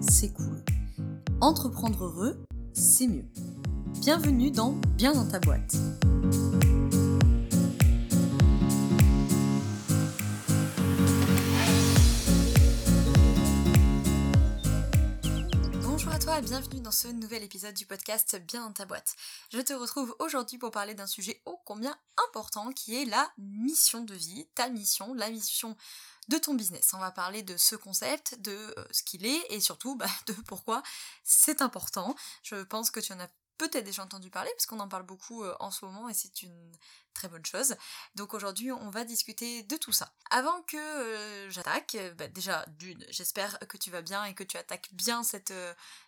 C'est 0.00 0.32
cool. 0.32 0.62
Entreprendre 1.40 2.04
heureux, 2.04 2.36
c'est 2.72 3.06
mieux. 3.06 3.24
Bienvenue 4.00 4.50
dans 4.50 4.74
Bien 4.96 5.12
dans 5.12 5.26
ta 5.26 5.38
boîte. 5.38 5.76
Bienvenue 16.42 16.80
dans 16.80 16.90
ce 16.90 17.08
nouvel 17.08 17.42
épisode 17.42 17.74
du 17.74 17.86
podcast 17.86 18.36
Bien 18.46 18.60
dans 18.60 18.72
ta 18.72 18.84
boîte. 18.84 19.16
Je 19.50 19.58
te 19.58 19.72
retrouve 19.72 20.14
aujourd'hui 20.18 20.58
pour 20.58 20.70
parler 20.70 20.92
d'un 20.92 21.06
sujet 21.06 21.40
ô 21.46 21.58
combien 21.64 21.96
important 22.28 22.72
qui 22.72 22.94
est 22.94 23.06
la 23.06 23.26
mission 23.38 24.02
de 24.02 24.12
vie, 24.12 24.46
ta 24.54 24.68
mission, 24.68 25.14
la 25.14 25.30
mission 25.30 25.78
de 26.28 26.36
ton 26.36 26.52
business. 26.52 26.92
On 26.92 26.98
va 26.98 27.10
parler 27.10 27.42
de 27.42 27.56
ce 27.56 27.74
concept, 27.74 28.38
de 28.42 28.50
euh, 28.50 28.84
ce 28.90 29.02
qu'il 29.02 29.24
est 29.24 29.46
et 29.48 29.60
surtout 29.60 29.96
bah, 29.96 30.10
de 30.26 30.34
pourquoi 30.46 30.82
c'est 31.24 31.62
important. 31.62 32.14
Je 32.42 32.56
pense 32.64 32.90
que 32.90 33.00
tu 33.00 33.14
en 33.14 33.20
as 33.20 33.30
peut-être 33.58 33.84
déjà 33.84 34.02
entendu 34.02 34.30
parler 34.30 34.50
parce 34.56 34.66
qu'on 34.66 34.80
en 34.80 34.88
parle 34.88 35.04
beaucoup 35.04 35.44
euh, 35.44 35.54
en 35.60 35.70
ce 35.70 35.84
moment 35.84 36.08
et 36.08 36.14
c'est 36.14 36.42
une 36.42 36.72
très 37.14 37.28
bonne 37.28 37.44
chose. 37.44 37.76
Donc 38.14 38.34
aujourd'hui 38.34 38.72
on 38.72 38.90
va 38.90 39.04
discuter 39.04 39.62
de 39.62 39.76
tout 39.76 39.92
ça. 39.92 40.12
Avant 40.30 40.62
que 40.62 40.76
euh, 40.76 41.50
j'attaque, 41.50 41.96
bah, 42.16 42.28
déjà 42.28 42.64
d'une, 42.78 43.04
j'espère 43.08 43.58
que 43.68 43.76
tu 43.76 43.90
vas 43.90 44.02
bien 44.02 44.24
et 44.24 44.34
que 44.34 44.44
tu 44.44 44.56
attaques 44.56 44.88
bien 44.92 45.22
cette 45.22 45.52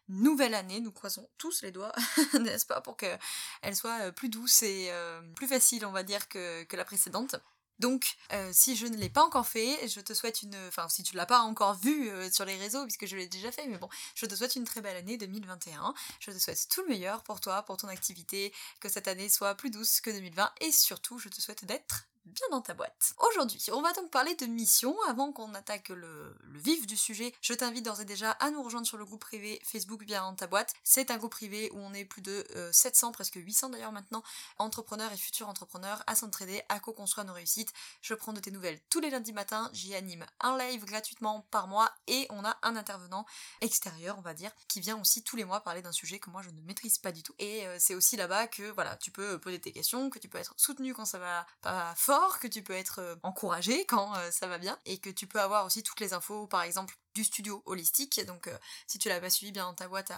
nouvelle 0.09 0.55
année. 0.55 0.81
Nous 0.81 0.93
croisons 0.93 1.29
tous 1.39 1.63
les 1.63 1.73
doigts, 1.73 1.93
n'est-ce 2.41 2.67
pas, 2.67 2.81
pour 2.81 2.97
qu'elle 2.97 3.77
soit 3.77 4.13
plus 4.13 4.29
douce 4.29 4.63
et 4.63 4.93
plus 5.37 5.49
facile 5.49 5.87
on 5.87 5.93
va 5.93 6.03
dire 6.03 6.29
que 6.29 6.67
la 6.77 6.85
précédente. 6.85 7.37
Donc, 7.79 8.17
euh, 8.33 8.51
si 8.53 8.77
je 8.77 8.87
ne 8.87 8.97
l'ai 8.97 9.09
pas 9.09 9.23
encore 9.23 9.47
fait, 9.47 9.89
je 9.89 10.01
te 10.01 10.13
souhaite 10.15 10.43
une... 10.43 10.57
Enfin, 10.69 10.89
si 10.89 11.03
tu 11.03 11.15
ne 11.15 11.19
l'as 11.19 11.27
pas 11.27 11.41
encore 11.41 11.75
vu 11.75 12.11
euh, 12.11 12.31
sur 12.31 12.45
les 12.45 12.57
réseaux, 12.57 12.83
puisque 12.85 13.07
je 13.07 13.17
l'ai 13.17 13.29
déjà 13.29 13.53
fait, 13.53 13.67
mais 13.67 13.79
bon, 13.79 13.89
je 14.15 14.27
te 14.27 14.35
souhaite 14.35 14.57
une 14.57 14.65
très 14.65 14.81
belle 14.81 14.97
année 14.97 15.17
2021. 15.17 15.95
Je 16.21 16.31
te 16.31 16.39
souhaite 16.39 16.69
tout 16.69 16.83
le 16.83 16.89
meilleur 16.89 17.23
pour 17.23 17.41
toi, 17.41 17.63
pour 17.63 17.77
ton 17.77 17.89
activité, 17.89 18.53
que 18.81 18.89
cette 18.89 19.09
année 19.09 19.29
soit 19.29 19.55
plus 19.55 19.71
douce 19.71 20.01
que 20.01 20.11
2020, 20.11 20.53
et 20.61 20.73
surtout, 20.73 21.19
je 21.19 21.29
te 21.29 21.41
souhaite 21.41 21.65
d'être 21.65 22.09
bien 22.29 22.47
dans 22.51 22.61
ta 22.61 22.75
boîte. 22.75 23.15
Aujourd'hui, 23.19 23.65
on 23.73 23.83
va 23.83 23.93
donc 23.93 24.11
parler 24.11 24.35
de 24.35 24.47
mission. 24.47 24.97
Avant 25.09 25.33
qu'on 25.33 25.55
attaque 25.55 25.89
le, 25.89 26.37
vif 26.55 26.87
du 26.87 26.97
sujet, 26.97 27.35
je 27.41 27.55
t'invite 27.55 27.85
d'ores 27.85 28.01
et 28.01 28.05
déjà 28.05 28.33
à 28.33 28.51
nous 28.51 28.63
rejoindre 28.63 28.87
sur 28.87 28.97
le 28.97 29.05
groupe 29.05 29.21
privé 29.21 29.61
Facebook 29.65 30.05
bien 30.05 30.23
dans 30.23 30.35
ta 30.35 30.47
boîte. 30.47 30.75
C'est 30.85 31.11
un 31.11 31.17
groupe 31.17 31.33
privé 31.33 31.71
où 31.73 31.79
on 31.79 31.93
est 31.95 32.05
plus 32.05 32.23
de 32.23 32.47
700, 32.73 33.09
euh, 33.09 33.13
presque 33.13 33.37
800 33.37 33.71
d'ailleurs 33.71 33.93
maintenant, 33.93 34.23
entrepreneurs 34.59 35.13
et 35.13 35.17
futurs 35.17 35.49
entrepreneurs 35.49 36.03
à 36.07 36.15
s'entraider, 36.15 36.63
à 36.69 36.81
co-construire 36.81 37.27
nos 37.27 37.33
réussites. 37.33 37.73
Je 38.01 38.15
prends 38.15 38.33
de 38.33 38.41
tes 38.41 38.51
nouvelles 38.51 38.81
tous 38.91 39.01
les 39.01 39.11
lundis 39.11 39.33
matins, 39.33 39.71
j'y 39.73 39.95
anime 39.95 40.27
un 40.41 40.59
live 40.59 40.85
gratuitement 40.85 41.47
par 41.51 41.69
mois 41.69 41.91
et 42.07 42.27
on 42.31 42.45
a 42.45 42.57
un 42.63 42.77
intervenant 42.77 43.27
extérieur, 43.61 44.17
on 44.19 44.23
va 44.23 44.35
dire, 44.35 44.51
qui 44.69 44.81
vient 44.81 45.01
aussi 45.01 45.23
tous 45.23 45.37
les 45.37 45.45
mois 45.45 45.61
parler 45.61 45.83
d'un 45.83 45.93
sujet 45.93 46.19
que 46.19 46.31
moi 46.31 46.43
je 46.43 46.51
ne 46.51 46.61
maîtrise 46.63 46.99
pas 46.99 47.13
du 47.13 47.23
tout. 47.23 47.35
Et 47.39 47.67
euh, 47.67 47.77
c'est 47.79 47.95
aussi 47.95 48.17
là-bas 48.17 48.47
que 48.47 48.71
voilà, 48.71 48.97
tu 48.97 49.11
peux 49.11 49.39
poser 49.39 49.61
tes 49.61 49.73
questions, 49.73 50.11
que 50.11 50.19
tu 50.19 50.29
peux 50.29 50.39
être 50.39 50.55
soutenu 50.57 50.95
quand 50.95 51.05
ça 51.05 51.19
va 51.19 51.47
pas 51.63 51.95
fort 51.97 52.18
que 52.41 52.47
tu 52.47 52.63
peux 52.63 52.73
être 52.73 53.01
euh, 53.01 53.17
encouragé 53.23 53.87
quand 53.87 54.15
euh, 54.17 54.31
ça 54.31 54.47
va 54.47 54.59
bien, 54.59 54.79
et 54.85 54.99
que 54.99 55.11
tu 55.11 55.27
peux 55.27 55.41
avoir 55.41 55.65
aussi 55.65 55.83
toutes 55.83 56.01
les 56.01 56.13
infos, 56.13 56.47
par 56.47 56.63
exemple 56.63 56.95
du 57.15 57.25
studio 57.25 57.63
holistique. 57.67 58.25
Donc 58.27 58.47
euh, 58.47 58.59
si 58.87 58.99
tu 58.99 59.09
l'as 59.09 59.21
pas 59.21 59.31
suivi 59.31 59.53
bien 59.53 59.65
dans 59.65 59.75
ta 59.75 59.89
boîte, 59.89 60.13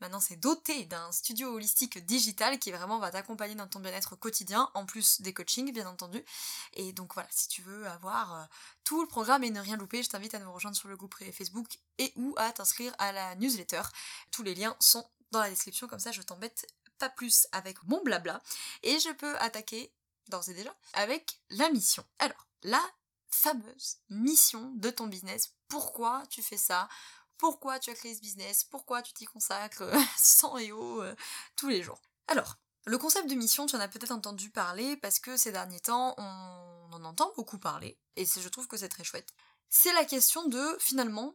maintenant 0.00 0.20
c'est 0.20 0.36
doté 0.36 0.84
d'un 0.84 1.10
studio 1.12 1.54
holistique 1.54 2.04
digital 2.04 2.58
qui 2.58 2.70
vraiment 2.70 2.98
va 2.98 3.10
t'accompagner 3.10 3.54
dans 3.54 3.66
ton 3.66 3.80
bien-être 3.80 4.16
quotidien, 4.16 4.70
en 4.74 4.86
plus 4.86 5.20
des 5.20 5.32
coachings 5.32 5.72
bien 5.72 5.88
entendu. 5.88 6.24
Et 6.74 6.92
donc 6.92 7.14
voilà, 7.14 7.28
si 7.32 7.48
tu 7.48 7.62
veux 7.62 7.86
avoir 7.88 8.48
tout 8.84 9.00
le 9.00 9.08
programme 9.08 9.44
et 9.44 9.50
ne 9.50 9.60
rien 9.60 9.76
louper, 9.76 10.02
je 10.02 10.10
t'invite 10.10 10.34
à 10.34 10.38
nous 10.38 10.52
rejoindre 10.52 10.76
sur 10.76 10.88
le 10.88 10.96
groupe 10.96 11.14
Facebook 11.32 11.78
et 11.98 12.12
ou 12.16 12.34
à 12.36 12.52
t'inscrire 12.52 12.94
à 12.98 13.12
la 13.12 13.34
newsletter. 13.36 13.82
Tous 14.30 14.42
les 14.42 14.54
liens 14.54 14.76
sont 14.80 15.04
dans 15.30 15.40
la 15.40 15.50
description, 15.50 15.88
comme 15.88 15.98
ça 15.98 16.12
je 16.12 16.22
t'embête 16.22 16.66
pas 16.98 17.08
plus 17.08 17.46
avec 17.52 17.82
mon 17.84 18.02
blabla. 18.02 18.40
Et 18.82 18.98
je 19.00 19.10
peux 19.10 19.36
attaquer 19.38 19.92
d'ores 20.30 20.48
et 20.48 20.54
déjà, 20.54 20.74
avec 20.92 21.40
la 21.50 21.70
mission. 21.70 22.04
Alors, 22.18 22.46
la 22.62 22.82
fameuse 23.28 23.98
mission 24.08 24.72
de 24.76 24.90
ton 24.90 25.06
business. 25.06 25.54
Pourquoi 25.68 26.22
tu 26.30 26.42
fais 26.42 26.56
ça? 26.56 26.88
Pourquoi 27.36 27.78
tu 27.78 27.90
as 27.90 27.94
créé 27.94 28.14
ce 28.14 28.20
business? 28.20 28.64
Pourquoi 28.64 29.02
tu 29.02 29.12
t'y 29.12 29.24
consacres 29.24 29.90
sans 30.18 30.56
et 30.58 30.72
haut 30.72 31.02
euh, 31.02 31.14
tous 31.56 31.68
les 31.68 31.82
jours? 31.82 32.00
Alors, 32.28 32.56
le 32.86 32.98
concept 32.98 33.28
de 33.28 33.34
mission, 33.34 33.66
tu 33.66 33.76
en 33.76 33.80
as 33.80 33.88
peut-être 33.88 34.12
entendu 34.12 34.50
parler 34.50 34.96
parce 34.98 35.18
que 35.18 35.36
ces 35.36 35.52
derniers 35.52 35.80
temps, 35.80 36.14
on 36.18 36.92
en 36.92 37.04
entend 37.04 37.32
beaucoup 37.36 37.58
parler 37.58 37.98
et 38.16 38.24
je 38.24 38.48
trouve 38.48 38.68
que 38.68 38.76
c'est 38.76 38.88
très 38.88 39.04
chouette. 39.04 39.30
C'est 39.68 39.92
la 39.94 40.04
question 40.04 40.46
de 40.46 40.76
finalement, 40.78 41.34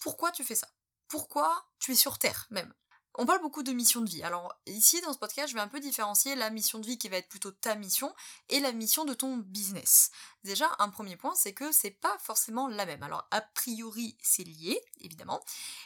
pourquoi 0.00 0.30
tu 0.32 0.44
fais 0.44 0.54
ça? 0.54 0.68
Pourquoi 1.08 1.68
tu 1.78 1.92
es 1.92 1.96
sur 1.96 2.18
Terre 2.18 2.46
même? 2.50 2.72
On 3.16 3.26
parle 3.26 3.40
beaucoup 3.40 3.62
de 3.62 3.72
mission 3.72 4.00
de 4.00 4.10
vie. 4.10 4.22
Alors 4.22 4.54
ici 4.66 5.00
dans 5.02 5.12
ce 5.12 5.18
podcast, 5.18 5.48
je 5.48 5.54
vais 5.54 5.60
un 5.60 5.68
peu 5.68 5.80
différencier 5.80 6.34
la 6.34 6.50
mission 6.50 6.78
de 6.78 6.86
vie 6.86 6.98
qui 6.98 7.08
va 7.08 7.16
être 7.16 7.28
plutôt 7.28 7.50
ta 7.50 7.74
mission 7.74 8.12
et 8.48 8.60
la 8.60 8.72
mission 8.72 9.04
de 9.04 9.14
ton 9.14 9.36
business. 9.36 10.10
Déjà, 10.42 10.70
un 10.78 10.88
premier 10.88 11.16
point, 11.16 11.34
c'est 11.34 11.54
que 11.54 11.72
c'est 11.72 11.90
pas 11.90 12.16
forcément 12.18 12.68
la 12.68 12.86
même. 12.86 13.02
Alors 13.02 13.26
a 13.30 13.40
priori, 13.40 14.16
c'est 14.22 14.44
lié, 14.44 14.80
évidemment, 15.00 15.42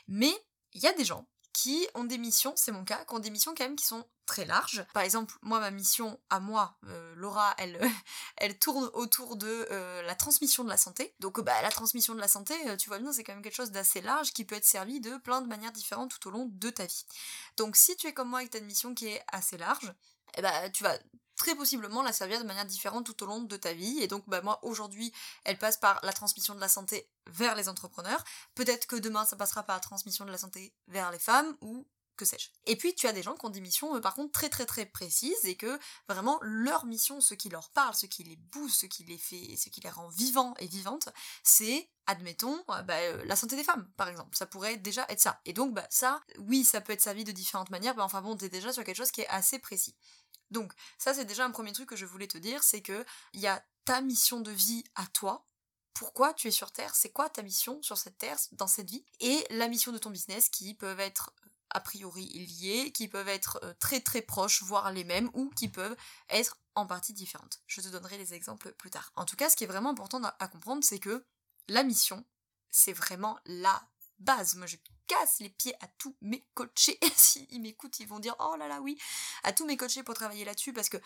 mais 0.09 0.33
il 0.73 0.83
y 0.83 0.87
a 0.87 0.93
des 0.93 1.05
gens 1.05 1.27
qui 1.59 1.89
ont 1.95 2.05
des 2.05 2.19
missions, 2.19 2.53
c'est 2.55 2.71
mon 2.71 2.85
cas, 2.85 3.05
qui 3.05 3.13
ont 3.17 3.19
des 3.19 3.31
missions 3.31 3.53
quand 3.53 3.65
même 3.65 3.75
qui 3.75 3.85
sont 3.85 4.07
très 4.27 4.45
larges. 4.45 4.87
Par 4.95 5.03
exemple, 5.03 5.35
moi, 5.43 5.59
ma 5.59 5.73
mission 5.73 6.21
à 6.31 6.39
moi, 6.39 6.79
euh, 6.87 7.15
Laura, 7.17 7.53
elle, 7.59 7.81
elle 8.37 8.57
tourne 8.61 8.89
autour 8.93 9.35
de 9.35 9.67
euh, 9.73 10.03
la 10.03 10.15
transmission 10.15 10.63
de 10.63 10.69
la 10.69 10.77
santé. 10.77 11.17
Donc, 11.19 11.41
bah, 11.41 11.61
la 11.61 11.71
transmission 11.71 12.15
de 12.15 12.21
la 12.21 12.29
santé, 12.29 12.55
euh, 12.69 12.77
tu 12.77 12.89
vois 12.89 13.01
bien, 13.01 13.13
c'est 13.13 13.25
quand 13.25 13.33
même 13.33 13.43
quelque 13.43 13.57
chose 13.57 13.73
d'assez 13.73 14.01
large 14.01 14.33
qui 14.33 14.45
peut 14.45 14.55
être 14.55 14.65
servi 14.65 15.01
de 15.01 15.17
plein 15.17 15.41
de 15.41 15.49
manières 15.49 15.73
différentes 15.73 16.13
tout 16.17 16.29
au 16.29 16.31
long 16.31 16.49
de 16.49 16.71
ta 16.71 16.87
vie. 16.87 17.07
Donc, 17.57 17.75
si 17.75 17.97
tu 17.97 18.07
es 18.07 18.13
comme 18.13 18.29
moi 18.29 18.39
avec 18.39 18.53
ta 18.53 18.61
mission 18.61 18.95
qui 18.95 19.09
est 19.09 19.25
assez 19.27 19.59
large, 19.59 19.93
eh 20.37 20.43
bah, 20.43 20.71
tu 20.71 20.85
vas 20.85 20.97
très 21.39 21.55
possiblement 21.55 22.03
la 22.03 22.13
servir 22.13 22.41
de 22.41 22.47
manière 22.47 22.67
différente 22.67 23.07
tout 23.07 23.23
au 23.23 23.27
long 23.27 23.41
de 23.41 23.57
ta 23.57 23.73
vie. 23.73 23.99
Et 24.01 24.09
donc, 24.09 24.25
bah, 24.29 24.43
moi, 24.43 24.59
aujourd'hui, 24.63 25.13
elle 25.45 25.59
passe 25.59 25.79
par 25.79 26.01
la 26.03 26.13
transmission 26.13 26.55
de 26.55 26.61
la 26.61 26.69
santé 26.69 27.09
vers 27.27 27.55
les 27.55 27.69
entrepreneurs. 27.69 28.23
Peut-être 28.55 28.87
que 28.87 28.97
demain, 28.97 29.25
ça 29.25 29.37
passera 29.37 29.63
par 29.63 29.77
la 29.77 29.81
transmission 29.81 30.27
de 30.27 30.31
la 30.31 30.39
santé 30.39 30.75
vers 30.89 31.11
les 31.11 31.19
femmes 31.19 31.57
ou 31.63 31.87
que 32.19 32.25
sais-je. 32.25 32.51
Et 32.67 32.77
puis 32.77 32.95
tu 32.95 33.07
as 33.07 33.13
des 33.13 33.23
gens 33.23 33.35
qui 33.35 33.47
ont 33.47 33.51
des 33.51 33.61
missions 33.61 33.95
euh, 33.97 34.01
par 34.01 34.15
contre 34.15 34.33
très 34.33 34.51
très 34.51 34.67
très 34.67 34.85
précises 34.85 35.45
et 35.45 35.57
que 35.57 35.79
vraiment 36.09 36.39
leur 36.43 36.85
mission, 36.85 37.21
ce 37.21 37.33
qui 37.33 37.49
leur 37.49 37.71
parle, 37.71 37.95
ce 37.95 38.07
qui 38.07 38.25
les 38.25 38.37
booste, 38.37 38.81
ce 38.81 38.87
qui 38.87 39.05
les 39.05 39.17
fait, 39.17 39.57
ce 39.57 39.71
qui 39.71 39.81
les 39.81 39.89
rend 39.89 40.09
vivants 40.09 40.53
et 40.59 40.67
vivantes, 40.67 41.09
c'est 41.45 41.89
admettons 42.07 42.59
euh, 42.71 42.83
bah, 42.83 42.97
euh, 42.97 43.25
la 43.25 43.37
santé 43.37 43.57
des 43.57 43.65
femmes 43.65 43.89
par 43.97 44.09
exemple. 44.09 44.37
Ça 44.37 44.47
pourrait 44.47 44.77
déjà 44.77 45.07
être 45.09 45.21
ça. 45.21 45.41
Et 45.47 45.53
donc 45.55 45.73
bah 45.73 45.87
ça, 45.89 46.21
oui, 46.39 46.65
ça 46.65 46.81
peut 46.81 46.93
être 46.93 47.01
servi 47.01 47.25
de 47.25 47.33
différentes 47.33 47.71
manières, 47.71 47.95
mais 47.97 48.03
enfin 48.03 48.21
bon, 48.21 48.37
t'es 48.37 48.49
déjà 48.49 48.73
sur 48.73 48.85
quelque 48.85 48.97
chose 48.97 49.13
qui 49.13 49.23
est 49.23 49.29
assez 49.29 49.61
précis. 49.61 49.95
Donc 50.51 50.73
ça 50.99 51.15
c'est 51.15 51.25
déjà 51.25 51.45
un 51.45 51.51
premier 51.51 51.73
truc 51.73 51.89
que 51.89 51.97
je 51.97 52.07
voulais 52.07 52.29
te 52.29 52.39
dire, 52.39 52.63
c'est 52.63 52.83
que 52.83 53.05
il 53.33 53.41
y 53.41 53.47
a 53.47 53.65
ta 53.85 54.01
mission 54.01 54.41
de 54.41 54.51
vie 54.51 54.85
à 54.95 55.07
toi. 55.07 55.47
Pourquoi 55.95 56.33
tu 56.33 56.47
es 56.49 56.53
sur 56.53 56.71
Terre? 56.71 56.95
C'est 56.95 57.11
quoi 57.11 57.29
ta 57.29 57.43
mission 57.43 57.83
sur 57.83 57.99
cette 57.99 58.19
Terre, 58.19 58.39
dans 58.53 58.69
cette 58.69 58.89
vie? 58.89 59.05
Et 59.19 59.45
la 59.51 59.67
mission 59.67 59.91
de 59.91 59.99
ton 59.99 60.11
business 60.11 60.49
qui 60.49 60.75
peuvent 60.75 61.01
être 61.01 61.33
a 61.71 61.81
priori 61.81 62.27
liées, 62.27 62.93
qui 62.93 63.09
peuvent 63.09 63.29
être 63.29 63.59
euh, 63.63 63.75
très 63.81 64.01
très 64.01 64.23
proches, 64.23 64.63
voire 64.63 64.93
les 64.93 65.05
mêmes, 65.05 65.31
ou 65.35 65.51
qui 65.51 65.69
peuvent 65.69 65.97
être 66.29 66.59
en 66.75 66.87
partie 66.87 67.13
différentes. 67.13 67.61
Je 67.67 67.81
te 67.81 67.89
donnerai 67.89 68.17
des 68.17 68.35
exemples 68.35 68.73
plus 68.75 68.91
tard. 68.91 69.13
En 69.17 69.25
tout 69.25 69.37
cas, 69.37 69.51
ce 69.51 69.57
qui 69.57 69.65
est 69.65 69.69
vraiment 69.69 69.91
important 69.91 70.23
à 70.23 70.49
comprendre, 70.49 70.85
c'est 70.85 70.99
que 70.99 71.27
la 71.67 71.83
mission, 71.83 72.25
c'est 72.71 72.93
vraiment 72.93 73.39
la 73.45 73.83
base. 74.19 74.57
Casse 75.09 75.41
les 75.41 75.49
pieds 75.49 75.75
à 75.81 75.89
tous 75.99 76.17
mes 76.21 76.45
coachés. 76.55 76.99
S'ils 77.17 77.61
m'écoutent, 77.61 77.99
ils 77.99 78.07
vont 78.07 78.21
dire 78.21 78.37
oh 78.39 78.55
là 78.57 78.69
là, 78.69 78.81
oui, 78.81 78.99
à 79.43 79.53
tous 79.53 79.67
mes 79.67 79.77
coachés 79.77 80.03
pour 80.03 80.15
travailler 80.15 80.45
là-dessus 80.45 80.73
parce 80.73 80.89
que 80.89 80.99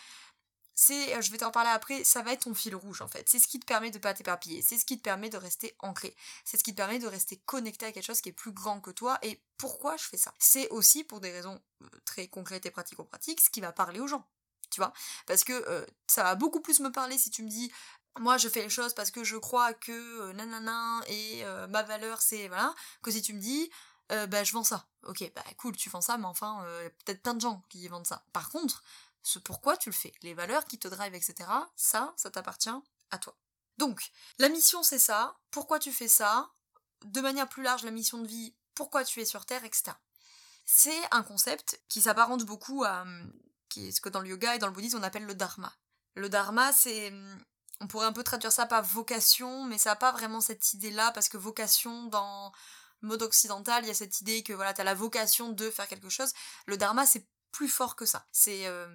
c'est, 0.74 1.20
je 1.22 1.30
vais 1.30 1.38
t'en 1.38 1.50
parler 1.50 1.70
après, 1.70 2.02
ça 2.02 2.22
va 2.22 2.32
être 2.32 2.44
ton 2.44 2.54
fil 2.54 2.74
rouge 2.74 3.02
en 3.02 3.08
fait. 3.08 3.28
C'est 3.28 3.38
ce 3.38 3.46
qui 3.46 3.60
te 3.60 3.66
permet 3.66 3.90
de 3.90 3.98
pas 3.98 4.14
t'éparpiller, 4.14 4.62
c'est 4.62 4.78
ce 4.78 4.84
qui 4.84 4.98
te 4.98 5.02
permet 5.02 5.28
de 5.28 5.36
rester 5.36 5.76
ancré, 5.80 6.14
c'est 6.44 6.56
ce 6.56 6.64
qui 6.64 6.72
te 6.72 6.76
permet 6.76 6.98
de 6.98 7.06
rester 7.06 7.36
connecté 7.44 7.86
à 7.86 7.92
quelque 7.92 8.04
chose 8.04 8.20
qui 8.20 8.30
est 8.30 8.32
plus 8.32 8.52
grand 8.52 8.80
que 8.80 8.90
toi. 8.90 9.18
Et 9.22 9.42
pourquoi 9.58 9.96
je 9.96 10.04
fais 10.04 10.16
ça? 10.16 10.32
C'est 10.38 10.68
aussi 10.70 11.04
pour 11.04 11.20
des 11.20 11.30
raisons 11.30 11.60
euh, 11.82 11.86
très 12.04 12.26
concrètes 12.28 12.66
et 12.66 12.70
pratico-pratiques, 12.70 13.40
ce 13.40 13.50
qui 13.50 13.60
va 13.60 13.72
parler 13.72 14.00
aux 14.00 14.08
gens. 14.08 14.26
Tu 14.70 14.80
vois? 14.80 14.94
Parce 15.26 15.44
que 15.44 15.52
euh, 15.52 15.84
ça 16.06 16.22
va 16.22 16.34
beaucoup 16.34 16.60
plus 16.60 16.80
me 16.80 16.90
parler 16.90 17.18
si 17.18 17.30
tu 17.30 17.42
me 17.42 17.48
dis 17.48 17.70
moi 18.18 18.36
je 18.38 18.48
fais 18.48 18.62
les 18.62 18.68
choses 18.68 18.94
parce 18.94 19.10
que 19.10 19.24
je 19.24 19.36
crois 19.36 19.72
que 19.72 19.92
euh, 19.92 20.32
nanana 20.32 21.00
et 21.08 21.44
euh, 21.44 21.66
ma 21.68 21.82
valeur 21.82 22.20
c'est 22.20 22.48
voilà 22.48 22.74
que 23.02 23.10
si 23.10 23.22
tu 23.22 23.32
me 23.32 23.40
dis 23.40 23.70
euh, 24.10 24.26
bah 24.26 24.44
je 24.44 24.52
vends 24.52 24.64
ça. 24.64 24.86
Ok 25.04 25.30
bah 25.34 25.44
cool 25.58 25.76
tu 25.76 25.90
vends 25.90 26.00
ça 26.00 26.18
mais 26.18 26.26
enfin 26.26 26.64
peut-être 27.04 27.22
plein 27.22 27.34
de 27.34 27.40
gens 27.40 27.62
qui 27.68 27.86
vendent 27.88 28.06
ça. 28.06 28.24
Par 28.32 28.50
contre 28.50 28.82
ce 29.22 29.38
pourquoi 29.38 29.76
tu 29.76 29.90
le 29.90 29.94
fais 29.94 30.12
les 30.22 30.34
valeurs 30.34 30.64
qui 30.64 30.78
te 30.78 30.88
drive 30.88 31.14
etc 31.14 31.48
ça 31.76 32.12
ça 32.16 32.30
t'appartient 32.30 32.70
à 33.10 33.18
toi. 33.18 33.36
Donc 33.78 34.10
la 34.38 34.48
mission 34.48 34.82
c'est 34.82 34.98
ça. 34.98 35.36
Pourquoi 35.50 35.78
tu 35.78 35.92
fais 35.92 36.08
ça? 36.08 36.50
De 37.04 37.20
manière 37.20 37.48
plus 37.48 37.62
large 37.62 37.84
la 37.84 37.90
mission 37.90 38.18
de 38.18 38.26
vie 38.26 38.54
pourquoi 38.74 39.04
tu 39.04 39.20
es 39.20 39.24
sur 39.24 39.44
terre 39.46 39.64
etc 39.64 39.92
c'est 40.64 41.00
un 41.10 41.22
concept 41.22 41.82
qui 41.88 42.00
s'apparente 42.00 42.44
beaucoup 42.44 42.84
à 42.84 43.04
est 43.76 43.90
ce 43.90 44.00
que 44.00 44.08
dans 44.08 44.20
le 44.20 44.28
yoga 44.28 44.54
et 44.54 44.58
dans 44.58 44.66
le 44.66 44.72
bouddhisme 44.72 44.98
on 44.98 45.02
appelle 45.02 45.24
le 45.24 45.34
dharma. 45.34 45.72
Le 46.14 46.28
dharma 46.28 46.72
c'est 46.72 47.12
on 47.82 47.88
pourrait 47.88 48.06
un 48.06 48.12
peu 48.12 48.22
traduire 48.22 48.52
ça 48.52 48.64
par 48.64 48.84
vocation, 48.84 49.64
mais 49.64 49.76
ça 49.76 49.90
n'a 49.90 49.96
pas 49.96 50.12
vraiment 50.12 50.40
cette 50.40 50.72
idée-là, 50.72 51.10
parce 51.10 51.28
que 51.28 51.36
vocation 51.36 52.04
dans 52.04 52.52
mode 53.02 53.22
occidental, 53.22 53.84
il 53.84 53.88
y 53.88 53.90
a 53.90 53.94
cette 53.94 54.20
idée 54.20 54.42
que 54.42 54.52
voilà, 54.52 54.72
t'as 54.72 54.84
la 54.84 54.94
vocation 54.94 55.50
de 55.50 55.70
faire 55.70 55.88
quelque 55.88 56.08
chose. 56.08 56.32
Le 56.66 56.76
dharma, 56.76 57.06
c'est 57.06 57.26
plus 57.50 57.68
fort 57.68 57.96
que 57.96 58.06
ça. 58.06 58.26
C'est 58.32 58.66
euh, 58.66 58.88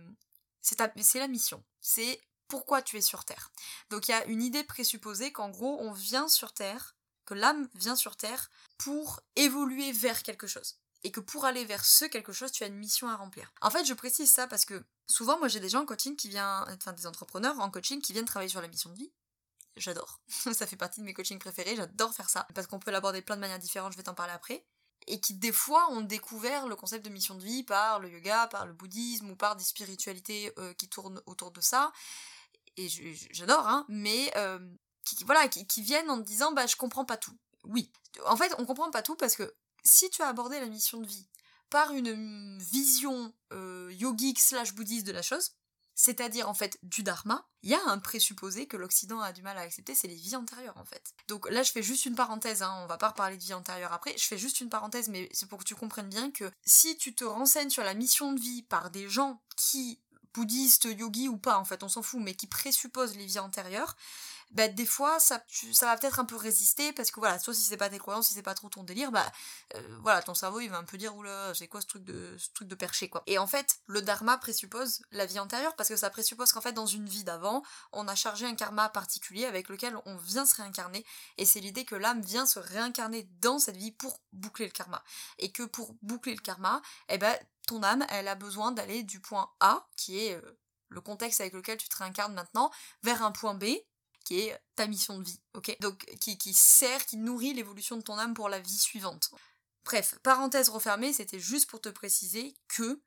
c'est 0.61 1.19
la 1.19 1.27
mission. 1.27 1.63
C'est 1.81 2.21
pourquoi 2.47 2.81
tu 2.81 2.97
es 2.97 3.01
sur 3.01 3.25
Terre. 3.25 3.51
Donc 3.89 4.07
il 4.07 4.11
y 4.11 4.13
a 4.13 4.25
une 4.25 4.41
idée 4.41 4.63
présupposée 4.63 5.31
qu'en 5.31 5.49
gros, 5.49 5.77
on 5.81 5.91
vient 5.91 6.27
sur 6.27 6.53
Terre, 6.53 6.95
que 7.25 7.33
l'âme 7.33 7.67
vient 7.75 7.95
sur 7.95 8.15
Terre 8.15 8.49
pour 8.77 9.21
évoluer 9.35 9.91
vers 9.91 10.23
quelque 10.23 10.47
chose. 10.47 10.79
Et 11.03 11.11
que 11.11 11.19
pour 11.19 11.45
aller 11.45 11.63
vers 11.65 11.85
ce 11.85 12.05
quelque 12.05 12.33
chose, 12.33 12.51
tu 12.51 12.63
as 12.63 12.67
une 12.67 12.77
mission 12.77 13.07
à 13.07 13.15
remplir. 13.15 13.53
En 13.61 13.69
fait, 13.69 13.85
je 13.85 13.93
précise 13.93 14.31
ça 14.31 14.47
parce 14.47 14.65
que 14.65 14.83
souvent, 15.07 15.37
moi 15.37 15.47
j'ai 15.47 15.59
des 15.59 15.69
gens 15.69 15.83
en 15.83 15.85
coaching 15.85 16.15
qui 16.15 16.29
viennent, 16.29 16.65
enfin 16.69 16.93
des 16.93 17.05
entrepreneurs 17.05 17.59
en 17.59 17.69
coaching 17.69 18.01
qui 18.01 18.13
viennent 18.13 18.25
travailler 18.25 18.49
sur 18.49 18.61
la 18.61 18.67
mission 18.67 18.89
de 18.89 18.95
vie 18.95 19.11
j'adore. 19.77 20.19
ça 20.27 20.67
fait 20.67 20.75
partie 20.75 20.99
de 20.99 21.05
mes 21.05 21.13
coachings 21.13 21.39
préférés, 21.39 21.75
j'adore 21.75 22.13
faire 22.13 22.29
ça. 22.29 22.47
Parce 22.53 22.67
qu'on 22.67 22.79
peut 22.79 22.91
l'aborder 22.91 23.21
plein 23.21 23.35
de 23.35 23.41
manières 23.41 23.59
différentes, 23.59 23.93
je 23.93 23.97
vais 23.97 24.03
t'en 24.03 24.13
parler 24.13 24.33
après. 24.33 24.65
Et 25.07 25.21
qui, 25.21 25.33
des 25.35 25.51
fois, 25.51 25.89
ont 25.91 26.01
découvert 26.01 26.67
le 26.67 26.75
concept 26.75 27.05
de 27.05 27.09
mission 27.09 27.35
de 27.35 27.43
vie 27.43 27.63
par 27.63 27.99
le 27.99 28.09
yoga, 28.09 28.47
par 28.47 28.65
le 28.65 28.73
bouddhisme 28.73 29.29
ou 29.29 29.35
par 29.35 29.55
des 29.55 29.63
spiritualités 29.63 30.51
euh, 30.57 30.73
qui 30.73 30.89
tournent 30.89 31.21
autour 31.25 31.51
de 31.51 31.61
ça. 31.61 31.93
Et 32.75 32.89
j'adore, 33.31 33.67
hein, 33.67 33.85
mais 33.87 34.31
euh, 34.35 34.59
qui, 35.03 35.23
voilà, 35.23 35.47
qui, 35.47 35.81
viennent 35.81 36.09
en 36.09 36.17
disant, 36.17 36.51
bah, 36.51 36.67
je 36.67 36.75
comprends 36.75 37.05
pas 37.05 37.17
tout. 37.17 37.35
Oui. 37.63 37.91
En 38.25 38.37
fait, 38.37 38.53
on 38.57 38.65
comprend 38.65 38.91
pas 38.91 39.01
tout 39.01 39.15
parce 39.15 39.35
que 39.35 39.55
si 39.83 40.09
tu 40.09 40.21
as 40.21 40.27
abordé 40.27 40.59
la 40.59 40.67
mission 40.67 40.99
de 40.99 41.07
vie 41.07 41.27
par 41.69 41.91
une 41.91 42.57
vision 42.59 43.33
euh, 43.53 43.91
yogique 43.93 44.39
slash 44.39 44.73
bouddhiste 44.73 45.07
de 45.07 45.11
la 45.11 45.21
chose, 45.21 45.53
c'est-à-dire 45.97 46.47
en 46.47 46.53
fait 46.53 46.79
du 46.83 47.01
dharma, 47.01 47.45
il 47.63 47.71
y 47.71 47.73
a 47.73 47.81
un 47.87 47.97
présupposé 47.97 48.67
que 48.67 48.77
l'Occident 48.77 49.19
a 49.19 49.33
du 49.33 49.41
mal 49.41 49.57
à 49.57 49.61
accepter, 49.61 49.95
c'est 49.95 50.07
les 50.07 50.15
vies 50.15 50.35
antérieures 50.35 50.77
en 50.77 50.85
fait. 50.85 51.13
Donc 51.27 51.49
là 51.49 51.63
je 51.63 51.71
fais 51.71 51.83
juste 51.83 52.05
une 52.05 52.15
parenthèse, 52.15 52.61
hein, 52.61 52.73
on 52.83 52.85
va 52.85 52.97
pas 52.97 53.09
reparler 53.09 53.35
de 53.35 53.43
vie 53.43 53.55
antérieure 53.55 53.91
après, 53.91 54.15
je 54.15 54.23
fais 54.23 54.37
juste 54.37 54.61
une 54.61 54.69
parenthèse, 54.69 55.09
mais 55.09 55.27
c'est 55.33 55.49
pour 55.49 55.57
que 55.59 55.63
tu 55.63 55.75
comprennes 55.75 56.09
bien 56.09 56.29
que 56.31 56.49
si 56.63 56.97
tu 56.97 57.15
te 57.15 57.25
renseignes 57.25 57.71
sur 57.71 57.83
la 57.83 57.95
mission 57.95 58.31
de 58.31 58.39
vie 58.39 58.61
par 58.61 58.91
des 58.91 59.09
gens 59.09 59.41
qui 59.57 59.99
bouddhistes, 60.37 60.85
yogis 60.85 61.29
ou 61.29 61.37
pas, 61.37 61.57
en 61.57 61.65
fait, 61.65 61.81
on 61.81 61.89
s'en 61.89 62.03
fout, 62.03 62.21
mais 62.21 62.35
qui 62.35 62.45
présupposent 62.45 63.15
les 63.15 63.25
vies 63.25 63.39
antérieures, 63.39 63.95
bah, 64.51 64.67
des 64.67 64.85
fois, 64.85 65.19
ça, 65.19 65.43
ça 65.73 65.85
va 65.85 65.97
peut-être 65.97 66.19
un 66.19 66.25
peu 66.25 66.35
résister 66.35 66.93
parce 66.93 67.11
que 67.11 67.19
voilà, 67.19 67.37
soit 67.39 67.53
si 67.53 67.61
c'est 67.61 67.77
pas 67.77 67.89
tes 67.89 67.97
croyances, 67.97 68.27
si 68.27 68.33
c'est 68.33 68.41
pas 68.41 68.53
trop 68.53 68.69
ton 68.69 68.83
délire, 68.83 69.11
bah 69.11 69.29
euh, 69.75 69.97
voilà, 70.01 70.21
ton 70.21 70.33
cerveau 70.33 70.61
il 70.61 70.69
va 70.69 70.77
un 70.77 70.83
peu 70.83 70.97
dire 70.97 71.15
oula, 71.15 71.53
c'est 71.53 71.67
quoi 71.67 71.81
ce 71.81 71.87
truc 71.87 72.03
de 72.03 72.35
ce 72.37 72.49
truc 72.53 72.67
de 72.67 72.75
perché 72.75 73.09
quoi. 73.09 73.23
Et 73.27 73.37
en 73.37 73.47
fait, 73.47 73.79
le 73.87 74.01
dharma 74.01 74.37
présuppose 74.37 75.01
la 75.11 75.25
vie 75.25 75.39
antérieure 75.39 75.75
parce 75.75 75.89
que 75.89 75.97
ça 75.97 76.09
présuppose 76.09 76.51
qu'en 76.51 76.61
fait 76.61 76.71
dans 76.71 76.85
une 76.85 77.07
vie 77.07 77.23
d'avant, 77.23 77.61
on 77.91 78.07
a 78.07 78.15
chargé 78.15 78.45
un 78.45 78.55
karma 78.55 78.89
particulier 78.89 79.45
avec 79.45 79.69
lequel 79.69 79.97
on 80.05 80.15
vient 80.17 80.45
se 80.45 80.55
réincarner 80.55 81.05
et 81.37 81.45
c'est 81.45 81.59
l'idée 81.59 81.83
que 81.85 81.95
l'âme 81.95 82.21
vient 82.21 82.45
se 82.45 82.59
réincarner 82.59 83.27
dans 83.41 83.59
cette 83.59 83.77
vie 83.77 83.91
pour 83.91 84.21
boucler 84.31 84.65
le 84.65 84.71
karma 84.71 85.03
et 85.39 85.51
que 85.51 85.63
pour 85.63 85.95
boucler 86.01 86.33
le 86.33 86.41
karma, 86.41 86.81
eh 87.09 87.17
ben 87.17 87.37
ton 87.67 87.83
âme, 87.83 88.05
elle 88.09 88.29
a 88.29 88.35
besoin 88.35 88.71
d'aller 88.71 89.03
du 89.03 89.19
point 89.19 89.51
A 89.59 89.85
qui 89.97 90.19
est 90.19 90.35
euh, 90.35 90.59
le 90.89 91.01
contexte 91.01 91.41
avec 91.41 91.53
lequel 91.53 91.77
tu 91.77 91.89
te 91.89 91.97
réincarnes 91.97 92.33
maintenant 92.33 92.71
vers 93.03 93.23
un 93.23 93.31
point 93.31 93.53
B 93.53 93.65
qui 94.27 94.41
est 94.41 94.61
ta 94.75 94.87
mission 94.87 95.17
de 95.17 95.23
vie, 95.23 95.39
ok? 95.53 95.77
Donc 95.79 96.03
qui, 96.19 96.53
sert, 96.53 97.05
qui 97.05 97.15
nourrit 97.15 97.53
l'évolution 97.53 97.95
de 97.95 98.01
ton 98.01 98.17
âme 98.17 98.33
pour 98.33 98.49
la 98.49 98.59
vie 98.59 98.77
suivante. 98.77 99.31
Bref, 99.85 100.19
parenthèse 100.21 100.67
refermée, 100.67 101.13
c'était 101.13 101.39
juste 101.39 101.69
pour 101.69 101.79
te 101.79 101.87
préciser 101.87 102.53
que 102.67 102.99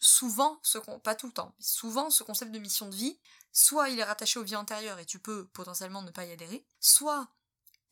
souvent, 0.00 0.58
ce 0.64 0.78
pas 0.98 1.14
tout 1.14 1.28
le 1.28 1.32
temps, 1.32 1.54
mais 1.56 1.64
souvent 1.64 2.10
ce 2.10 2.24
concept 2.24 2.50
de 2.50 2.58
mission 2.58 2.88
de 2.88 2.96
vie, 2.96 3.16
soit 3.52 3.90
il 3.90 4.00
est 4.00 4.04
rattaché 4.04 4.40
aux 4.40 4.42
vies 4.42 4.56
antérieures 4.56 4.98
et 4.98 5.06
tu 5.06 5.20
peux 5.20 5.46
potentiellement 5.52 6.02
ne 6.02 6.10
pas 6.10 6.24
y 6.24 6.32
adhérer, 6.32 6.66
soit 6.80 7.28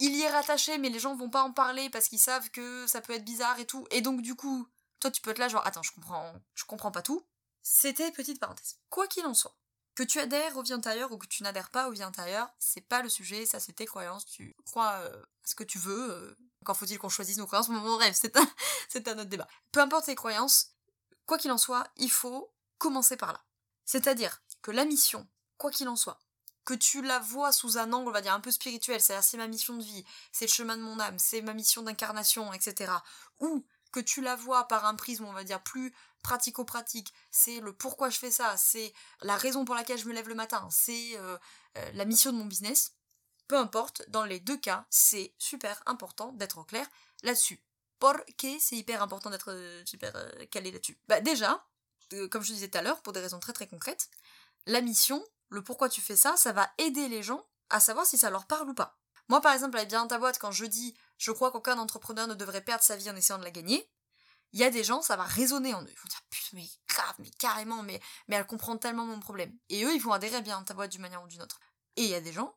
il 0.01 0.17
y 0.17 0.23
est 0.23 0.31
rattaché 0.31 0.79
mais 0.79 0.89
les 0.89 0.99
gens 0.99 1.15
vont 1.15 1.31
pas 1.31 1.45
en 1.45 1.53
parler 1.53 1.91
parce 1.91 2.09
qu'ils 2.09 2.19
savent 2.19 2.51
que 2.51 2.89
ça 2.89 3.01
peut 3.01 3.13
être 3.13 3.25
bizarre 3.25 3.61
et 3.61 3.67
tout, 3.67 3.87
et 3.93 4.01
donc 4.01 4.21
du 4.21 4.35
coup, 4.35 4.69
toi 4.99 5.13
tu 5.13 5.23
peux 5.23 5.31
être 5.31 5.39
là 5.39 5.47
genre 5.47 5.65
attends, 5.65 5.85
je 5.85 5.93
comprends, 5.93 6.35
je 6.55 6.65
comprends 6.65 6.91
pas 6.91 7.03
tout. 7.03 7.25
C'était 7.63 8.11
petite 8.11 8.41
parenthèse. 8.41 8.81
Quoi 8.91 9.07
qu'il 9.07 9.25
en 9.27 9.35
soit, 9.35 9.57
que 9.95 10.03
tu 10.03 10.19
adhères 10.19 10.57
aux 10.57 10.63
vies 10.63 10.75
antérieures 10.75 11.13
ou 11.13 11.19
que 11.19 11.27
tu 11.27 11.43
n'adhères 11.43 11.71
pas 11.71 11.89
aux 11.89 11.93
vies 11.93 12.05
antérieures, 12.05 12.49
c'est 12.59 12.81
pas 12.81 13.03
le 13.03 13.09
sujet, 13.09 13.45
ça 13.47 13.61
c'est 13.61 13.73
tes 13.73 13.87
croyances, 13.87 14.25
tu 14.25 14.55
crois 14.65 14.93
euh, 15.01 15.23
à 15.23 15.47
ce 15.47 15.55
que 15.55 15.65
tu 15.65 15.79
veux. 15.79 16.13
Euh, 16.13 16.37
quand 16.65 16.75
faut-il 16.75 16.99
qu'on 16.99 17.09
choisisse 17.09 17.39
nos 17.39 17.47
croyances 17.47 17.69
Mon 17.69 17.97
rêve, 17.97 18.15
c'est 18.15 18.37
un, 18.37 18.49
c'est 18.89 19.09
un 19.09 19.15
autre 19.19 19.25
débat. 19.25 19.49
Peu 19.73 19.81
importe 19.81 20.07
tes 20.07 20.15
croyances, 20.15 20.75
quoi 21.27 21.39
qu'il 21.39 21.53
en 21.53 21.59
soit, 21.59 21.87
il 21.97 22.11
faut 22.11 22.53
commencer 22.79 23.17
par 23.17 23.33
là. 23.33 23.43
C'est-à-dire 23.85 24.43
que 24.63 24.71
la 24.71 24.85
mission, 24.85 25.29
quoi 25.59 25.71
qu'il 25.71 25.89
en 25.89 25.97
soit, 25.97 26.19
que 26.65 26.75
tu 26.75 27.03
la 27.03 27.19
vois 27.19 27.53
sous 27.53 27.79
un 27.79 27.93
angle, 27.93 28.09
on 28.09 28.13
va 28.13 28.21
dire, 28.21 28.33
un 28.33 28.41
peu 28.41 28.51
spirituel, 28.51 29.01
c'est-à-dire 29.01 29.25
c'est 29.25 29.37
ma 29.37 29.49
mission 29.49 29.77
de 29.77 29.83
vie, 29.83 30.05
c'est 30.31 30.47
le 30.47 30.51
chemin 30.51 30.77
de 30.77 30.83
mon 30.83 31.01
âme, 31.01 31.19
c'est 31.19 31.43
ma 31.43 31.55
mission 31.55 31.83
d'incarnation, 31.83 32.53
etc. 32.53 32.93
Ou 33.41 33.67
que 33.93 34.01
tu 34.01 34.21
la 34.21 34.35
vois 34.37 34.67
par 34.67 34.87
un 34.87 34.95
prisme, 34.95 35.25
on 35.25 35.33
va 35.33 35.45
dire, 35.45 35.63
plus 35.63 35.95
pratico-pratique, 36.23 37.13
c'est 37.31 37.61
le 37.61 37.73
pourquoi 37.73 38.09
je 38.11 38.19
fais 38.19 38.31
ça, 38.31 38.57
c'est 38.57 38.93
la 39.21 39.37
raison 39.37 39.65
pour 39.65 39.75
laquelle 39.75 39.99
je 39.99 40.09
me 40.09 40.13
lève 40.13 40.29
le 40.29 40.35
matin, 40.35 40.67
c'est 40.71 41.17
euh, 41.19 41.37
euh, 41.79 41.93
la 41.93 42.05
mission 42.05 42.33
de 42.33 42.39
mon 42.39 42.47
business, 42.47 42.95
peu 43.49 43.59
importe, 43.59 44.03
dans 44.09 44.25
les 44.25 44.41
deux 44.41 44.57
cas, 44.57 44.87
c'est 44.89 45.35
super 45.39 45.83
important 45.87 46.33
d'être 46.33 46.63
clair 46.65 46.87
là-dessus. 47.23 47.63
Pourquoi 47.99 48.25
c'est 48.59 48.77
hyper 48.77 49.03
important 49.03 49.31
d'être 49.31 49.53
euh, 49.53 49.83
super 49.85 50.13
calé 50.51 50.73
là-dessus? 50.73 50.99
Bah 51.09 51.21
déjà, 51.21 51.65
comme 52.31 52.43
je 52.43 52.53
disais 52.53 52.69
tout 52.69 52.79
à 52.79 52.83
l'heure, 52.83 53.03
pour 53.03 53.13
des 53.13 53.21
raisons 53.21 53.41
très 53.41 53.53
très 53.53 53.69
concrètes, 53.69 54.09
la 54.67 54.81
mission, 54.81 55.25
le 55.51 55.63
pourquoi 55.63 55.89
tu 55.89 56.01
fais 56.01 56.17
ça, 56.17 56.37
ça 56.37 56.53
va 56.53 56.71
aider 56.79 57.09
les 57.09 57.23
gens 57.23 57.45
à 57.69 57.81
savoir 57.81 58.07
si 58.07 58.19
ça 58.19 58.31
leur 58.31 58.47
parle 58.47 58.71
ou 58.71 58.75
pas. 58.75 59.02
Moi 59.33 59.41
par 59.41 59.55
exemple, 59.55 59.79
avec 59.79 59.89
bien 59.89 60.07
ta 60.07 60.19
boîte, 60.19 60.39
quand 60.39 60.53
je 60.53 60.67
dis 60.67 60.95
je 61.17 61.33
crois 61.33 61.51
qu'aucun 61.51 61.79
entrepreneur 61.79 62.27
ne 62.27 62.35
devrait 62.35 62.61
perdre 62.61 62.85
sa 62.85 62.97
vie 62.97 63.09
en 63.09 63.17
essayant 63.17 63.39
de 63.39 63.45
la 63.45 63.51
gagner, 63.51 63.91
il 64.53 64.61
y 64.61 64.63
a 64.63 64.69
des 64.69 64.85
gens, 64.85 65.01
ça 65.01 65.17
va 65.17 65.23
résonner 65.23 65.73
en 65.73 65.81
eux. 65.81 65.89
Ils 65.89 65.99
vont 65.99 66.09
dire, 66.11 66.21
putain, 66.29 66.49
mais 66.53 66.69
grave, 66.87 67.15
mais 67.19 67.31
carrément, 67.39 67.83
mais, 67.83 67.99
mais 68.29 68.37
elle 68.37 68.47
comprend 68.47 68.77
tellement 68.77 69.07
mon 69.07 69.21
problème. 69.21 69.57
Et 69.71 69.85
eux, 69.87 69.95
ils 69.95 70.03
vont 70.03 70.13
adhérer 70.13 70.43
bien 70.43 70.59
à 70.59 70.63
ta 70.65 70.75
boîte 70.75 70.91
d'une 70.91 71.01
manière 71.01 71.23
ou 71.23 71.29
d'une 71.29 71.41
autre. 71.41 71.61
Et 71.97 72.03
il 72.03 72.11
y 72.11 72.15
a 72.15 72.21
des 72.21 72.35
gens, 72.35 72.55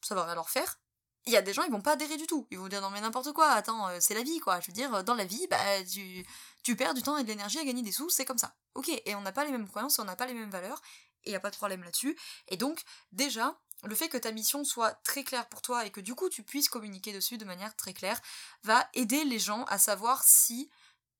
ça 0.00 0.14
va 0.14 0.24
rien 0.24 0.34
leur 0.34 0.48
faire. 0.48 0.80
Il 1.26 1.34
y 1.34 1.36
a 1.36 1.42
des 1.42 1.52
gens, 1.52 1.62
ils 1.64 1.70
vont 1.70 1.82
pas 1.82 1.92
adhérer 1.92 2.16
du 2.16 2.26
tout. 2.26 2.48
Ils 2.50 2.58
vont 2.58 2.68
dire, 2.68 2.80
non 2.80 2.88
mais 2.88 3.02
n'importe 3.02 3.34
quoi, 3.34 3.50
attends, 3.50 3.86
euh, 3.88 3.98
c'est 4.00 4.14
la 4.14 4.22
vie, 4.22 4.38
quoi. 4.38 4.60
Je 4.60 4.68
veux 4.68 4.72
dire, 4.72 5.04
dans 5.04 5.14
la 5.14 5.26
vie, 5.26 5.46
bah, 5.50 5.84
tu, 5.84 6.26
tu 6.62 6.74
perds 6.74 6.94
du 6.94 7.02
temps 7.02 7.18
et 7.18 7.22
de 7.22 7.28
l'énergie 7.28 7.58
à 7.58 7.64
gagner 7.66 7.82
des 7.82 7.92
sous, 7.92 8.08
c'est 8.08 8.24
comme 8.24 8.38
ça. 8.38 8.56
Ok, 8.74 8.88
et 8.88 9.14
on 9.14 9.20
n'a 9.20 9.32
pas 9.32 9.44
les 9.44 9.50
mêmes 9.50 9.68
croyances, 9.68 9.98
on 9.98 10.04
n'a 10.04 10.16
pas 10.16 10.24
les 10.24 10.32
mêmes 10.32 10.48
valeurs, 10.48 10.80
et 11.24 11.28
il 11.28 11.32
n'y 11.32 11.36
a 11.36 11.40
pas 11.40 11.50
de 11.50 11.56
problème 11.56 11.82
là-dessus. 11.82 12.18
Et 12.48 12.56
donc, 12.56 12.82
déjà, 13.12 13.58
le 13.86 13.94
fait 13.94 14.08
que 14.08 14.18
ta 14.18 14.32
mission 14.32 14.64
soit 14.64 14.92
très 15.04 15.24
claire 15.24 15.48
pour 15.48 15.62
toi 15.62 15.86
et 15.86 15.90
que 15.90 16.00
du 16.00 16.14
coup 16.14 16.28
tu 16.28 16.42
puisses 16.42 16.68
communiquer 16.68 17.12
dessus 17.12 17.38
de 17.38 17.44
manière 17.44 17.74
très 17.76 17.92
claire 17.92 18.20
va 18.62 18.88
aider 18.94 19.24
les 19.24 19.38
gens 19.38 19.64
à 19.64 19.78
savoir 19.78 20.24
si 20.24 20.70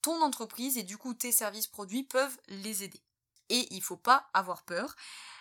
ton 0.03 0.23
entreprise 0.23 0.79
et 0.79 0.83
du 0.83 0.99
coup 0.99 1.15
tes 1.15 1.33
services 1.33 1.67
produits 1.67 2.05
peuvent 2.05 2.39
les 2.49 2.85
aider. 2.85 3.03
Et 3.49 3.67
il 3.75 3.83
faut 3.83 3.97
pas 3.97 4.29
avoir 4.35 4.63
peur 4.65 4.95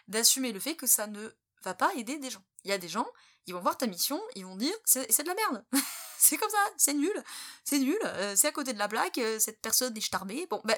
d'assumer 0.08 0.52
le 0.52 0.60
fait 0.60 0.76
que 0.76 0.88
ça 0.88 1.08
ne 1.08 1.30
va 1.64 1.74
pas 1.74 1.94
aider 1.96 2.18
des 2.18 2.30
gens. 2.30 2.44
Il 2.64 2.70
y 2.70 2.74
a 2.74 2.78
des 2.78 2.88
gens, 2.88 3.08
ils 3.48 3.54
vont 3.54 3.62
voir 3.62 3.78
ta 3.78 3.88
mission, 3.88 4.22
ils 4.36 4.46
vont 4.46 4.56
dire 4.56 4.76
c'est 4.86 5.22
de 5.22 5.28
la 5.28 5.36
merde. 5.36 5.66
c'est 6.18 6.38
comme 6.38 6.50
ça, 6.50 6.58
c'est 6.78 6.94
nul, 6.94 7.24
c'est 7.64 7.80
nul, 7.80 7.98
euh, 8.04 8.36
c'est 8.36 8.48
à 8.48 8.52
côté 8.52 8.74
de 8.74 8.80
la 8.80 8.88
blague, 8.88 9.20
euh, 9.20 9.40
cette 9.40 9.62
personne 9.62 9.96
est 9.98 10.02
charmée. 10.02 10.48
Bon, 10.50 10.62
ben 10.64 10.78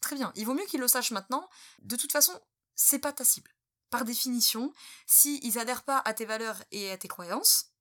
très 0.00 0.16
bien, 0.16 0.32
il 0.34 0.46
vaut 0.46 0.54
mieux 0.54 0.66
qu'ils 0.66 0.80
le 0.80 0.88
sachent 0.88 1.10
maintenant. 1.12 1.48
De 1.82 1.96
toute 1.96 2.12
façon, 2.12 2.38
c'est 2.74 2.98
pas 2.98 3.12
ta 3.12 3.24
cible. 3.24 3.50
Par 3.90 4.04
définition, 4.04 4.72
s'ils 5.06 5.44
ils 5.44 5.58
adhèrent 5.58 5.84
pas 5.84 5.98
à 6.04 6.14
tes 6.14 6.24
valeurs 6.24 6.62
et 6.70 6.90
à 6.90 6.98
tes 6.98 7.08
croyances, 7.08 7.72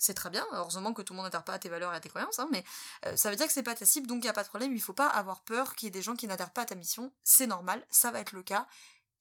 c'est 0.00 0.14
très 0.14 0.30
bien, 0.30 0.46
heureusement 0.52 0.94
que 0.94 1.02
tout 1.02 1.12
le 1.12 1.18
monde 1.18 1.26
n'adhère 1.26 1.44
pas 1.44 1.52
à 1.52 1.58
tes 1.58 1.68
valeurs 1.68 1.92
et 1.92 1.96
à 1.96 2.00
tes 2.00 2.08
croyances, 2.08 2.38
hein, 2.38 2.48
mais 2.50 2.64
euh, 3.04 3.16
ça 3.16 3.28
veut 3.28 3.36
dire 3.36 3.46
que 3.46 3.52
c'est 3.52 3.62
pas 3.62 3.74
ta 3.74 3.84
cible, 3.84 4.06
donc 4.06 4.18
il 4.18 4.22
n'y 4.22 4.30
a 4.30 4.32
pas 4.32 4.42
de 4.42 4.48
problème, 4.48 4.74
il 4.74 4.80
faut 4.80 4.94
pas 4.94 5.08
avoir 5.08 5.42
peur 5.42 5.76
qu'il 5.76 5.86
y 5.86 5.88
ait 5.88 5.90
des 5.90 6.00
gens 6.00 6.16
qui 6.16 6.26
n'adhèrent 6.26 6.52
pas 6.52 6.62
à 6.62 6.64
ta 6.64 6.74
mission, 6.74 7.12
c'est 7.22 7.46
normal, 7.46 7.86
ça 7.90 8.10
va 8.10 8.20
être 8.20 8.32
le 8.32 8.42
cas, 8.42 8.66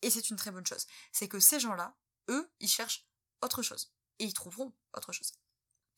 et 0.01 0.09
c'est 0.09 0.29
une 0.29 0.37
très 0.37 0.51
bonne 0.51 0.65
chose. 0.65 0.87
C'est 1.11 1.27
que 1.27 1.41
ces 1.41 1.59
gens-là, 1.59 1.97
eux, 2.29 2.49
ils 2.61 2.69
cherchent 2.69 3.05
autre 3.41 3.61
chose, 3.61 3.91
et 4.19 4.23
ils 4.23 4.33
trouveront 4.33 4.71
autre 4.93 5.11
chose. 5.11 5.33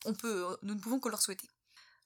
On 0.05 0.15
peut, 0.15 0.49
euh, 0.49 0.57
nous 0.63 0.73
ne 0.73 0.79
pouvons 0.79 0.99
que 0.99 1.09
leur 1.09 1.21
souhaiter. 1.21 1.47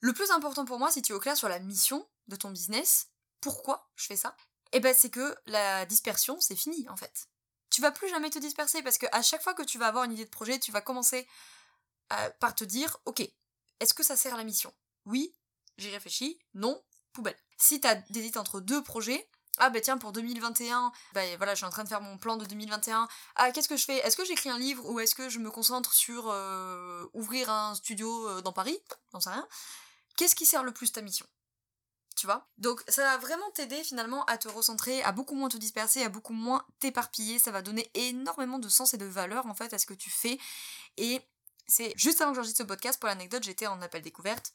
Le 0.01 0.11
plus 0.11 0.29
important 0.31 0.65
pour 0.65 0.77
moi, 0.77 0.91
si 0.91 1.01
tu 1.01 1.13
es 1.13 1.15
au 1.15 1.19
clair 1.19 1.37
sur 1.37 1.47
la 1.47 1.59
mission 1.59 2.05
de 2.27 2.35
ton 2.35 2.51
business, 2.51 3.07
pourquoi 3.39 3.89
je 3.95 4.05
fais 4.05 4.17
ça? 4.17 4.35
Eh 4.73 4.81
ben 4.81 4.93
c'est 4.93 5.09
que 5.09 5.35
la 5.45 5.85
dispersion, 5.85 6.41
c'est 6.41 6.57
fini 6.57 6.89
en 6.89 6.97
fait. 6.97 7.29
Tu 7.75 7.81
vas 7.81 7.91
plus 7.91 8.07
jamais 8.07 8.29
te 8.29 8.39
disperser 8.39 8.81
parce 8.83 8.97
que 8.97 9.05
à 9.11 9.21
chaque 9.21 9.43
fois 9.43 9.53
que 9.53 9.61
tu 9.61 9.77
vas 9.77 9.87
avoir 9.87 10.05
une 10.05 10.13
idée 10.13 10.23
de 10.23 10.29
projet, 10.29 10.57
tu 10.59 10.71
vas 10.71 10.79
commencer 10.79 11.27
euh, 12.13 12.29
par 12.39 12.55
te 12.55 12.63
dire, 12.63 12.95
ok, 13.03 13.19
est-ce 13.81 13.93
que 13.93 14.01
ça 14.01 14.15
sert 14.15 14.33
à 14.33 14.37
la 14.37 14.45
mission? 14.45 14.73
Oui, 15.05 15.35
j'y 15.77 15.89
réfléchis, 15.89 16.39
non, 16.53 16.81
poubelle. 17.11 17.35
Si 17.57 17.81
t'as 17.81 17.95
des 18.11 18.37
entre 18.37 18.61
deux 18.61 18.81
projets, 18.81 19.29
ah 19.57 19.69
bah 19.69 19.81
tiens 19.81 19.97
pour 19.97 20.13
2021, 20.13 20.93
bah 21.11 21.19
voilà 21.35 21.53
je 21.53 21.57
suis 21.57 21.65
en 21.65 21.69
train 21.69 21.83
de 21.83 21.89
faire 21.89 21.99
mon 21.99 22.17
plan 22.17 22.37
de 22.37 22.45
2021. 22.45 23.09
Ah 23.35 23.51
qu'est-ce 23.51 23.67
que 23.67 23.75
je 23.75 23.83
fais? 23.83 23.97
Est-ce 23.97 24.15
que 24.15 24.23
j'écris 24.23 24.49
un 24.49 24.57
livre 24.57 24.89
ou 24.89 25.01
est-ce 25.01 25.13
que 25.13 25.27
je 25.27 25.39
me 25.39 25.51
concentre 25.51 25.91
sur 25.91 26.29
euh, 26.29 27.05
ouvrir 27.13 27.49
un 27.49 27.75
studio 27.75 28.29
euh, 28.29 28.41
dans 28.41 28.53
Paris? 28.53 28.79
J'en 29.11 29.19
sais 29.19 29.31
rien. 29.31 29.45
Qu'est-ce 30.15 30.35
qui 30.35 30.45
sert 30.45 30.63
le 30.63 30.71
plus 30.71 30.93
ta 30.93 31.01
mission? 31.01 31.27
Tu 32.15 32.25
vois 32.25 32.47
Donc 32.57 32.83
ça 32.87 33.03
va 33.03 33.17
vraiment 33.17 33.49
t'aider 33.51 33.83
finalement 33.83 34.23
à 34.25 34.37
te 34.37 34.47
recentrer, 34.47 35.03
à 35.03 35.11
beaucoup 35.11 35.35
moins 35.35 35.49
te 35.49 35.57
disperser, 35.57 36.03
à 36.03 36.09
beaucoup 36.09 36.33
moins 36.33 36.65
t'éparpiller, 36.79 37.39
ça 37.39 37.51
va 37.51 37.61
donner 37.61 37.89
énormément 37.93 38.59
de 38.59 38.69
sens 38.69 38.93
et 38.93 38.97
de 38.97 39.05
valeur 39.05 39.45
en 39.47 39.53
fait 39.53 39.73
à 39.73 39.77
ce 39.77 39.85
que 39.85 39.93
tu 39.93 40.09
fais 40.09 40.39
et 40.97 41.21
c'est 41.67 41.93
juste 41.97 42.21
avant 42.21 42.31
que 42.31 42.35
j'enregistre 42.35 42.59
ce 42.59 42.67
podcast, 42.67 42.99
pour 42.99 43.07
l'anecdote, 43.07 43.43
j'étais 43.43 43.65
en 43.65 43.81
appel 43.81 44.03
découverte. 44.03 44.53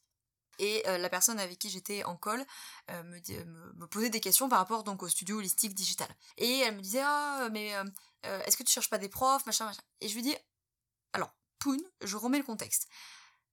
et 0.60 0.82
la 0.86 1.08
personne 1.08 1.40
avec 1.40 1.58
qui 1.58 1.70
j'étais 1.70 2.04
en 2.04 2.16
call 2.16 2.46
me, 2.88 3.74
me, 3.74 3.86
posait 3.86 4.10
des 4.10 4.20
questions 4.20 4.48
par 4.48 4.58
rapport 4.58 4.84
donc 4.84 5.02
au 5.02 5.08
studio 5.08 5.38
holistique 5.38 5.74
digital. 5.74 6.08
Et 6.36 6.60
elle 6.60 6.76
me 6.76 6.82
disait 6.82 7.02
ah 7.02 7.48
mais 7.50 7.72
est-ce 8.22 8.56
que 8.56 8.62
tu 8.62 8.72
cherches 8.72 8.90
pas 8.90 8.98
des 8.98 9.08
profs 9.08 9.44
machin 9.46 9.64
machin. 9.64 9.82
Et 10.00 10.08
je 10.08 10.14
lui 10.14 10.22
dis 10.22 10.36
alors 11.12 11.34
poun, 11.58 11.80
je 12.02 12.16
remets 12.16 12.38
le 12.38 12.44
contexte. 12.44 12.88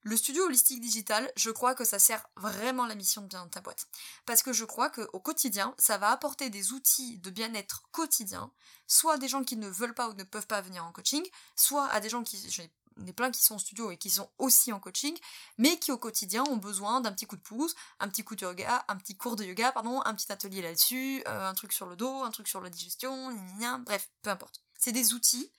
Le 0.07 0.15
studio 0.15 0.45
holistique 0.45 0.79
digital, 0.79 1.29
je 1.35 1.51
crois 1.51 1.75
que 1.75 1.83
ça 1.83 1.99
sert 1.99 2.25
vraiment 2.37 2.85
la 2.85 2.95
mission 2.95 3.23
de 3.23 3.27
bien 3.27 3.45
ta 3.49 3.59
boîte. 3.59 3.87
Parce 4.25 4.41
que 4.41 4.53
je 4.53 4.63
crois 4.63 4.89
qu'au 4.89 5.19
quotidien, 5.19 5.75
ça 5.77 5.97
va 5.97 6.11
apporter 6.11 6.49
des 6.49 6.71
outils 6.71 7.17
de 7.17 7.29
bien-être 7.29 7.83
quotidien, 7.91 8.49
soit 8.87 9.15
à 9.15 9.17
des 9.17 9.27
gens 9.27 9.43
qui 9.43 9.57
ne 9.57 9.67
veulent 9.67 9.93
pas 9.93 10.07
ou 10.07 10.13
ne 10.13 10.23
peuvent 10.23 10.47
pas 10.47 10.61
venir 10.61 10.85
en 10.85 10.93
coaching, 10.93 11.27
soit 11.57 11.87
à 11.89 11.99
des 11.99 12.07
gens 12.07 12.23
qui, 12.23 12.39
j'en 12.49 12.63
ai 13.05 13.11
plein 13.11 13.31
qui 13.31 13.43
sont 13.43 13.55
en 13.55 13.59
studio 13.59 13.91
et 13.91 13.97
qui 13.97 14.09
sont 14.09 14.29
aussi 14.37 14.71
en 14.71 14.79
coaching, 14.79 15.13
mais 15.57 15.77
qui 15.77 15.91
au 15.91 15.97
quotidien 15.97 16.45
ont 16.45 16.55
besoin 16.55 17.01
d'un 17.01 17.11
petit 17.11 17.25
coup 17.25 17.35
de 17.35 17.41
pouce, 17.41 17.75
un 17.99 18.07
petit 18.07 18.23
coup 18.23 18.37
de 18.37 18.45
yoga, 18.45 18.85
un 18.87 18.95
petit 18.95 19.17
cours 19.17 19.35
de 19.35 19.43
yoga, 19.43 19.73
pardon, 19.73 20.01
un 20.05 20.15
petit 20.15 20.31
atelier 20.31 20.61
là-dessus, 20.61 21.21
euh, 21.27 21.49
un 21.49 21.53
truc 21.53 21.73
sur 21.73 21.85
le 21.85 21.97
dos, 21.97 22.23
un 22.23 22.31
truc 22.31 22.47
sur 22.47 22.61
la 22.61 22.69
digestion, 22.69 23.37
bref, 23.85 24.09
peu 24.21 24.29
importe. 24.29 24.61
C'est 24.79 24.93
des 24.93 25.13
outils 25.13 25.51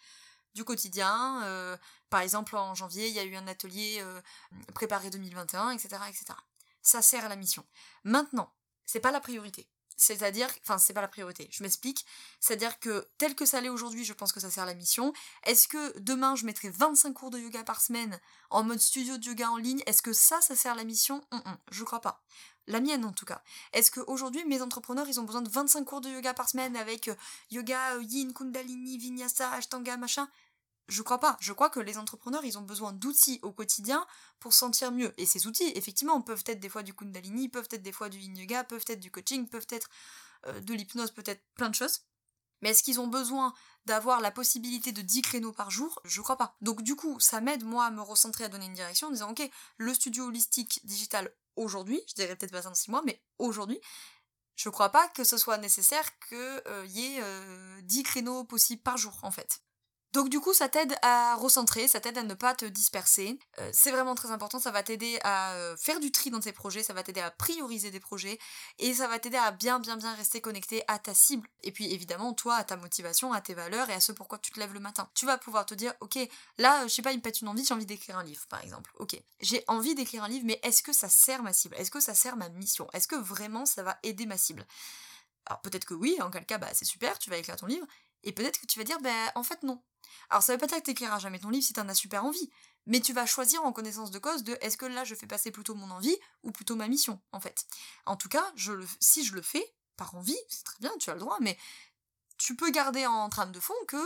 du 0.55 0.64
quotidien. 0.64 1.43
Euh, 1.45 1.76
par 2.11 2.21
exemple, 2.21 2.57
en 2.57 2.75
janvier, 2.75 3.09
il 3.09 3.14
y 3.14 3.19
a 3.19 3.25
eu 3.25 3.37
un 3.37 3.47
atelier 3.47 3.99
euh, 4.00 4.21
préparé 4.75 5.11
2021, 5.11 5.71
etc., 5.71 5.88
etc. 6.09 6.25
Ça 6.83 7.02
sert 7.02 7.25
à 7.25 7.28
la 7.28 7.37
mission. 7.37 7.64
Maintenant, 8.05 8.52
c'est 8.87 9.00
pas 9.00 9.12
la 9.12 9.21
priorité. 9.21 9.69
C'est-à-dire, 10.00 10.49
enfin, 10.62 10.78
c'est 10.78 10.95
pas 10.95 11.00
la 11.00 11.09
priorité. 11.09 11.49
Je 11.50 11.62
m'explique. 11.64 12.07
C'est-à-dire 12.38 12.78
que 12.78 13.09
tel 13.19 13.35
que 13.35 13.45
ça 13.45 13.61
l'est 13.61 13.69
aujourd'hui, 13.69 14.05
je 14.05 14.12
pense 14.12 14.33
que 14.33 14.38
ça 14.38 14.49
sert 14.49 14.62
à 14.62 14.67
la 14.67 14.75
mission. 14.75 15.12
Est-ce 15.43 15.67
que 15.67 15.99
demain, 15.99 16.37
je 16.37 16.47
mettrai 16.47 16.71
25 16.71 17.12
cours 17.12 17.31
de 17.31 17.38
yoga 17.38 17.64
par 17.64 17.81
semaine 17.81 18.21
en 18.50 18.62
mode 18.62 18.78
studio 18.78 19.19
de 19.19 19.25
yoga 19.25 19.50
en 19.50 19.57
ligne? 19.57 19.83
Est-ce 19.87 20.00
que 20.00 20.12
ça, 20.12 20.40
ça 20.40 20.55
sert 20.55 20.73
à 20.73 20.76
la 20.76 20.85
mission? 20.85 21.21
Hum, 21.33 21.43
hum, 21.45 21.59
Je 21.73 21.83
crois 21.83 22.00
pas. 22.00 22.23
La 22.69 22.81
mienne 22.81 23.05
en 23.05 23.13
tout 23.13 23.25
cas. 23.25 23.43
Est-ce 23.73 23.91
qu'aujourd'hui, 23.91 24.45
mes 24.45 24.61
entrepreneurs, 24.61 25.09
ils 25.09 25.19
ont 25.19 25.25
besoin 25.25 25.41
de 25.41 25.49
25 25.49 25.85
cours 25.85 26.03
de 26.03 26.11
yoga 26.11 26.35
par 26.35 26.49
semaine 26.49 26.77
avec 26.77 27.09
euh, 27.09 27.15
yoga, 27.51 27.99
yin, 28.03 28.33
kundalini, 28.35 28.99
vinyasa, 28.99 29.51
ashtanga, 29.53 29.97
machin? 29.97 30.29
Je 30.87 31.03
crois 31.03 31.19
pas. 31.19 31.39
Je 31.41 31.53
crois 31.53 31.71
que 31.71 31.81
les 31.81 31.97
entrepreneurs, 31.97 32.45
ils 32.45 32.59
ont 32.59 32.63
besoin 32.63 32.93
d'outils 32.93 33.41
au 33.43 33.53
quotidien 33.53 34.07
pour 34.39 34.53
sentir 34.53 34.93
mieux. 34.93 35.13
Et 35.17 35.25
ces 35.25 35.47
outils, 35.47 35.73
effectivement, 35.77 36.21
peuvent 36.21 36.45
être 36.47 36.61
des 36.61 36.69
fois 36.69 36.83
du 36.83 36.95
kundalini, 36.95 37.49
peuvent 37.49 37.69
être 37.71 37.83
des 37.83 37.93
fois 37.93 38.11
du 38.11 38.19
yin 38.19 38.37
yoga, 38.37 38.65
peuvent 38.65 38.85
être 38.87 39.01
du 39.01 39.11
coaching, 39.11 39.49
peuvent 39.49 39.67
être 39.71 39.89
euh, 40.47 40.61
de 40.61 40.75
l'hypnose, 40.75 41.11
peut-être 41.11 41.43
plein 41.55 41.71
de 41.71 41.75
choses. 41.75 42.03
Mais 42.62 42.71
est-ce 42.71 42.83
qu'ils 42.83 43.00
ont 43.00 43.07
besoin 43.07 43.55
d'avoir 43.87 44.21
la 44.21 44.31
possibilité 44.31 44.93
de 44.93 45.03
10 45.03 45.23
créneaux 45.23 45.53
par 45.53 45.71
jour? 45.71 46.00
Je 46.05 46.21
crois 46.21 46.37
pas. 46.37 46.57
Donc 46.61 46.83
du 46.83 46.97
coup, 46.97 47.19
ça 47.21 47.41
m'aide 47.41 47.65
moi 47.65 47.87
à 47.87 47.91
me 47.91 48.03
recentrer, 48.03 48.45
à 48.45 48.49
donner 48.49 48.67
une 48.67 48.75
direction 48.75 49.09
en 49.09 49.11
disant 49.11 49.31
ok, 49.31 49.49
le 49.77 49.95
studio 49.95 50.27
holistique 50.27 50.81
digital 50.85 51.33
aujourd'hui, 51.57 52.00
je 52.09 52.15
dirais 52.15 52.37
peut-être 52.37 52.53
pas 52.53 52.62
dans 52.62 52.75
6 52.75 52.91
mois, 52.91 53.03
mais 53.05 53.23
aujourd'hui, 53.38 53.81
je 54.57 54.69
crois 54.69 54.91
pas 54.91 55.09
que 55.09 55.25
ce 55.25 55.37
soit 55.37 55.59
nécessaire 55.59 56.19
qu'il 56.29 56.37
euh, 56.37 56.87
y 56.87 57.17
ait 57.17 57.83
10 57.83 58.00
euh, 58.00 58.03
créneaux 58.03 58.45
possibles 58.45 58.83
par 58.83 58.97
jour 58.97 59.19
en 59.23 59.31
fait. 59.31 59.61
Donc 60.12 60.31
du 60.31 60.41
coup, 60.41 60.55
ça 60.55 60.69
t'aide 60.69 60.97
à 61.03 61.37
recentrer, 61.37 61.87
ça 61.87 62.00
t'aide 62.00 62.17
à 62.17 62.23
ne 62.23 62.33
pas 62.33 62.55
te 62.55 62.65
disperser. 62.65 63.38
Euh, 63.59 63.71
c'est 63.75 63.91
vraiment 63.91 64.15
très 64.15 64.31
important, 64.31 64.59
ça 64.59 64.71
va 64.71 64.83
t'aider 64.83 65.19
à 65.23 65.53
euh, 65.55 65.77
faire 65.77 66.00
du 66.00 66.11
tri 66.11 66.31
dans 66.31 66.41
tes 66.41 66.53
projets, 66.53 66.83
ça 66.83 66.95
va 66.95 67.03
t'aider 67.03 67.21
à 67.21 67.31
prioriser 67.31 67.91
des 67.91 68.00
projets 68.00 68.38
et 68.79 68.95
ça 68.95 69.07
va 69.07 69.19
t'aider 69.19 69.37
à 69.37 69.50
bien 69.50 69.79
bien 69.79 69.97
bien 69.97 70.15
rester 70.15 70.41
connecté 70.41 70.83
à 70.88 70.99
ta 70.99 71.12
cible. 71.12 71.47
Et 71.62 71.73
puis 71.73 71.93
évidemment, 71.93 72.33
toi, 72.33 72.57
à 72.57 72.65
ta 72.65 72.77
motivation, 72.77 73.35
à 73.35 73.43
tes 73.43 73.53
valeurs 73.53 73.91
et 73.91 73.95
à 73.95 74.00
ce 74.00 74.12
pourquoi 74.12 74.38
tu 74.38 74.50
te 74.50 74.59
lèves 74.59 74.73
le 74.73 74.81
matin. 74.81 75.11
Tu 75.15 75.27
vas 75.27 75.37
pouvoir 75.37 75.67
te 75.67 75.75
dire, 75.75 75.93
ok, 76.00 76.19
là, 76.57 76.87
je 76.87 76.95
sais 76.95 77.03
pas, 77.03 77.12
il 77.12 77.19
me 77.19 77.23
pète 77.23 77.43
une 77.43 77.49
envie, 77.49 77.65
j'ai 77.65 77.75
envie 77.75 77.87
d'écrire 77.87 78.17
un 78.17 78.25
livre, 78.25 78.47
par 78.49 78.62
exemple. 78.62 78.91
Ok, 78.97 79.21
j'ai 79.41 79.62
envie 79.67 79.95
d'écrire 79.95 80.25
un 80.25 80.29
livre, 80.29 80.47
mais 80.47 80.59
est-ce 80.62 80.83
que 80.83 80.95
ça 80.95 81.11
sert 81.11 81.43
ma 81.43 81.53
cible? 81.53 81.75
Est-ce 81.77 81.91
que 81.91 82.00
ça 82.00 82.15
sert 82.15 82.37
ma 82.37 82.49
mission? 82.49 82.88
Est-ce 82.95 83.09
que 83.09 83.17
vraiment 83.17 83.67
ça 83.67 83.83
va 83.83 83.99
aider 84.03 84.25
ma 84.25 84.38
cible? 84.38 84.67
Alors 85.49 85.61
peut-être 85.62 85.87
que 85.87 85.95
oui, 85.95 86.17
en 86.21 86.31
quel 86.31 86.45
cas 86.45 86.59
bah 86.59 86.69
c'est 86.75 86.85
super, 86.85 87.19
tu 87.19 87.31
vas 87.31 87.38
écrire 87.38 87.57
ton 87.57 87.67
livre, 87.67 87.87
et 88.25 88.33
peut-être 88.33 88.61
que 88.61 88.67
tu 88.67 88.79
vas 88.79 88.85
dire 88.85 89.01
bah 89.01 89.33
en 89.35 89.43
fait 89.43 89.63
non. 89.63 89.83
Alors 90.31 90.43
ça 90.43 90.53
veut 90.53 90.59
pas 90.59 90.67
dire 90.67 90.79
que 90.79 90.83
t'écriras 90.83 91.19
jamais 91.19 91.39
ton 91.39 91.51
livre 91.51 91.65
si 91.65 91.73
t'en 91.73 91.89
as 91.89 91.95
super 91.95 92.25
envie, 92.25 92.51
mais 92.87 93.01
tu 93.01 93.13
vas 93.13 93.27
choisir 93.27 93.63
en 93.65 93.73
connaissance 93.73 94.11
de 94.11 94.19
cause 94.19 94.45
de 94.45 94.57
est-ce 94.61 94.77
que 94.77 94.87
là 94.87 95.05
je 95.05 95.15
fais 95.15 95.27
passer 95.27 95.51
plutôt 95.51 95.75
mon 95.75 95.91
envie 95.91 96.17
ou 96.43 96.53
plutôt 96.53 96.77
ma 96.77 96.89
mission 96.89 97.21
en 97.33 97.41
fait. 97.41 97.67
En 98.07 98.17
tout 98.17 98.29
cas, 98.29 98.45
je 98.57 98.73
le, 98.73 98.87
si 99.01 99.25
je 99.25 99.35
le 99.35 99.43
fais 99.43 99.65
par 99.97 100.15
envie, 100.15 100.39
c'est 100.49 100.65
très 100.65 100.79
bien, 100.81 100.93
tu 100.99 101.11
as 101.11 101.15
le 101.15 101.21
droit, 101.21 101.39
mais 101.41 101.59
tu 102.39 102.57
peux 102.57 102.71
garder 102.71 103.07
en 103.07 103.29
trame 103.29 103.53
de 103.53 103.61
fond 103.61 103.75
que 103.87 104.03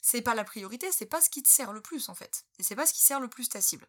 c'est 0.00 0.22
pas 0.22 0.34
la 0.34 0.44
priorité, 0.44 0.90
c'est 0.92 1.06
pas 1.06 1.20
ce 1.20 1.30
qui 1.30 1.42
te 1.42 1.48
sert 1.48 1.72
le 1.72 1.80
plus 1.80 2.08
en 2.08 2.14
fait, 2.14 2.44
et 2.58 2.62
c'est 2.62 2.76
pas 2.76 2.86
ce 2.86 2.92
qui 2.92 3.02
sert 3.02 3.20
le 3.20 3.28
plus 3.28 3.48
ta 3.48 3.60
cible. 3.60 3.86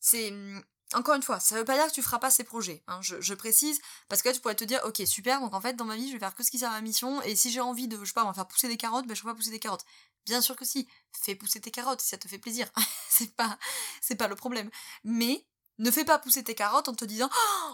C'est 0.00 0.30
hum, 0.30 0.62
encore 0.92 1.14
une 1.14 1.22
fois, 1.22 1.40
ça 1.40 1.56
veut 1.56 1.64
pas 1.64 1.76
dire 1.76 1.86
que 1.86 1.92
tu 1.92 2.02
feras 2.02 2.18
pas 2.18 2.30
ces 2.30 2.44
projets, 2.44 2.82
hein, 2.86 3.00
je, 3.02 3.34
précise, 3.34 3.80
parce 4.08 4.22
que 4.22 4.28
là 4.28 4.34
tu 4.34 4.40
pourrais 4.40 4.54
te 4.54 4.64
dire, 4.64 4.80
ok 4.84 5.02
super, 5.06 5.40
donc 5.40 5.54
en 5.54 5.60
fait 5.60 5.74
dans 5.74 5.84
ma 5.84 5.96
vie 5.96 6.08
je 6.08 6.12
vais 6.12 6.18
faire 6.18 6.34
que 6.34 6.44
ce 6.44 6.50
qui 6.50 6.58
sert 6.58 6.70
à 6.70 6.74
ma 6.74 6.80
mission, 6.82 7.22
et 7.22 7.34
si 7.34 7.50
j'ai 7.50 7.60
envie 7.60 7.88
de, 7.88 7.98
je 8.00 8.04
sais 8.04 8.12
pas, 8.12 8.32
faire 8.32 8.46
pousser 8.46 8.68
des 8.68 8.76
carottes, 8.76 9.06
ben 9.06 9.16
je 9.16 9.22
vais 9.22 9.30
pas 9.30 9.34
pousser 9.34 9.50
des 9.50 9.58
carottes. 9.58 9.84
Bien 10.26 10.40
sûr 10.40 10.56
que 10.56 10.64
si, 10.64 10.88
fais 11.12 11.34
pousser 11.34 11.60
tes 11.60 11.70
carottes 11.70 12.00
si 12.00 12.08
ça 12.08 12.18
te 12.18 12.28
fait 12.28 12.38
plaisir, 12.38 12.70
c'est 13.08 13.34
pas, 13.34 13.58
c'est 14.00 14.14
pas 14.16 14.28
le 14.28 14.36
problème. 14.36 14.70
Mais 15.02 15.46
ne 15.78 15.90
fais 15.90 16.04
pas 16.04 16.18
pousser 16.18 16.44
tes 16.44 16.54
carottes 16.54 16.88
en 16.88 16.94
te 16.94 17.04
disant, 17.04 17.30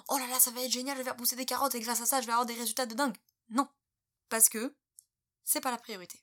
oh 0.08 0.18
là 0.18 0.26
là 0.28 0.40
ça 0.40 0.50
va 0.52 0.62
être 0.62 0.70
génial, 0.70 0.96
je 0.96 1.02
vais 1.02 1.04
faire 1.04 1.16
pousser 1.16 1.36
des 1.36 1.46
carottes 1.46 1.74
et 1.74 1.80
grâce 1.80 2.00
à 2.00 2.06
ça 2.06 2.20
je 2.20 2.26
vais 2.26 2.32
avoir 2.32 2.46
des 2.46 2.54
résultats 2.54 2.86
de 2.86 2.94
dingue. 2.94 3.16
Non, 3.50 3.68
parce 4.28 4.48
que 4.48 4.74
c'est 5.44 5.60
pas 5.60 5.70
la 5.70 5.78
priorité. 5.78 6.20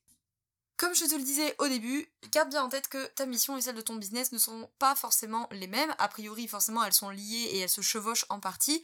Comme 0.77 0.93
je 0.93 1.05
te 1.05 1.15
le 1.15 1.24
disais 1.24 1.55
au 1.57 1.67
début, 1.67 2.07
garde 2.31 2.50
bien 2.50 2.63
en 2.63 2.69
tête 2.69 2.88
que 2.88 3.03
ta 3.07 3.25
mission 3.25 3.57
et 3.57 3.62
celle 3.62 3.75
de 3.75 3.81
ton 3.81 3.96
business 3.96 4.31
ne 4.31 4.38
sont 4.38 4.69
pas 4.77 4.93
forcément 4.93 5.50
les 5.51 5.65
mêmes. 5.65 5.93
A 5.98 6.07
priori, 6.07 6.48
forcément, 6.48 6.84
elles 6.84 6.93
sont 6.93 7.10
liées 7.10 7.50
et 7.51 7.60
elles 7.60 7.69
se 7.69 7.81
chevauchent 7.81 8.25
en 8.29 8.39
partie. 8.39 8.84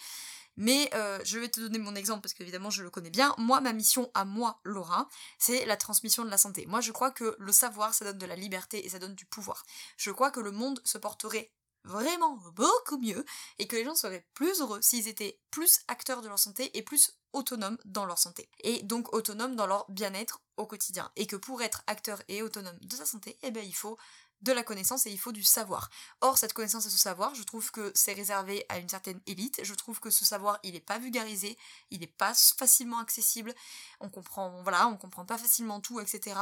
Mais 0.57 0.89
euh, 0.95 1.19
je 1.23 1.37
vais 1.37 1.49
te 1.49 1.59
donner 1.59 1.77
mon 1.77 1.95
exemple 1.95 2.21
parce 2.21 2.33
qu'évidemment 2.33 2.71
je 2.71 2.83
le 2.83 2.89
connais 2.89 3.11
bien. 3.11 3.35
Moi, 3.37 3.61
ma 3.61 3.73
mission 3.73 4.09
à 4.15 4.25
moi, 4.25 4.59
Laura, 4.63 5.07
c'est 5.37 5.65
la 5.65 5.77
transmission 5.77 6.25
de 6.25 6.29
la 6.31 6.37
santé. 6.37 6.65
Moi, 6.65 6.81
je 6.81 6.91
crois 6.91 7.11
que 7.11 7.35
le 7.37 7.51
savoir, 7.51 7.93
ça 7.93 8.05
donne 8.05 8.17
de 8.17 8.25
la 8.25 8.35
liberté 8.35 8.83
et 8.85 8.89
ça 8.89 8.99
donne 8.99 9.15
du 9.15 9.25
pouvoir. 9.25 9.63
Je 9.97 10.09
crois 10.09 10.31
que 10.31 10.39
le 10.39 10.51
monde 10.51 10.81
se 10.83 10.97
porterait 10.97 11.51
vraiment 11.83 12.37
beaucoup 12.55 12.97
mieux 12.97 13.25
et 13.59 13.67
que 13.67 13.75
les 13.75 13.83
gens 13.83 13.95
seraient 13.95 14.25
plus 14.33 14.61
heureux 14.61 14.81
s'ils 14.81 15.07
étaient 15.07 15.39
plus 15.51 15.81
acteurs 15.87 16.21
de 16.21 16.27
leur 16.27 16.39
santé 16.39 16.75
et 16.77 16.81
plus 16.81 17.17
autonomes 17.33 17.77
dans 17.85 18.05
leur 18.05 18.17
santé. 18.17 18.49
Et 18.61 18.83
donc 18.83 19.13
autonomes 19.13 19.55
dans 19.55 19.67
leur 19.67 19.89
bien-être 19.89 20.41
au 20.57 20.65
quotidien. 20.65 21.11
Et 21.15 21.27
que 21.27 21.35
pour 21.35 21.61
être 21.61 21.83
acteur 21.87 22.21
et 22.27 22.41
autonome 22.41 22.77
de 22.81 22.95
sa 22.95 23.05
santé, 23.05 23.37
eh 23.41 23.51
ben, 23.51 23.63
il 23.65 23.75
faut 23.75 23.97
de 24.43 24.51
la 24.51 24.63
connaissance 24.63 25.05
et 25.07 25.11
il 25.11 25.19
faut 25.19 25.31
du 25.31 25.43
savoir. 25.43 25.89
Or, 26.21 26.37
cette 26.37 26.53
connaissance 26.53 26.85
et 26.85 26.89
ce 26.89 26.97
savoir, 26.97 27.33
je 27.33 27.43
trouve 27.43 27.71
que 27.71 27.91
c'est 27.95 28.13
réservé 28.13 28.65
à 28.69 28.77
une 28.77 28.89
certaine 28.89 29.21
élite. 29.25 29.61
Je 29.63 29.73
trouve 29.73 29.99
que 29.99 30.09
ce 30.09 30.25
savoir, 30.25 30.59
il 30.63 30.73
n'est 30.73 30.81
pas 30.81 30.99
vulgarisé, 30.99 31.57
il 31.91 32.01
n'est 32.01 32.07
pas 32.07 32.33
facilement 32.33 32.99
accessible. 32.99 33.53
On 34.01 34.09
comprend, 34.09 34.61
voilà, 34.61 34.87
on 34.87 34.97
comprend 34.97 35.25
pas 35.25 35.37
facilement 35.37 35.79
tout, 35.79 35.99
etc. 35.99 36.35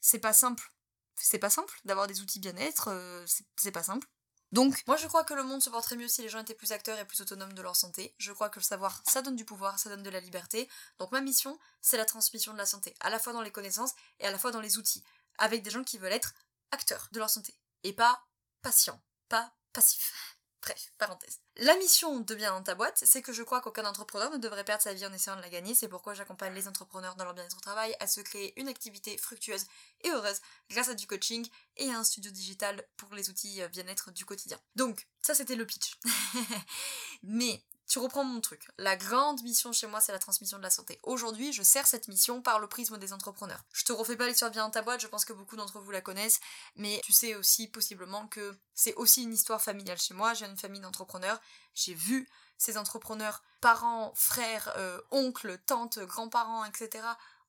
C'est 0.00 0.18
pas 0.18 0.32
simple. 0.32 0.72
C'est 1.16 1.38
pas 1.38 1.50
simple 1.50 1.80
d'avoir 1.84 2.06
des 2.06 2.20
outils 2.20 2.40
bien-être, 2.40 2.88
euh, 2.88 3.24
c'est 3.56 3.70
pas 3.70 3.82
simple. 3.82 4.08
Donc, 4.52 4.82
moi 4.86 4.96
je 4.96 5.06
crois 5.06 5.24
que 5.24 5.34
le 5.34 5.44
monde 5.44 5.62
se 5.62 5.70
porterait 5.70 5.96
mieux 5.96 6.08
si 6.08 6.22
les 6.22 6.28
gens 6.28 6.40
étaient 6.40 6.54
plus 6.54 6.72
acteurs 6.72 6.98
et 6.98 7.04
plus 7.04 7.20
autonomes 7.20 7.52
de 7.52 7.62
leur 7.62 7.76
santé. 7.76 8.14
Je 8.18 8.32
crois 8.32 8.48
que 8.50 8.58
le 8.58 8.64
savoir, 8.64 9.00
ça 9.06 9.22
donne 9.22 9.36
du 9.36 9.44
pouvoir, 9.44 9.78
ça 9.78 9.90
donne 9.90 10.02
de 10.02 10.10
la 10.10 10.20
liberté. 10.20 10.68
Donc 10.98 11.12
ma 11.12 11.20
mission, 11.20 11.58
c'est 11.80 11.96
la 11.96 12.04
transmission 12.04 12.52
de 12.52 12.58
la 12.58 12.66
santé, 12.66 12.94
à 13.00 13.10
la 13.10 13.18
fois 13.18 13.32
dans 13.32 13.42
les 13.42 13.52
connaissances 13.52 13.92
et 14.18 14.26
à 14.26 14.30
la 14.30 14.38
fois 14.38 14.50
dans 14.50 14.60
les 14.60 14.76
outils, 14.78 15.04
avec 15.38 15.62
des 15.62 15.70
gens 15.70 15.84
qui 15.84 15.98
veulent 15.98 16.12
être 16.12 16.34
acteurs 16.72 17.08
de 17.12 17.18
leur 17.18 17.30
santé, 17.30 17.54
et 17.84 17.92
pas 17.92 18.24
patients, 18.62 19.00
pas 19.28 19.52
passifs. 19.72 20.39
Bref, 20.62 20.92
parenthèse. 20.98 21.40
La 21.56 21.74
mission 21.76 22.20
de 22.20 22.34
bien 22.34 22.52
dans 22.52 22.62
ta 22.62 22.74
boîte, 22.74 23.02
c'est 23.04 23.22
que 23.22 23.32
je 23.32 23.42
crois 23.42 23.60
qu'aucun 23.62 23.84
entrepreneur 23.84 24.30
ne 24.30 24.36
devrait 24.36 24.64
perdre 24.64 24.82
sa 24.82 24.92
vie 24.92 25.06
en 25.06 25.12
essayant 25.12 25.36
de 25.36 25.40
la 25.40 25.48
gagner. 25.48 25.74
C'est 25.74 25.88
pourquoi 25.88 26.12
j'accompagne 26.12 26.54
les 26.54 26.68
entrepreneurs 26.68 27.16
dans 27.16 27.24
leur 27.24 27.32
bien-être 27.32 27.56
au 27.56 27.60
travail 27.60 27.96
à 27.98 28.06
se 28.06 28.20
créer 28.20 28.52
une 28.60 28.68
activité 28.68 29.16
fructueuse 29.16 29.64
et 30.02 30.10
heureuse 30.10 30.40
grâce 30.68 30.90
à 30.90 30.94
du 30.94 31.06
coaching 31.06 31.46
et 31.78 31.90
à 31.90 31.98
un 31.98 32.04
studio 32.04 32.30
digital 32.30 32.86
pour 32.98 33.14
les 33.14 33.30
outils 33.30 33.62
euh, 33.62 33.68
bien-être 33.68 34.10
du 34.12 34.26
quotidien. 34.26 34.60
Donc, 34.76 35.06
ça 35.22 35.34
c'était 35.34 35.56
le 35.56 35.66
pitch. 35.66 35.98
Mais 37.22 37.62
tu 37.90 37.98
reprends 37.98 38.22
mon 38.22 38.40
truc. 38.40 38.68
La 38.78 38.94
grande 38.94 39.42
mission 39.42 39.72
chez 39.72 39.88
moi, 39.88 40.00
c'est 40.00 40.12
la 40.12 40.20
transmission 40.20 40.58
de 40.58 40.62
la 40.62 40.70
santé. 40.70 41.00
Aujourd'hui, 41.02 41.52
je 41.52 41.64
sers 41.64 41.88
cette 41.88 42.06
mission 42.06 42.40
par 42.40 42.60
le 42.60 42.68
prisme 42.68 42.98
des 42.98 43.12
entrepreneurs. 43.12 43.64
Je 43.72 43.84
te 43.84 43.92
refais 43.92 44.16
pas 44.16 44.28
l'histoire 44.28 44.52
bien 44.52 44.62
dans 44.62 44.70
ta 44.70 44.82
boîte, 44.82 45.00
je 45.00 45.08
pense 45.08 45.24
que 45.24 45.32
beaucoup 45.32 45.56
d'entre 45.56 45.80
vous 45.80 45.90
la 45.90 46.00
connaissent, 46.00 46.38
mais 46.76 47.00
tu 47.04 47.12
sais 47.12 47.34
aussi 47.34 47.66
possiblement 47.66 48.28
que 48.28 48.56
c'est 48.74 48.94
aussi 48.94 49.24
une 49.24 49.34
histoire 49.34 49.60
familiale 49.60 49.98
chez 49.98 50.14
moi. 50.14 50.34
J'ai 50.34 50.46
une 50.46 50.56
famille 50.56 50.80
d'entrepreneurs. 50.80 51.40
J'ai 51.74 51.94
vu 51.94 52.28
ces 52.58 52.78
entrepreneurs, 52.78 53.42
parents, 53.60 54.12
frères, 54.14 54.72
euh, 54.76 55.00
oncles, 55.10 55.58
tantes, 55.66 55.98
grands-parents, 55.98 56.64
etc., 56.66 57.04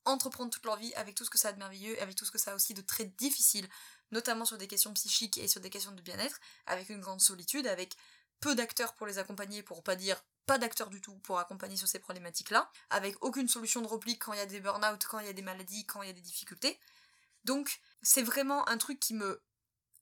entreprendre 0.06 0.50
toute 0.50 0.66
leur 0.66 0.78
vie 0.78 0.92
avec 0.96 1.14
tout 1.14 1.24
ce 1.24 1.30
que 1.30 1.38
ça 1.38 1.50
a 1.50 1.52
de 1.52 1.60
merveilleux, 1.60 2.02
avec 2.02 2.16
tout 2.16 2.26
ce 2.26 2.32
que 2.32 2.40
ça 2.40 2.54
a 2.54 2.56
aussi 2.56 2.74
de 2.74 2.82
très 2.82 3.06
difficile, 3.06 3.70
notamment 4.10 4.46
sur 4.46 4.58
des 4.58 4.68
questions 4.68 4.92
psychiques 4.94 5.38
et 5.38 5.48
sur 5.48 5.62
des 5.62 5.70
questions 5.70 5.92
de 5.92 6.02
bien-être, 6.02 6.40
avec 6.66 6.90
une 6.90 7.00
grande 7.00 7.22
solitude, 7.22 7.68
avec 7.68 7.96
peu 8.40 8.56
d'acteurs 8.56 8.94
pour 8.94 9.06
les 9.06 9.20
accompagner, 9.20 9.62
pour 9.62 9.84
pas 9.84 9.96
dire 9.96 10.22
pas 10.46 10.58
d'acteurs 10.58 10.90
du 10.90 11.02
tout 11.02 11.18
pour 11.20 11.40
accompagner 11.40 11.78
sur 11.78 11.88
ces 11.88 12.00
problématiques-là, 12.00 12.70
avec 12.90 13.16
aucune 13.24 13.48
solution 13.48 13.82
de 13.82 13.88
repli 13.88 14.18
quand 14.18 14.34
il 14.34 14.38
y 14.40 14.42
a 14.42 14.46
des 14.46 14.60
burn-out, 14.60 15.04
quand 15.06 15.20
il 15.20 15.28
y 15.28 15.30
a 15.30 15.34
des 15.34 15.42
maladies, 15.42 15.86
quand 15.86 16.02
il 16.02 16.08
y 16.08 16.10
a 16.12 16.14
des 16.14 16.22
difficultés. 16.22 16.80
Donc, 17.44 17.80
c'est 18.02 18.24
vraiment 18.24 18.68
un 18.70 18.78
truc 18.78 19.00
qui 19.00 19.14
me 19.14 19.42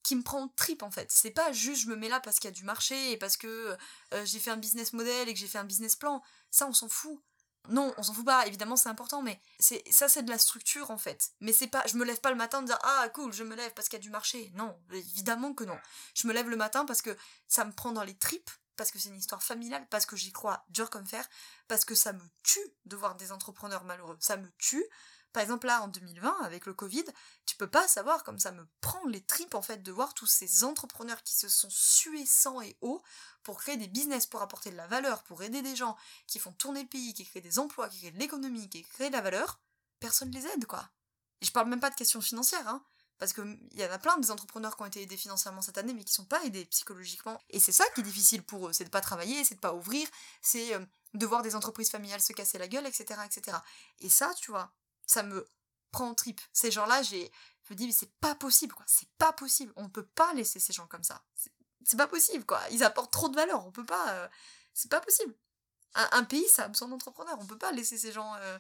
qui 0.02 0.16
me 0.16 0.24
prend 0.24 0.44
en 0.44 0.48
trip 0.48 0.82
en 0.82 0.92
fait. 0.92 1.12
C'est 1.12 1.32
pas 1.32 1.52
juste 1.52 1.84
je 1.84 1.90
me 1.90 1.96
mets 1.96 2.10
là 2.10 2.20
parce 2.20 2.40
qu'il 2.40 2.50
y 2.50 2.54
a 2.54 2.56
du 2.56 2.64
marché 2.64 3.12
et 3.12 3.18
parce 3.18 3.38
que 3.38 3.78
euh, 4.14 4.26
j'ai 4.26 4.40
fait 4.40 4.50
un 4.50 4.58
business 4.58 4.94
model 4.94 5.28
et 5.28 5.34
que 5.34 5.40
j'ai 5.40 5.48
fait 5.48 5.58
un 5.58 5.66
business 5.66 5.96
plan. 5.96 6.24
Ça, 6.52 6.68
on 6.68 6.74
s'en 6.74 6.90
fout. 6.90 7.22
Non, 7.68 7.94
on 7.98 8.04
s'en 8.04 8.14
fout 8.14 8.26
pas, 8.26 8.48
évidemment 8.48 8.78
c'est 8.78 8.90
important, 8.90 9.22
mais 9.22 9.40
c'est 9.60 9.84
ça 9.92 10.08
c'est 10.08 10.24
de 10.24 10.30
la 10.30 10.38
structure 10.38 10.90
en 10.92 10.98
fait. 10.98 11.32
Mais 11.42 11.52
c'est 11.52 11.68
pas, 11.68 11.84
je 11.86 11.98
me 11.98 12.06
lève 12.06 12.20
pas 12.20 12.32
le 12.32 12.38
matin 12.38 12.60
en 12.60 12.62
dire 12.64 12.80
ah 12.82 13.10
cool, 13.14 13.34
je 13.34 13.44
me 13.44 13.56
lève 13.56 13.74
parce 13.74 13.90
qu'il 13.90 14.00
y 14.00 14.02
a 14.02 14.04
du 14.04 14.10
marché. 14.10 14.52
Non, 14.56 14.76
évidemment 14.92 15.54
que 15.54 15.66
non. 15.66 15.78
Je 16.16 16.28
me 16.28 16.34
lève 16.34 16.50
le 16.50 16.56
matin 16.56 16.86
parce 16.86 17.02
que 17.02 17.16
ça 17.48 17.66
me 17.66 17.72
prend 17.72 17.92
dans 17.92 18.04
les 18.04 18.18
tripes, 18.18 18.50
parce 18.80 18.92
que 18.92 18.98
c'est 18.98 19.10
une 19.10 19.18
histoire 19.18 19.44
familiale, 19.44 19.86
parce 19.90 20.06
que 20.06 20.16
j'y 20.16 20.32
crois 20.32 20.64
dur 20.70 20.90
comme 20.90 21.06
fer, 21.06 21.28
parce 21.68 21.84
que 21.84 21.96
ça 21.96 22.14
me 22.14 22.24
tue 22.44 22.74
de 22.86 22.96
voir 22.96 23.16
des 23.16 23.34
entrepreneurs 23.34 23.84
malheureux. 23.84 24.16
Ça 24.22 24.38
me 24.38 24.50
tue 24.58 24.86
par 25.34 25.44
exemple 25.44 25.68
là 25.68 25.82
en 25.84 25.90
2020 25.90 26.44
avec 26.44 26.66
le 26.66 26.74
Covid, 26.74 27.04
tu 27.46 27.58
peux 27.58 27.70
pas 27.70 27.88
savoir 27.90 28.24
comme 28.24 28.40
ça 28.40 28.54
me 28.54 28.66
prend 28.80 29.06
les 29.08 29.22
tripes 29.22 29.54
en 29.54 29.62
fait 29.62 29.84
de 29.84 29.92
voir 29.92 30.14
tous 30.14 30.28
ces 30.28 30.64
entrepreneurs 30.64 31.22
qui 31.24 31.36
se 31.36 31.50
sont 31.50 31.70
sués 31.70 32.26
sang 32.26 32.62
et 32.62 32.78
eau 32.80 33.04
pour 33.44 33.60
créer 33.60 33.76
des 33.76 33.90
business, 33.90 34.26
pour 34.26 34.42
apporter 34.42 34.72
de 34.72 34.78
la 34.78 34.88
valeur, 34.88 35.24
pour 35.24 35.44
aider 35.44 35.62
des 35.62 35.76
gens, 35.76 35.98
qui 36.26 36.40
font 36.40 36.54
tourner 36.54 36.84
le 36.84 36.88
pays, 36.88 37.14
qui 37.14 37.26
créent 37.26 37.42
des 37.42 37.60
emplois, 37.60 37.90
qui 37.90 38.00
créent 38.00 38.12
de 38.12 38.18
l'économie, 38.18 38.70
qui 38.70 38.84
créent 38.84 39.10
de 39.10 39.16
la 39.16 39.22
valeur, 39.22 39.60
personne 40.00 40.32
les 40.32 40.48
aide 40.48 40.66
quoi. 40.66 40.90
Et 41.42 41.46
je 41.46 41.52
parle 41.52 41.68
même 41.68 41.82
pas 41.82 41.90
de 41.90 41.96
questions 41.96 42.22
financières, 42.22 42.68
hein, 42.70 42.82
parce 43.20 43.34
qu'il 43.34 43.60
y 43.74 43.84
en 43.84 43.92
a 43.92 44.00
plein 44.00 44.18
des 44.18 44.32
entrepreneurs 44.32 44.76
qui 44.76 44.82
ont 44.82 44.86
été 44.86 45.02
aidés 45.02 45.18
financièrement 45.18 45.62
cette 45.62 45.78
année, 45.78 45.94
mais 45.94 46.04
qui 46.04 46.14
sont 46.14 46.26
pas 46.26 46.42
aidés 46.46 46.66
psychologiquement. 46.66 47.40
Et 47.50 47.60
c'est 47.60 47.74
ça 47.74 47.84
qui 47.94 48.00
est 48.00 48.04
difficile 48.04 48.44
pour 48.44 48.70
eux, 48.70 48.74
c'est 48.74 48.86
de 48.86 48.90
pas 48.90 49.02
travailler, 49.02 49.44
c'est 49.44 49.56
de 49.56 49.60
pas 49.60 49.74
ouvrir, 49.74 50.08
c'est 50.42 50.74
euh, 50.74 50.80
de 51.14 51.26
voir 51.26 51.42
des 51.42 51.56
entreprises 51.56 51.90
familiales 51.90 52.22
se 52.22 52.34
casser 52.34 52.58
la 52.58 52.68
gueule, 52.68 52.88
etc., 52.88 53.20
etc. 53.26 53.58
Et 54.00 54.10
ça, 54.10 54.34
tu 54.36 54.52
vois, 54.52 54.72
ça 55.06 55.22
me 55.24 55.46
prend 55.92 56.10
en 56.10 56.16
trip. 56.16 56.40
Ces 56.54 56.72
gens-là, 56.72 57.04
j'ai, 57.04 57.30
je 57.66 57.74
me 57.74 57.78
dis, 57.78 57.88
mais 57.88 57.94
c'est 57.94 58.14
pas 58.20 58.36
possible, 58.36 58.74
quoi. 58.74 58.86
C'est 58.88 59.10
pas 59.18 59.34
possible. 59.34 59.74
On 59.76 59.90
peut 59.90 60.06
pas 60.06 60.34
laisser 60.34 60.60
ces 60.60 60.74
gens 60.74 60.88
comme 60.88 61.04
ça. 61.04 61.22
C'est 61.84 61.98
pas 61.98 62.08
possible, 62.08 62.46
quoi. 62.46 62.62
Ils 62.72 62.84
apportent 62.84 63.12
trop 63.12 63.30
de 63.30 63.36
valeur. 63.36 63.66
On 63.66 63.72
peut 63.72 63.86
pas. 63.86 64.14
Euh, 64.14 64.28
c'est 64.74 64.90
pas 64.90 65.02
possible. 65.02 65.34
Un, 65.96 66.24
pays, 66.24 66.48
ça 66.48 66.66
a 66.66 66.68
besoin 66.68 66.88
d'entrepreneurs. 66.88 67.38
On 67.42 67.46
peut 67.48 67.58
pas 67.58 67.72
laisser 67.72 67.98
ces 67.98 68.12
gens 68.12 68.36
euh, 68.36 68.60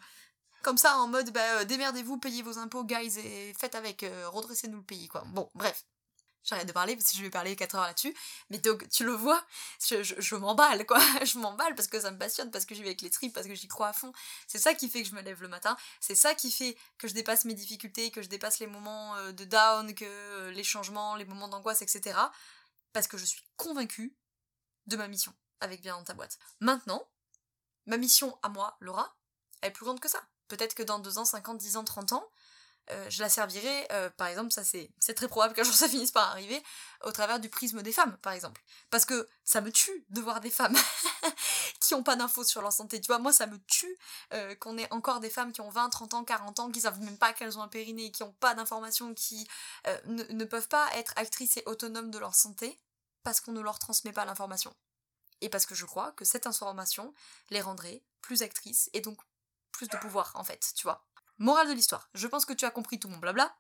comme 0.62 0.78
ça 0.78 0.98
en 0.98 1.08
mode, 1.08 1.32
bah, 1.32 1.60
euh, 1.60 1.66
démerdez-vous, 1.66 2.18
payez 2.18 2.42
vos 2.42 2.58
impôts, 2.58 2.84
guys, 2.84 3.18
et 3.20 3.54
faites 3.58 3.76
avec, 3.76 4.06
redressez-nous 4.28 4.78
le 4.78 4.84
pays, 4.84 5.08
quoi. 5.08 5.24
Bon, 5.28 5.50
bref. 5.56 5.86
J'arrête 6.44 6.68
de 6.68 6.72
parler 6.72 6.96
parce 6.96 7.12
que 7.12 7.18
je 7.18 7.22
vais 7.22 7.30
parler 7.30 7.56
4 7.56 7.76
heures 7.76 7.84
là-dessus. 7.84 8.16
Mais 8.50 8.58
donc, 8.60 8.88
tu 8.90 9.04
le 9.04 9.12
vois, 9.12 9.44
je, 9.86 10.04
je, 10.04 10.36
m'emballe, 10.36 10.86
quoi. 10.86 11.00
je 11.26 11.38
m'emballe 11.38 11.76
parce 11.76 11.88
que 11.88 12.00
ça 12.00 12.12
me 12.12 12.18
passionne, 12.18 12.50
parce 12.50 12.66
que 12.66 12.74
j'y 12.74 12.82
vais 12.82 12.90
avec 12.90 13.02
les 13.02 13.10
tripes, 13.10 13.34
parce 13.34 13.48
que 13.48 13.56
j'y 13.56 13.68
crois 13.68 13.90
à 13.90 13.94
fond. 13.94 14.12
C'est 14.48 14.58
ça 14.58 14.74
qui 14.74 14.90
fait 14.90 15.04
que 15.04 15.10
je 15.10 15.16
me 15.16 15.22
lève 15.22 15.42
le 15.42 15.48
matin. 15.48 15.78
C'est 16.00 16.16
ça 16.16 16.34
qui 16.36 16.52
fait 16.52 16.78
que 16.98 17.08
je 17.08 17.14
dépasse 17.14 17.46
mes 17.46 17.54
difficultés, 17.54 18.10
que 18.12 18.22
je 18.22 18.30
dépasse 18.30 18.60
les 18.60 18.68
moments 18.68 19.16
euh, 19.18 19.32
de 19.32 19.44
down, 19.46 19.94
que 19.94 20.06
euh, 20.06 20.52
les 20.52 20.64
changements, 20.64 21.16
les 21.16 21.26
moments 21.26 21.50
d'angoisse, 21.50 21.82
etc. 21.82 22.18
Parce 22.94 23.08
que 23.08 23.18
je 23.18 23.26
suis 23.26 23.44
convaincue 23.58 24.16
de 24.88 24.98
ma 24.98 25.08
mission 25.08 25.34
avec 25.60 25.82
Bien 25.82 25.98
dans 25.98 26.04
ta 26.04 26.14
boîte. 26.14 26.40
Maintenant, 26.62 27.08
ma 27.86 27.98
mission 27.98 28.38
à 28.42 28.50
moi, 28.50 28.78
Laura, 28.80 29.16
elle 29.62 29.70
est 29.70 29.74
plus 29.74 29.86
grande 29.86 30.00
que 30.00 30.08
ça. 30.08 30.24
Peut-être 30.50 30.76
que 30.76 30.84
dans 30.84 31.00
2 31.00 31.18
ans, 31.18 31.26
5 31.26 31.48
ans, 31.50 31.54
10 31.54 31.78
ans, 31.78 31.84
30 31.86 32.14
ans, 32.14 32.30
euh, 32.92 33.10
je 33.10 33.22
la 33.22 33.30
servirai, 33.30 33.88
euh, 33.92 34.10
par 34.10 34.28
exemple, 34.28 34.52
ça 34.52 34.64
c'est, 34.64 34.92
très 35.14 35.28
probable 35.28 35.54
qu'un 35.54 35.64
jour 35.70 35.76
ça 35.76 35.88
finisse 35.88 36.12
par 36.12 36.32
arriver, 36.32 36.62
au 37.04 37.12
travers 37.12 37.40
du 37.40 37.48
prisme 37.50 37.84
des 37.84 37.92
femmes, 37.92 38.18
par 38.18 38.34
exemple. 38.34 38.64
Parce 38.90 39.06
que 39.06 39.28
ça 39.44 39.62
me 39.62 39.72
tue 39.72 40.06
de 40.10 40.22
voir 40.22 40.42
des 40.42 40.50
femmes 40.50 40.76
qui 41.80 41.94
ont 41.94 42.02
pas 42.02 42.16
d'infos 42.16 42.44
sur 42.44 42.62
leur 42.62 42.74
santé. 42.74 43.00
Tu 43.00 43.08
vois, 43.08 43.20
moi 43.20 43.32
ça 43.32 43.46
me 43.46 43.60
tue 43.68 43.96
euh, 44.34 44.56
qu'on 44.56 44.78
ait 44.78 44.92
encore 44.92 45.20
des 45.20 45.30
femmes 45.30 45.52
qui 45.52 45.62
ont 45.62 45.70
20, 45.70 45.90
30 45.90 46.14
ans, 46.16 46.24
40 46.24 46.60
ans, 46.62 46.72
qui 46.72 46.82
savent 46.82 47.00
même 47.02 47.18
pas 47.18 47.32
qu'elles 47.34 47.60
ont 47.60 47.62
un 47.62 47.68
périnée, 47.68 48.12
qui 48.12 48.24
ont 48.24 48.34
pas 48.34 48.56
d'informations, 48.56 49.14
qui 49.14 49.48
ne, 50.06 50.24
ne 50.24 50.46
peuvent 50.46 50.68
pas 50.68 50.90
être 50.96 51.14
actrices 51.16 51.58
et 51.58 51.64
autonomes 51.68 52.10
de 52.10 52.18
leur 52.18 52.34
santé, 52.34 52.80
parce 53.24 53.40
qu'on 53.40 53.52
ne 53.52 53.62
leur 53.62 53.78
transmet 53.78 54.14
pas 54.14 54.26
l'information. 54.26 54.74
Et 55.42 55.50
parce 55.50 55.66
que 55.66 55.76
je 55.76 55.86
crois 55.86 56.12
que 56.14 56.26
cette 56.26 56.48
information 56.48 57.14
les 57.50 57.62
rendrait 57.62 58.04
plus 58.22 58.42
actrices 58.42 58.90
et 58.94 59.02
donc 59.02 59.20
plus 59.72 59.88
de 59.88 59.98
pouvoir 59.98 60.32
en 60.36 60.44
fait, 60.44 60.74
tu 60.76 60.84
vois. 60.84 61.06
Morale 61.38 61.68
de 61.68 61.74
l'histoire, 61.74 62.10
je 62.14 62.28
pense 62.28 62.46
que 62.46 62.54
tu 62.54 62.66
as 62.66 62.72
compris 62.72 63.00
tout 63.00 63.08
mon 63.08 63.18
blabla. 63.18 63.56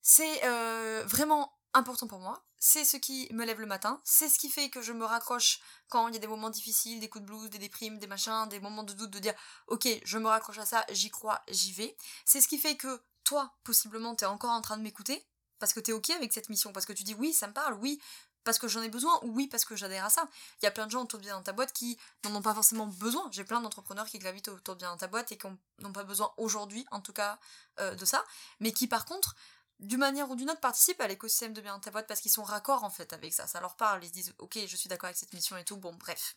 C'est 0.00 0.44
euh, 0.44 1.04
vraiment 1.06 1.52
important 1.74 2.06
pour 2.06 2.18
moi, 2.18 2.44
c'est 2.58 2.84
ce 2.84 2.96
qui 2.96 3.28
me 3.32 3.44
lève 3.44 3.60
le 3.60 3.66
matin, 3.66 4.00
c'est 4.04 4.28
ce 4.28 4.38
qui 4.38 4.48
fait 4.48 4.70
que 4.70 4.82
je 4.82 4.92
me 4.92 5.04
raccroche 5.04 5.60
quand 5.88 6.08
il 6.08 6.14
y 6.14 6.16
a 6.16 6.20
des 6.20 6.26
moments 6.26 6.50
difficiles, 6.50 7.00
des 7.00 7.08
coups 7.08 7.22
de 7.22 7.26
blues, 7.26 7.50
des 7.50 7.58
déprimes, 7.58 7.98
des 7.98 8.06
machins, 8.06 8.48
des 8.48 8.60
moments 8.60 8.82
de 8.82 8.92
doute, 8.94 9.10
de 9.10 9.18
dire 9.18 9.34
ok, 9.66 9.86
je 10.04 10.18
me 10.18 10.28
raccroche 10.28 10.58
à 10.58 10.66
ça, 10.66 10.84
j'y 10.90 11.10
crois, 11.10 11.42
j'y 11.48 11.72
vais. 11.72 11.96
C'est 12.24 12.40
ce 12.40 12.48
qui 12.48 12.58
fait 12.58 12.76
que 12.76 13.02
toi, 13.24 13.54
possiblement, 13.64 14.14
t'es 14.14 14.26
encore 14.26 14.50
en 14.50 14.62
train 14.62 14.76
de 14.76 14.82
m'écouter, 14.82 15.26
parce 15.58 15.72
que 15.72 15.80
t'es 15.80 15.92
ok 15.92 16.10
avec 16.10 16.32
cette 16.32 16.48
mission, 16.48 16.72
parce 16.72 16.86
que 16.86 16.92
tu 16.92 17.04
dis 17.04 17.14
oui, 17.14 17.32
ça 17.32 17.46
me 17.46 17.52
parle, 17.52 17.74
oui, 17.74 18.00
parce 18.48 18.58
que 18.58 18.66
j'en 18.66 18.80
ai 18.80 18.88
besoin 18.88 19.20
ou 19.24 19.30
oui 19.34 19.46
parce 19.46 19.66
que 19.66 19.76
j'adhère 19.76 20.06
à 20.06 20.08
ça. 20.08 20.26
Il 20.62 20.64
y 20.64 20.68
a 20.68 20.70
plein 20.70 20.86
de 20.86 20.90
gens 20.90 21.02
autour 21.02 21.18
de 21.18 21.24
bien 21.24 21.36
dans 21.36 21.42
ta 21.42 21.52
boîte 21.52 21.74
qui 21.74 21.98
n'en 22.24 22.34
ont 22.34 22.40
pas 22.40 22.54
forcément 22.54 22.86
besoin. 22.86 23.28
J'ai 23.30 23.44
plein 23.44 23.60
d'entrepreneurs 23.60 24.06
qui 24.06 24.18
gravitent 24.18 24.48
autour 24.48 24.74
de 24.74 24.78
bien 24.78 24.90
dans 24.90 24.96
ta 24.96 25.06
boîte 25.06 25.30
et 25.32 25.36
qui 25.36 25.46
n'ont 25.80 25.92
pas 25.92 26.02
besoin 26.02 26.32
aujourd'hui, 26.38 26.86
en 26.90 27.02
tout 27.02 27.12
cas, 27.12 27.38
euh, 27.78 27.94
de 27.94 28.06
ça, 28.06 28.24
mais 28.58 28.72
qui 28.72 28.86
par 28.86 29.04
contre, 29.04 29.36
d'une 29.80 29.98
manière 29.98 30.30
ou 30.30 30.34
d'une 30.34 30.48
autre, 30.48 30.60
participent 30.60 31.02
à 31.02 31.08
l'écosystème 31.08 31.52
de 31.52 31.60
bien 31.60 31.74
dans 31.74 31.80
ta 31.80 31.90
boîte 31.90 32.06
parce 32.06 32.20
qu'ils 32.20 32.30
sont 32.30 32.42
raccords 32.42 32.84
en 32.84 32.90
fait 32.90 33.12
avec 33.12 33.34
ça. 33.34 33.46
Ça 33.46 33.60
leur 33.60 33.76
parle, 33.76 34.02
ils 34.02 34.08
se 34.08 34.14
disent 34.14 34.34
ok, 34.38 34.58
je 34.66 34.76
suis 34.76 34.88
d'accord 34.88 35.08
avec 35.08 35.18
cette 35.18 35.34
mission 35.34 35.58
et 35.58 35.64
tout. 35.64 35.76
Bon, 35.76 35.94
bref. 35.96 36.34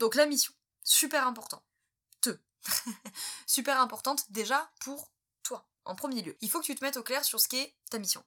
Donc 0.00 0.16
la 0.16 0.26
mission, 0.26 0.52
super 0.82 1.26
important. 1.26 1.62
Te. 2.20 2.38
super 3.46 3.80
importante 3.80 4.30
déjà 4.32 4.70
pour 4.80 5.10
toi, 5.42 5.66
en 5.86 5.94
premier 5.94 6.20
lieu. 6.20 6.36
Il 6.42 6.50
faut 6.50 6.60
que 6.60 6.66
tu 6.66 6.74
te 6.74 6.84
mettes 6.84 6.98
au 6.98 7.02
clair 7.02 7.24
sur 7.24 7.40
ce 7.40 7.48
qu'est 7.48 7.74
ta 7.88 7.98
mission 7.98 8.22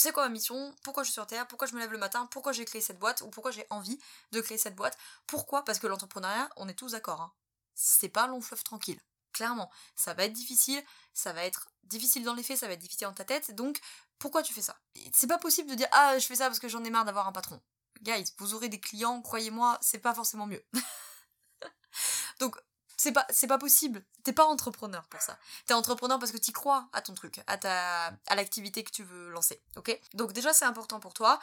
c'est 0.00 0.12
quoi 0.12 0.22
ma 0.22 0.30
mission, 0.30 0.74
pourquoi 0.82 1.02
je 1.02 1.08
suis 1.08 1.14
sur 1.14 1.26
Terre, 1.26 1.46
pourquoi 1.46 1.68
je 1.68 1.74
me 1.74 1.78
lève 1.78 1.92
le 1.92 1.98
matin, 1.98 2.26
pourquoi 2.30 2.52
j'ai 2.52 2.64
créé 2.64 2.80
cette 2.80 2.98
boîte, 2.98 3.20
ou 3.20 3.28
pourquoi 3.28 3.50
j'ai 3.50 3.66
envie 3.68 3.98
de 4.32 4.40
créer 4.40 4.56
cette 4.56 4.74
boîte? 4.74 4.96
Pourquoi? 5.26 5.62
Parce 5.62 5.78
que 5.78 5.86
l'entrepreneuriat, 5.86 6.48
on 6.56 6.68
est 6.68 6.74
tous 6.74 6.92
d'accord, 6.92 7.20
hein. 7.20 7.32
c'est 7.74 8.08
pas 8.08 8.26
long 8.26 8.40
fleuve 8.40 8.62
tranquille. 8.64 8.98
Clairement, 9.34 9.70
ça 9.96 10.14
va 10.14 10.24
être 10.24 10.32
difficile, 10.32 10.82
ça 11.12 11.34
va 11.34 11.44
être 11.44 11.68
difficile 11.84 12.24
dans 12.24 12.32
les 12.32 12.42
faits, 12.42 12.56
ça 12.56 12.66
va 12.66 12.72
être 12.72 12.80
difficile 12.80 13.08
dans 13.08 13.12
ta 13.12 13.26
tête, 13.26 13.54
donc 13.54 13.78
pourquoi 14.18 14.42
tu 14.42 14.54
fais 14.54 14.62
ça? 14.62 14.78
C'est 15.12 15.26
pas 15.26 15.38
possible 15.38 15.68
de 15.68 15.74
dire 15.74 15.88
ah 15.92 16.18
je 16.18 16.26
fais 16.26 16.36
ça 16.36 16.46
parce 16.46 16.60
que 16.60 16.68
j'en 16.68 16.82
ai 16.82 16.90
marre 16.90 17.04
d'avoir 17.04 17.28
un 17.28 17.32
patron. 17.32 17.60
Guys, 18.00 18.32
vous 18.38 18.54
aurez 18.54 18.70
des 18.70 18.80
clients, 18.80 19.20
croyez-moi, 19.20 19.76
c'est 19.82 19.98
pas 19.98 20.14
forcément 20.14 20.46
mieux. 20.46 20.64
donc 22.40 22.56
c'est 23.00 23.12
pas, 23.12 23.26
c'est 23.30 23.46
pas 23.46 23.56
possible. 23.56 24.04
T'es 24.24 24.34
pas 24.34 24.44
entrepreneur 24.44 25.06
pour 25.08 25.22
ça. 25.22 25.38
T'es 25.64 25.72
entrepreneur 25.72 26.18
parce 26.18 26.32
que 26.32 26.36
tu 26.36 26.52
crois 26.52 26.86
à 26.92 27.00
ton 27.00 27.14
truc, 27.14 27.40
à 27.46 27.56
ta, 27.56 28.08
à 28.26 28.34
l'activité 28.34 28.84
que 28.84 28.90
tu 28.90 29.04
veux 29.04 29.30
lancer. 29.30 29.62
Ok? 29.76 29.98
Donc 30.12 30.34
déjà, 30.34 30.52
c'est 30.52 30.66
important 30.66 31.00
pour 31.00 31.14
toi. 31.14 31.40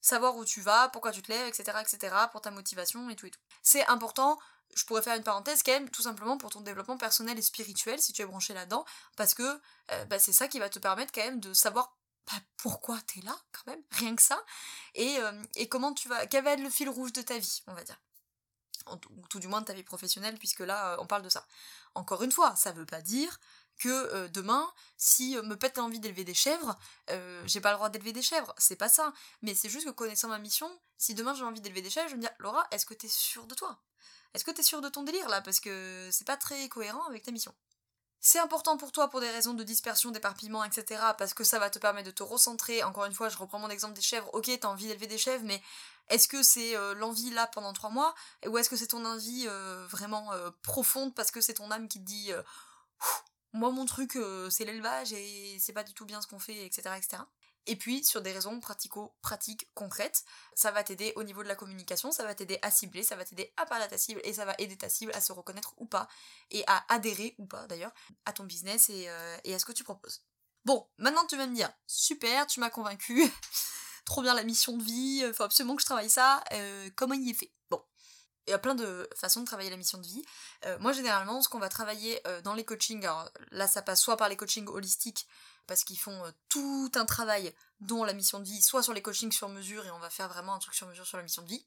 Savoir 0.00 0.36
où 0.36 0.44
tu 0.44 0.60
vas, 0.60 0.88
pourquoi 0.90 1.10
tu 1.10 1.20
te 1.20 1.32
lèves, 1.32 1.48
etc., 1.48 1.78
etc., 1.80 2.14
pour 2.30 2.40
ta 2.40 2.52
motivation 2.52 3.10
et 3.10 3.16
tout 3.16 3.26
et 3.26 3.30
tout. 3.32 3.40
C'est 3.60 3.84
important, 3.86 4.38
je 4.76 4.84
pourrais 4.84 5.02
faire 5.02 5.16
une 5.16 5.24
parenthèse 5.24 5.64
quand 5.64 5.72
même, 5.72 5.90
tout 5.90 6.02
simplement 6.02 6.38
pour 6.38 6.50
ton 6.50 6.60
développement 6.60 6.96
personnel 6.96 7.36
et 7.36 7.42
spirituel, 7.42 8.00
si 8.00 8.12
tu 8.12 8.22
es 8.22 8.24
branché 8.24 8.54
là-dedans, 8.54 8.84
parce 9.16 9.34
que 9.34 9.60
euh, 9.90 10.04
bah, 10.04 10.20
c'est 10.20 10.32
ça 10.32 10.46
qui 10.46 10.60
va 10.60 10.68
te 10.68 10.78
permettre 10.78 11.12
quand 11.12 11.24
même 11.24 11.40
de 11.40 11.52
savoir 11.52 11.96
bah, 12.30 12.38
pourquoi 12.56 13.00
t'es 13.08 13.20
là, 13.22 13.36
quand 13.50 13.66
même, 13.66 13.82
rien 13.90 14.14
que 14.14 14.22
ça, 14.22 14.40
et, 14.94 15.18
euh, 15.18 15.42
et 15.56 15.68
comment 15.68 15.92
tu 15.92 16.08
vas, 16.08 16.26
quel 16.26 16.44
va 16.44 16.52
être 16.52 16.62
le 16.62 16.70
fil 16.70 16.88
rouge 16.88 17.12
de 17.12 17.22
ta 17.22 17.36
vie, 17.36 17.62
on 17.66 17.74
va 17.74 17.82
dire 17.82 18.00
ou 18.86 19.26
tout 19.28 19.40
du 19.40 19.48
moins 19.48 19.60
de 19.60 19.66
ta 19.66 19.72
vie 19.72 19.82
professionnelle, 19.82 20.36
puisque 20.38 20.60
là, 20.60 20.92
euh, 20.92 20.96
on 21.00 21.06
parle 21.06 21.22
de 21.22 21.28
ça. 21.28 21.46
Encore 21.94 22.22
une 22.22 22.32
fois, 22.32 22.56
ça 22.56 22.72
veut 22.72 22.86
pas 22.86 23.02
dire 23.02 23.38
que 23.78 23.88
euh, 23.88 24.28
demain, 24.28 24.70
si 24.96 25.36
euh, 25.36 25.42
me 25.42 25.56
pète 25.56 25.78
l'envie 25.78 26.00
d'élever 26.00 26.24
des 26.24 26.34
chèvres, 26.34 26.78
j'ai 27.46 27.60
pas 27.60 27.70
le 27.70 27.76
droit 27.76 27.88
d'élever 27.88 28.12
des 28.12 28.22
chèvres. 28.22 28.54
C'est 28.58 28.76
pas 28.76 28.88
ça. 28.88 29.12
Mais 29.42 29.54
c'est 29.54 29.68
juste 29.68 29.86
que 29.86 29.90
connaissant 29.90 30.28
ma 30.28 30.38
mission, 30.38 30.70
si 30.98 31.14
demain 31.14 31.34
j'ai 31.34 31.44
envie 31.44 31.60
d'élever 31.60 31.82
des 31.82 31.90
chèvres, 31.90 32.08
je 32.08 32.16
me 32.16 32.20
dire, 32.20 32.32
Laura, 32.38 32.66
est-ce 32.70 32.86
que 32.86 32.94
t'es 32.94 33.08
sûre 33.08 33.46
de 33.46 33.54
toi? 33.54 33.78
Est-ce 34.34 34.44
que 34.44 34.50
t'es 34.50 34.62
sûre 34.62 34.80
de 34.80 34.88
ton 34.88 35.02
délire 35.02 35.28
là? 35.28 35.40
Parce 35.40 35.60
que 35.60 36.08
c'est 36.12 36.26
pas 36.26 36.36
très 36.36 36.68
cohérent 36.68 37.04
avec 37.06 37.22
ta 37.22 37.32
mission. 37.32 37.54
C'est 38.22 38.38
important 38.38 38.76
pour 38.76 38.92
toi 38.92 39.08
pour 39.08 39.20
des 39.20 39.30
raisons 39.30 39.54
de 39.54 39.64
dispersion, 39.64 40.10
d'éparpillement, 40.10 40.62
etc. 40.62 41.00
Parce 41.16 41.32
que 41.32 41.42
ça 41.42 41.58
va 41.58 41.70
te 41.70 41.78
permettre 41.78 42.06
de 42.06 42.12
te 42.12 42.22
recentrer. 42.22 42.82
Encore 42.82 43.06
une 43.06 43.14
fois, 43.14 43.30
je 43.30 43.38
reprends 43.38 43.58
mon 43.58 43.70
exemple 43.70 43.94
des 43.94 44.02
chèvres. 44.02 44.28
Ok, 44.34 44.50
t'as 44.60 44.68
envie 44.68 44.88
d'élever 44.88 45.06
des 45.06 45.16
chèvres, 45.16 45.44
mais 45.44 45.62
est-ce 46.10 46.28
que 46.28 46.42
c'est 46.42 46.76
euh, 46.76 46.92
l'envie 46.94 47.30
là 47.30 47.46
pendant 47.46 47.72
trois 47.72 47.88
mois? 47.88 48.14
Ou 48.46 48.58
est-ce 48.58 48.68
que 48.68 48.76
c'est 48.76 48.88
ton 48.88 49.04
envie 49.06 49.46
euh, 49.48 49.86
vraiment 49.86 50.32
euh, 50.32 50.50
profonde 50.62 51.14
parce 51.14 51.30
que 51.30 51.40
c'est 51.40 51.54
ton 51.54 51.70
âme 51.70 51.88
qui 51.88 52.00
te 52.00 52.04
dit 52.04 52.30
moi 53.52 53.70
mon 53.70 53.86
truc 53.86 54.18
c'est 54.50 54.64
l'élevage 54.64 55.12
et 55.12 55.56
c'est 55.58 55.72
pas 55.72 55.82
du 55.82 55.94
tout 55.94 56.04
bien 56.04 56.20
ce 56.20 56.26
qu'on 56.26 56.38
fait, 56.38 56.66
etc. 56.66 56.90
etc. 56.98 57.22
Et 57.66 57.76
puis, 57.76 58.04
sur 58.04 58.22
des 58.22 58.32
raisons 58.32 58.58
pratico-pratiques 58.60 59.68
concrètes, 59.74 60.24
ça 60.54 60.70
va 60.70 60.82
t'aider 60.82 61.12
au 61.16 61.22
niveau 61.22 61.42
de 61.42 61.48
la 61.48 61.54
communication, 61.54 62.10
ça 62.10 62.24
va 62.24 62.34
t'aider 62.34 62.58
à 62.62 62.70
cibler, 62.70 63.02
ça 63.02 63.16
va 63.16 63.24
t'aider 63.24 63.52
à 63.56 63.66
parler 63.66 63.84
à 63.84 63.88
ta 63.88 63.98
cible 63.98 64.20
et 64.24 64.32
ça 64.32 64.44
va 64.44 64.54
aider 64.58 64.76
ta 64.76 64.88
cible 64.88 65.12
à 65.14 65.20
se 65.20 65.32
reconnaître 65.32 65.74
ou 65.76 65.86
pas 65.86 66.08
et 66.50 66.64
à 66.66 66.84
adhérer 66.88 67.34
ou 67.38 67.46
pas 67.46 67.66
d'ailleurs 67.66 67.92
à 68.24 68.32
ton 68.32 68.44
business 68.44 68.88
et, 68.90 69.08
et 69.44 69.54
à 69.54 69.58
ce 69.58 69.64
que 69.64 69.72
tu 69.72 69.84
proposes. 69.84 70.22
Bon, 70.64 70.86
maintenant 70.98 71.26
tu 71.26 71.36
vas 71.36 71.46
me 71.46 71.54
dire, 71.54 71.72
super, 71.86 72.46
tu 72.46 72.60
m'as 72.60 72.70
convaincu, 72.70 73.24
trop 74.04 74.22
bien 74.22 74.34
la 74.34 74.44
mission 74.44 74.76
de 74.76 74.82
vie, 74.82 75.24
faut 75.32 75.44
absolument 75.44 75.74
que 75.74 75.82
je 75.82 75.86
travaille 75.86 76.10
ça, 76.10 76.44
euh, 76.52 76.90
comment 76.96 77.14
il 77.14 77.30
est 77.30 77.34
fait? 77.34 77.52
Bon. 77.70 77.82
Il 78.50 78.52
y 78.52 78.56
a 78.56 78.58
plein 78.58 78.74
de 78.74 79.08
façons 79.14 79.42
de 79.42 79.46
travailler 79.46 79.70
la 79.70 79.76
mission 79.76 79.98
de 79.98 80.06
vie. 80.06 80.24
Euh, 80.66 80.76
moi, 80.80 80.92
généralement, 80.92 81.40
ce 81.40 81.48
qu'on 81.48 81.60
va 81.60 81.68
travailler 81.68 82.20
euh, 82.26 82.42
dans 82.42 82.54
les 82.54 82.64
coachings, 82.64 83.04
alors 83.04 83.30
là, 83.52 83.68
ça 83.68 83.80
passe 83.80 84.02
soit 84.02 84.16
par 84.16 84.28
les 84.28 84.36
coachings 84.36 84.66
holistiques, 84.66 85.28
parce 85.68 85.84
qu'ils 85.84 85.98
font 86.00 86.24
euh, 86.24 86.30
tout 86.48 86.90
un 86.96 87.04
travail 87.04 87.54
dont 87.78 88.02
la 88.02 88.12
mission 88.12 88.40
de 88.40 88.44
vie, 88.44 88.60
soit 88.60 88.82
sur 88.82 88.92
les 88.92 89.02
coachings 89.02 89.30
sur 89.30 89.48
mesure, 89.48 89.86
et 89.86 89.90
on 89.92 90.00
va 90.00 90.10
faire 90.10 90.28
vraiment 90.28 90.54
un 90.54 90.58
truc 90.58 90.74
sur 90.74 90.88
mesure 90.88 91.06
sur 91.06 91.16
la 91.16 91.22
mission 91.22 91.42
de 91.42 91.48
vie, 91.48 91.64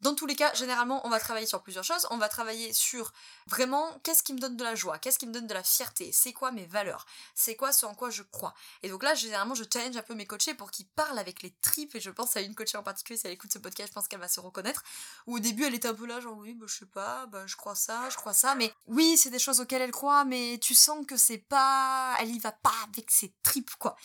dans 0.00 0.14
tous 0.14 0.26
les 0.26 0.36
cas, 0.36 0.52
généralement, 0.54 1.06
on 1.06 1.10
va 1.10 1.18
travailler 1.18 1.46
sur 1.46 1.62
plusieurs 1.62 1.84
choses. 1.84 2.06
On 2.10 2.18
va 2.18 2.28
travailler 2.28 2.72
sur 2.72 3.12
vraiment 3.46 3.98
qu'est-ce 4.02 4.22
qui 4.22 4.34
me 4.34 4.38
donne 4.38 4.56
de 4.56 4.64
la 4.64 4.74
joie, 4.74 4.98
qu'est-ce 4.98 5.18
qui 5.18 5.26
me 5.26 5.32
donne 5.32 5.46
de 5.46 5.54
la 5.54 5.62
fierté, 5.62 6.10
c'est 6.12 6.32
quoi 6.32 6.52
mes 6.52 6.66
valeurs, 6.66 7.06
c'est 7.34 7.56
quoi 7.56 7.72
ce 7.72 7.86
en 7.86 7.94
quoi 7.94 8.10
je 8.10 8.22
crois. 8.22 8.54
Et 8.82 8.88
donc 8.88 9.02
là, 9.02 9.14
généralement, 9.14 9.54
je 9.54 9.64
challenge 9.70 9.96
un 9.96 10.02
peu 10.02 10.14
mes 10.14 10.26
coachés 10.26 10.54
pour 10.54 10.70
qu'ils 10.70 10.86
parlent 10.86 11.18
avec 11.18 11.42
les 11.42 11.54
tripes. 11.62 11.94
Et 11.94 12.00
je 12.00 12.10
pense 12.10 12.36
à 12.36 12.40
une 12.40 12.54
coachée 12.54 12.76
en 12.76 12.82
particulier, 12.82 13.18
si 13.18 13.26
elle 13.26 13.32
écoute 13.32 13.52
ce 13.52 13.58
podcast, 13.58 13.88
je 13.90 13.94
pense 13.94 14.08
qu'elle 14.08 14.20
va 14.20 14.28
se 14.28 14.40
reconnaître. 14.40 14.82
Où 15.26 15.36
au 15.36 15.38
début, 15.38 15.64
elle 15.64 15.74
était 15.74 15.88
un 15.88 15.94
peu 15.94 16.06
là, 16.06 16.20
genre 16.20 16.36
oui, 16.36 16.54
bah, 16.54 16.66
je 16.68 16.74
sais 16.74 16.86
pas, 16.86 17.26
bah, 17.26 17.46
je 17.46 17.56
crois 17.56 17.74
ça, 17.74 18.08
je 18.10 18.16
crois 18.16 18.34
ça. 18.34 18.54
Mais 18.54 18.72
oui, 18.86 19.16
c'est 19.16 19.30
des 19.30 19.38
choses 19.38 19.60
auxquelles 19.60 19.82
elle 19.82 19.92
croit, 19.92 20.24
mais 20.24 20.58
tu 20.60 20.74
sens 20.74 21.06
que 21.06 21.16
c'est 21.16 21.38
pas. 21.38 22.14
Elle 22.20 22.30
y 22.30 22.38
va 22.38 22.52
pas 22.52 22.74
avec 22.88 23.10
ses 23.10 23.32
tripes, 23.42 23.74
quoi. 23.78 23.96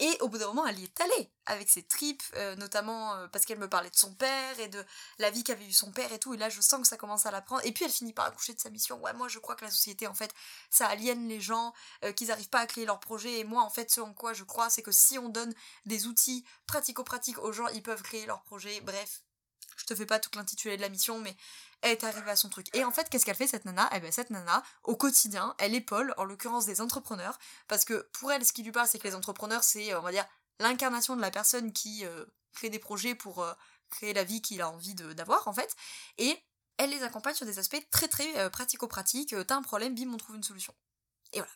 Et 0.00 0.16
au 0.20 0.28
bout 0.28 0.38
d'un 0.38 0.46
moment, 0.46 0.66
elle 0.66 0.78
y 0.78 0.84
est 0.84 1.00
allée 1.02 1.30
avec 1.44 1.68
ses 1.68 1.82
tripes, 1.82 2.22
euh, 2.36 2.56
notamment 2.56 3.14
euh, 3.14 3.28
parce 3.28 3.44
qu'elle 3.44 3.58
me 3.58 3.68
parlait 3.68 3.90
de 3.90 3.96
son 3.96 4.14
père 4.14 4.58
et 4.58 4.68
de 4.68 4.82
la 5.18 5.30
vie 5.30 5.44
qu'avait 5.44 5.66
eu 5.66 5.72
son 5.72 5.92
père 5.92 6.10
et 6.10 6.18
tout. 6.18 6.32
Et 6.32 6.38
là, 6.38 6.48
je 6.48 6.62
sens 6.62 6.80
que 6.80 6.88
ça 6.88 6.96
commence 6.96 7.26
à 7.26 7.30
la 7.30 7.42
prendre. 7.42 7.60
Et 7.66 7.72
puis, 7.72 7.84
elle 7.84 7.90
finit 7.90 8.14
par 8.14 8.24
accoucher 8.24 8.54
de 8.54 8.60
sa 8.60 8.70
mission. 8.70 8.98
Ouais, 9.02 9.12
moi, 9.12 9.28
je 9.28 9.38
crois 9.38 9.56
que 9.56 9.64
la 9.64 9.70
société, 9.70 10.06
en 10.06 10.14
fait, 10.14 10.32
ça 10.70 10.86
aliène 10.86 11.28
les 11.28 11.40
gens, 11.40 11.74
euh, 12.04 12.12
qu'ils 12.12 12.28
n'arrivent 12.28 12.48
pas 12.48 12.60
à 12.60 12.66
créer 12.66 12.86
leur 12.86 12.98
projet. 12.98 13.40
Et 13.40 13.44
moi, 13.44 13.62
en 13.62 13.68
fait, 13.68 13.90
ce 13.90 14.00
en 14.00 14.14
quoi 14.14 14.32
je 14.32 14.44
crois, 14.44 14.70
c'est 14.70 14.82
que 14.82 14.92
si 14.92 15.18
on 15.18 15.28
donne 15.28 15.52
des 15.84 16.06
outils 16.06 16.46
pratico-pratiques 16.66 17.38
aux 17.38 17.52
gens, 17.52 17.68
ils 17.68 17.82
peuvent 17.82 18.02
créer 18.02 18.24
leur 18.24 18.42
projet. 18.42 18.80
Bref, 18.80 19.22
je 19.76 19.84
te 19.84 19.94
fais 19.94 20.06
pas 20.06 20.18
tout 20.18 20.30
l'intitulé 20.34 20.76
de 20.78 20.82
la 20.82 20.88
mission, 20.88 21.18
mais 21.18 21.36
elle 21.82 21.92
est 21.92 22.04
arrivée 22.04 22.30
à 22.30 22.36
son 22.36 22.48
truc. 22.48 22.74
Et 22.74 22.84
en 22.84 22.90
fait, 22.90 23.08
qu'est-ce 23.08 23.24
qu'elle 23.24 23.36
fait 23.36 23.46
cette 23.46 23.64
nana? 23.64 23.88
Eh 23.94 24.00
ben 24.00 24.12
cette 24.12 24.30
nana, 24.30 24.62
au 24.84 24.96
quotidien, 24.96 25.54
elle 25.58 25.74
épaule, 25.74 26.14
en 26.16 26.24
l'occurrence 26.24 26.66
des 26.66 26.80
entrepreneurs, 26.80 27.38
parce 27.68 27.84
que 27.84 28.08
pour 28.12 28.32
elle, 28.32 28.44
ce 28.44 28.52
qui 28.52 28.62
lui 28.62 28.72
parle, 28.72 28.88
c'est 28.88 28.98
que 28.98 29.08
les 29.08 29.14
entrepreneurs, 29.14 29.64
c'est, 29.64 29.94
on 29.94 30.02
va 30.02 30.12
dire, 30.12 30.26
l'incarnation 30.58 31.16
de 31.16 31.20
la 31.20 31.30
personne 31.30 31.72
qui 31.72 32.04
euh, 32.04 32.24
crée 32.52 32.70
des 32.70 32.78
projets 32.78 33.14
pour 33.14 33.42
euh, 33.42 33.52
créer 33.90 34.12
la 34.12 34.24
vie 34.24 34.42
qu'il 34.42 34.60
a 34.60 34.70
envie 34.70 34.94
d'avoir, 34.94 35.48
en 35.48 35.52
fait. 35.52 35.74
Et 36.18 36.38
elle 36.76 36.90
les 36.90 37.02
accompagne 37.02 37.34
sur 37.34 37.46
des 37.46 37.58
aspects 37.58 37.82
très 37.90 38.08
très 38.08 38.38
euh, 38.38 38.50
pratico-pratiques. 38.50 39.34
T'as 39.46 39.56
un 39.56 39.62
problème, 39.62 39.94
bim, 39.94 40.12
on 40.12 40.16
trouve 40.16 40.36
une 40.36 40.42
solution. 40.42 40.74
Et 41.32 41.38
voilà. 41.38 41.52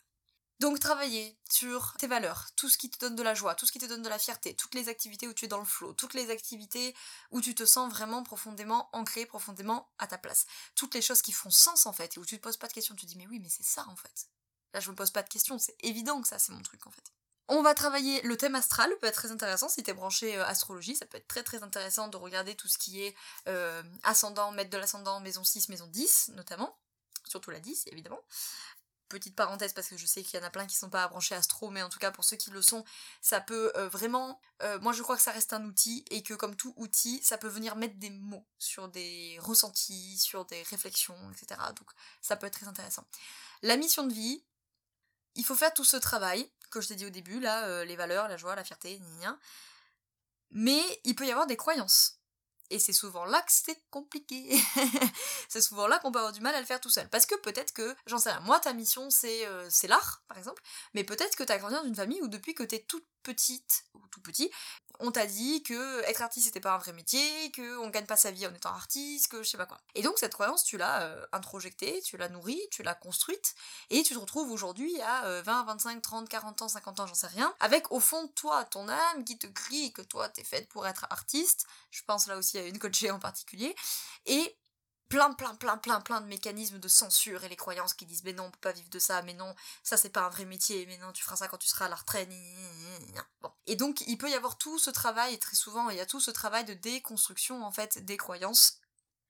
Donc 0.59 0.79
travailler 0.79 1.37
sur 1.49 1.95
tes 1.99 2.07
valeurs, 2.07 2.47
tout 2.55 2.69
ce 2.69 2.77
qui 2.77 2.89
te 2.89 2.97
donne 2.99 3.15
de 3.15 3.23
la 3.23 3.33
joie, 3.33 3.55
tout 3.55 3.65
ce 3.65 3.73
qui 3.73 3.79
te 3.79 3.85
donne 3.85 4.01
de 4.01 4.09
la 4.09 4.17
fierté, 4.17 4.55
toutes 4.55 4.73
les 4.73 4.87
activités 4.87 5.27
où 5.27 5.33
tu 5.33 5.45
es 5.45 5.47
dans 5.49 5.59
le 5.59 5.65
flow, 5.65 5.93
toutes 5.93 6.13
les 6.13 6.29
activités 6.29 6.95
où 7.31 7.41
tu 7.41 7.53
te 7.55 7.65
sens 7.65 7.91
vraiment 7.91 8.23
profondément 8.23 8.89
ancré, 8.93 9.25
profondément 9.25 9.89
à 9.97 10.07
ta 10.07 10.17
place. 10.17 10.45
Toutes 10.73 10.93
les 10.93 11.01
choses 11.01 11.21
qui 11.21 11.33
font 11.33 11.49
sens 11.49 11.85
en 11.85 11.93
fait, 11.93 12.15
et 12.15 12.19
où 12.19 12.25
tu 12.25 12.37
te 12.37 12.41
poses 12.41 12.57
pas 12.57 12.67
de 12.67 12.73
questions, 12.73 12.95
tu 12.95 13.05
te 13.05 13.11
dis 13.11 13.17
mais 13.17 13.27
oui 13.27 13.39
mais 13.39 13.49
c'est 13.49 13.65
ça 13.65 13.85
en 13.89 13.97
fait. 13.97 14.27
Là 14.73 14.79
je 14.79 14.89
me 14.89 14.95
pose 14.95 15.11
pas 15.11 15.23
de 15.23 15.29
questions, 15.29 15.59
c'est 15.59 15.75
évident 15.81 16.21
que 16.21 16.27
ça 16.27 16.39
c'est 16.39 16.53
mon 16.53 16.61
truc 16.61 16.87
en 16.87 16.91
fait. 16.91 17.03
On 17.47 17.61
va 17.61 17.75
travailler 17.75 18.21
le 18.21 18.37
thème 18.37 18.55
astral, 18.55 18.89
peut 19.01 19.07
être 19.07 19.15
très 19.15 19.31
intéressant 19.31 19.69
si 19.69 19.83
t'es 19.83 19.93
branché 19.93 20.37
euh, 20.37 20.45
astrologie, 20.45 20.95
ça 20.95 21.05
peut 21.05 21.17
être 21.17 21.27
très 21.27 21.43
très 21.43 21.63
intéressant 21.63 22.07
de 22.07 22.17
regarder 22.17 22.55
tout 22.55 22.67
ce 22.67 22.77
qui 22.77 23.03
est 23.03 23.15
euh, 23.47 23.83
ascendant, 24.03 24.51
maître 24.51 24.71
de 24.71 24.77
l'ascendant, 24.77 25.19
maison 25.19 25.43
6, 25.43 25.69
maison 25.69 25.85
10 25.87 26.31
notamment, 26.35 26.75
surtout 27.25 27.51
la 27.51 27.59
10 27.59 27.83
évidemment 27.91 28.21
petite 29.07 29.35
parenthèse 29.35 29.73
parce 29.73 29.87
que 29.87 29.97
je 29.97 30.05
sais 30.05 30.23
qu'il 30.23 30.39
y 30.39 30.43
en 30.43 30.45
a 30.45 30.49
plein 30.49 30.65
qui 30.65 30.75
sont 30.75 30.89
pas 30.89 31.07
branchés 31.07 31.35
astro, 31.35 31.69
mais 31.69 31.81
en 31.83 31.89
tout 31.89 31.99
cas 31.99 32.11
pour 32.11 32.23
ceux 32.23 32.37
qui 32.37 32.51
le 32.51 32.61
sont, 32.61 32.83
ça 33.21 33.41
peut 33.41 33.71
euh, 33.75 33.87
vraiment. 33.89 34.39
Euh, 34.63 34.79
moi 34.79 34.93
je 34.93 35.01
crois 35.01 35.15
que 35.15 35.21
ça 35.21 35.31
reste 35.31 35.53
un 35.53 35.63
outil 35.65 36.05
et 36.09 36.23
que 36.23 36.33
comme 36.33 36.55
tout 36.55 36.73
outil, 36.77 37.21
ça 37.23 37.37
peut 37.37 37.47
venir 37.47 37.75
mettre 37.75 37.95
des 37.95 38.09
mots 38.09 38.45
sur 38.57 38.87
des 38.87 39.37
ressentis, 39.39 40.17
sur 40.17 40.45
des 40.45 40.63
réflexions, 40.63 41.17
etc. 41.31 41.59
Donc 41.75 41.89
ça 42.21 42.35
peut 42.35 42.47
être 42.47 42.57
très 42.57 42.67
intéressant. 42.67 43.05
La 43.61 43.77
mission 43.77 44.05
de 44.05 44.13
vie, 44.13 44.43
il 45.35 45.45
faut 45.45 45.55
faire 45.55 45.73
tout 45.73 45.83
ce 45.83 45.97
travail 45.97 46.49
que 46.69 46.81
je 46.81 46.89
t'ai 46.89 46.95
dit 46.95 47.05
au 47.05 47.09
début, 47.09 47.39
là, 47.39 47.67
euh, 47.67 47.85
les 47.85 47.95
valeurs, 47.95 48.27
la 48.27 48.37
joie, 48.37 48.55
la 48.55 48.63
fierté, 48.63 49.01
mais 50.51 50.81
il 51.03 51.15
peut 51.15 51.25
y 51.25 51.31
avoir 51.31 51.47
des 51.47 51.57
croyances. 51.57 52.19
Et 52.69 52.79
c'est 52.79 52.93
souvent 52.93 53.25
là 53.25 53.41
que 53.41 53.51
c'est 53.51 53.79
compliqué. 53.89 54.57
c'est 55.49 55.61
souvent 55.61 55.87
là 55.87 55.99
qu'on 55.99 56.11
peut 56.11 56.19
avoir 56.19 56.33
du 56.33 56.41
mal 56.41 56.55
à 56.55 56.59
le 56.59 56.65
faire 56.65 56.81
tout 56.81 56.89
seul. 56.89 57.07
Parce 57.09 57.25
que 57.25 57.35
peut-être 57.35 57.73
que, 57.73 57.95
j'en 58.07 58.17
sais 58.17 58.31
rien, 58.31 58.41
moi 58.41 58.59
ta 58.59 58.73
mission 58.73 59.09
c'est 59.09 59.45
euh, 59.45 59.69
l'art, 59.87 60.23
par 60.27 60.37
exemple, 60.37 60.61
mais 60.93 61.03
peut-être 61.03 61.35
que 61.35 61.43
t'as 61.43 61.57
grandi 61.57 61.75
dans 61.75 61.83
une 61.83 61.95
famille 61.95 62.21
où 62.21 62.27
depuis 62.27 62.53
que 62.53 62.63
t'es 62.63 62.79
toute 62.87 63.05
petite, 63.23 63.85
ou 63.93 63.99
tout 64.11 64.21
petit, 64.21 64.51
on 64.99 65.11
t'a 65.11 65.25
dit 65.25 65.63
que 65.63 66.01
être 66.03 66.21
artiste 66.21 66.47
c'était 66.47 66.59
pas 66.59 66.73
un 66.73 66.77
vrai 66.77 66.93
métier, 66.93 67.51
que 67.51 67.77
on 67.77 67.89
gagne 67.89 68.05
pas 68.05 68.17
sa 68.17 68.31
vie 68.31 68.47
en 68.47 68.53
étant 68.53 68.69
artiste, 68.69 69.27
que 69.27 69.43
je 69.43 69.49
sais 69.49 69.57
pas 69.57 69.65
quoi. 69.65 69.77
Et 69.95 70.01
donc 70.01 70.17
cette 70.17 70.33
croyance, 70.33 70.63
tu 70.63 70.77
l'as 70.77 71.03
euh, 71.03 71.25
introjectée, 71.31 72.01
tu 72.03 72.17
l'as 72.17 72.29
nourrie, 72.29 72.61
tu 72.71 72.83
l'as 72.83 72.95
construite, 72.95 73.55
et 73.89 74.03
tu 74.03 74.13
te 74.13 74.19
retrouves 74.19 74.51
aujourd'hui 74.51 74.99
à 75.01 75.41
20, 75.41 75.63
25, 75.63 76.01
30, 76.01 76.29
40 76.29 76.61
ans, 76.61 76.67
50 76.67 76.99
ans, 76.99 77.07
j'en 77.07 77.13
sais 77.13 77.27
rien, 77.27 77.53
avec 77.59 77.91
au 77.91 77.99
fond 77.99 78.23
de 78.23 78.31
toi, 78.31 78.65
ton 78.65 78.87
âme 78.87 79.23
qui 79.25 79.37
te 79.37 79.47
crie 79.47 79.93
que 79.93 80.01
toi 80.01 80.29
t'es 80.29 80.43
faite 80.43 80.69
pour 80.69 80.87
être 80.87 81.05
artiste, 81.09 81.65
je 81.91 82.01
pense 82.05 82.27
là 82.27 82.37
aussi 82.37 82.57
à 82.57 82.65
une 82.65 82.79
coachée 82.79 83.11
en 83.11 83.19
particulier, 83.19 83.75
et 84.25 84.55
plein, 85.09 85.33
plein, 85.33 85.55
plein, 85.55 85.77
plein, 85.77 86.01
plein 86.01 86.21
de 86.21 86.27
mécanismes 86.27 86.79
de 86.79 86.87
censure 86.87 87.43
et 87.43 87.49
les 87.49 87.55
croyances 87.55 87.93
qui 87.93 88.05
disent 88.05 88.23
mais 88.23 88.33
non, 88.33 88.45
on 88.45 88.51
peut 88.51 88.59
pas 88.61 88.71
vivre 88.71 88.89
de 88.89 88.99
ça, 88.99 89.21
mais 89.21 89.33
non, 89.33 89.55
ça 89.83 89.97
c'est 89.97 90.09
pas 90.09 90.25
un 90.25 90.29
vrai 90.29 90.45
métier, 90.45 90.85
mais 90.87 90.97
non, 90.97 91.11
tu 91.11 91.23
feras 91.23 91.37
ça 91.37 91.47
quand 91.47 91.57
tu 91.57 91.67
seras 91.67 91.85
à 91.85 91.89
la 91.89 91.95
retraite. 91.95 92.29
Bon. 93.41 93.51
Et 93.67 93.75
donc 93.75 94.01
il 94.01 94.17
peut 94.17 94.29
y 94.29 94.33
avoir 94.33 94.57
tout 94.57 94.79
ce 94.79 94.89
travail, 94.89 95.33
et 95.33 95.39
très 95.39 95.55
souvent 95.55 95.89
il 95.89 95.97
y 95.97 96.01
a 96.01 96.05
tout 96.05 96.19
ce 96.19 96.31
travail 96.31 96.65
de 96.65 96.73
déconstruction 96.73 97.63
en 97.63 97.71
fait 97.71 98.03
des 98.03 98.17
croyances 98.17 98.79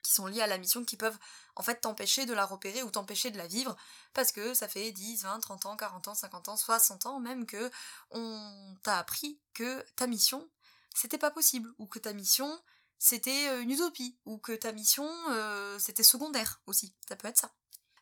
qui 0.06 0.14
sont 0.14 0.28
liées 0.28 0.42
à 0.42 0.48
la 0.48 0.60
mission 0.60 0.86
qui 0.86 0.98
peuvent 0.98 1.18
en 1.56 1.64
fait 1.64 1.82
t'empêcher 1.82 2.28
de 2.28 2.34
la 2.34 2.46
repérer 2.46 2.84
ou 2.84 2.92
t'empêcher 2.92 3.32
de 3.32 3.38
la 3.38 3.48
vivre 3.48 3.76
parce 4.14 4.32
que 4.32 4.54
ça 4.54 4.68
fait 4.68 4.92
10, 4.92 5.24
20, 5.24 5.40
30 5.40 5.66
ans, 5.66 5.76
40 5.76 6.08
ans, 6.10 6.14
50 6.14 6.50
ans, 6.50 6.58
60 6.58 7.08
ans 7.08 7.20
même 7.20 7.48
que 7.48 7.72
on 8.12 8.78
t'a 8.84 9.00
appris 9.00 9.40
que 9.56 9.84
ta 9.96 10.06
mission 10.06 10.48
c'était 10.94 11.18
pas 11.18 11.32
possible 11.32 11.74
ou 11.80 11.88
que 11.88 11.98
ta 11.98 12.14
mission 12.14 12.62
c'était 13.00 13.50
euh, 13.50 13.62
une 13.62 13.72
utopie, 13.72 14.18
ou 14.26 14.38
que 14.38 14.54
ta 14.54 14.72
mission, 14.72 15.10
euh, 15.30 15.78
c'était 15.80 16.04
secondaire 16.04 16.62
aussi. 16.66 16.96
Ça 17.08 17.16
peut 17.16 17.28
être 17.28 17.38
ça. 17.38 17.54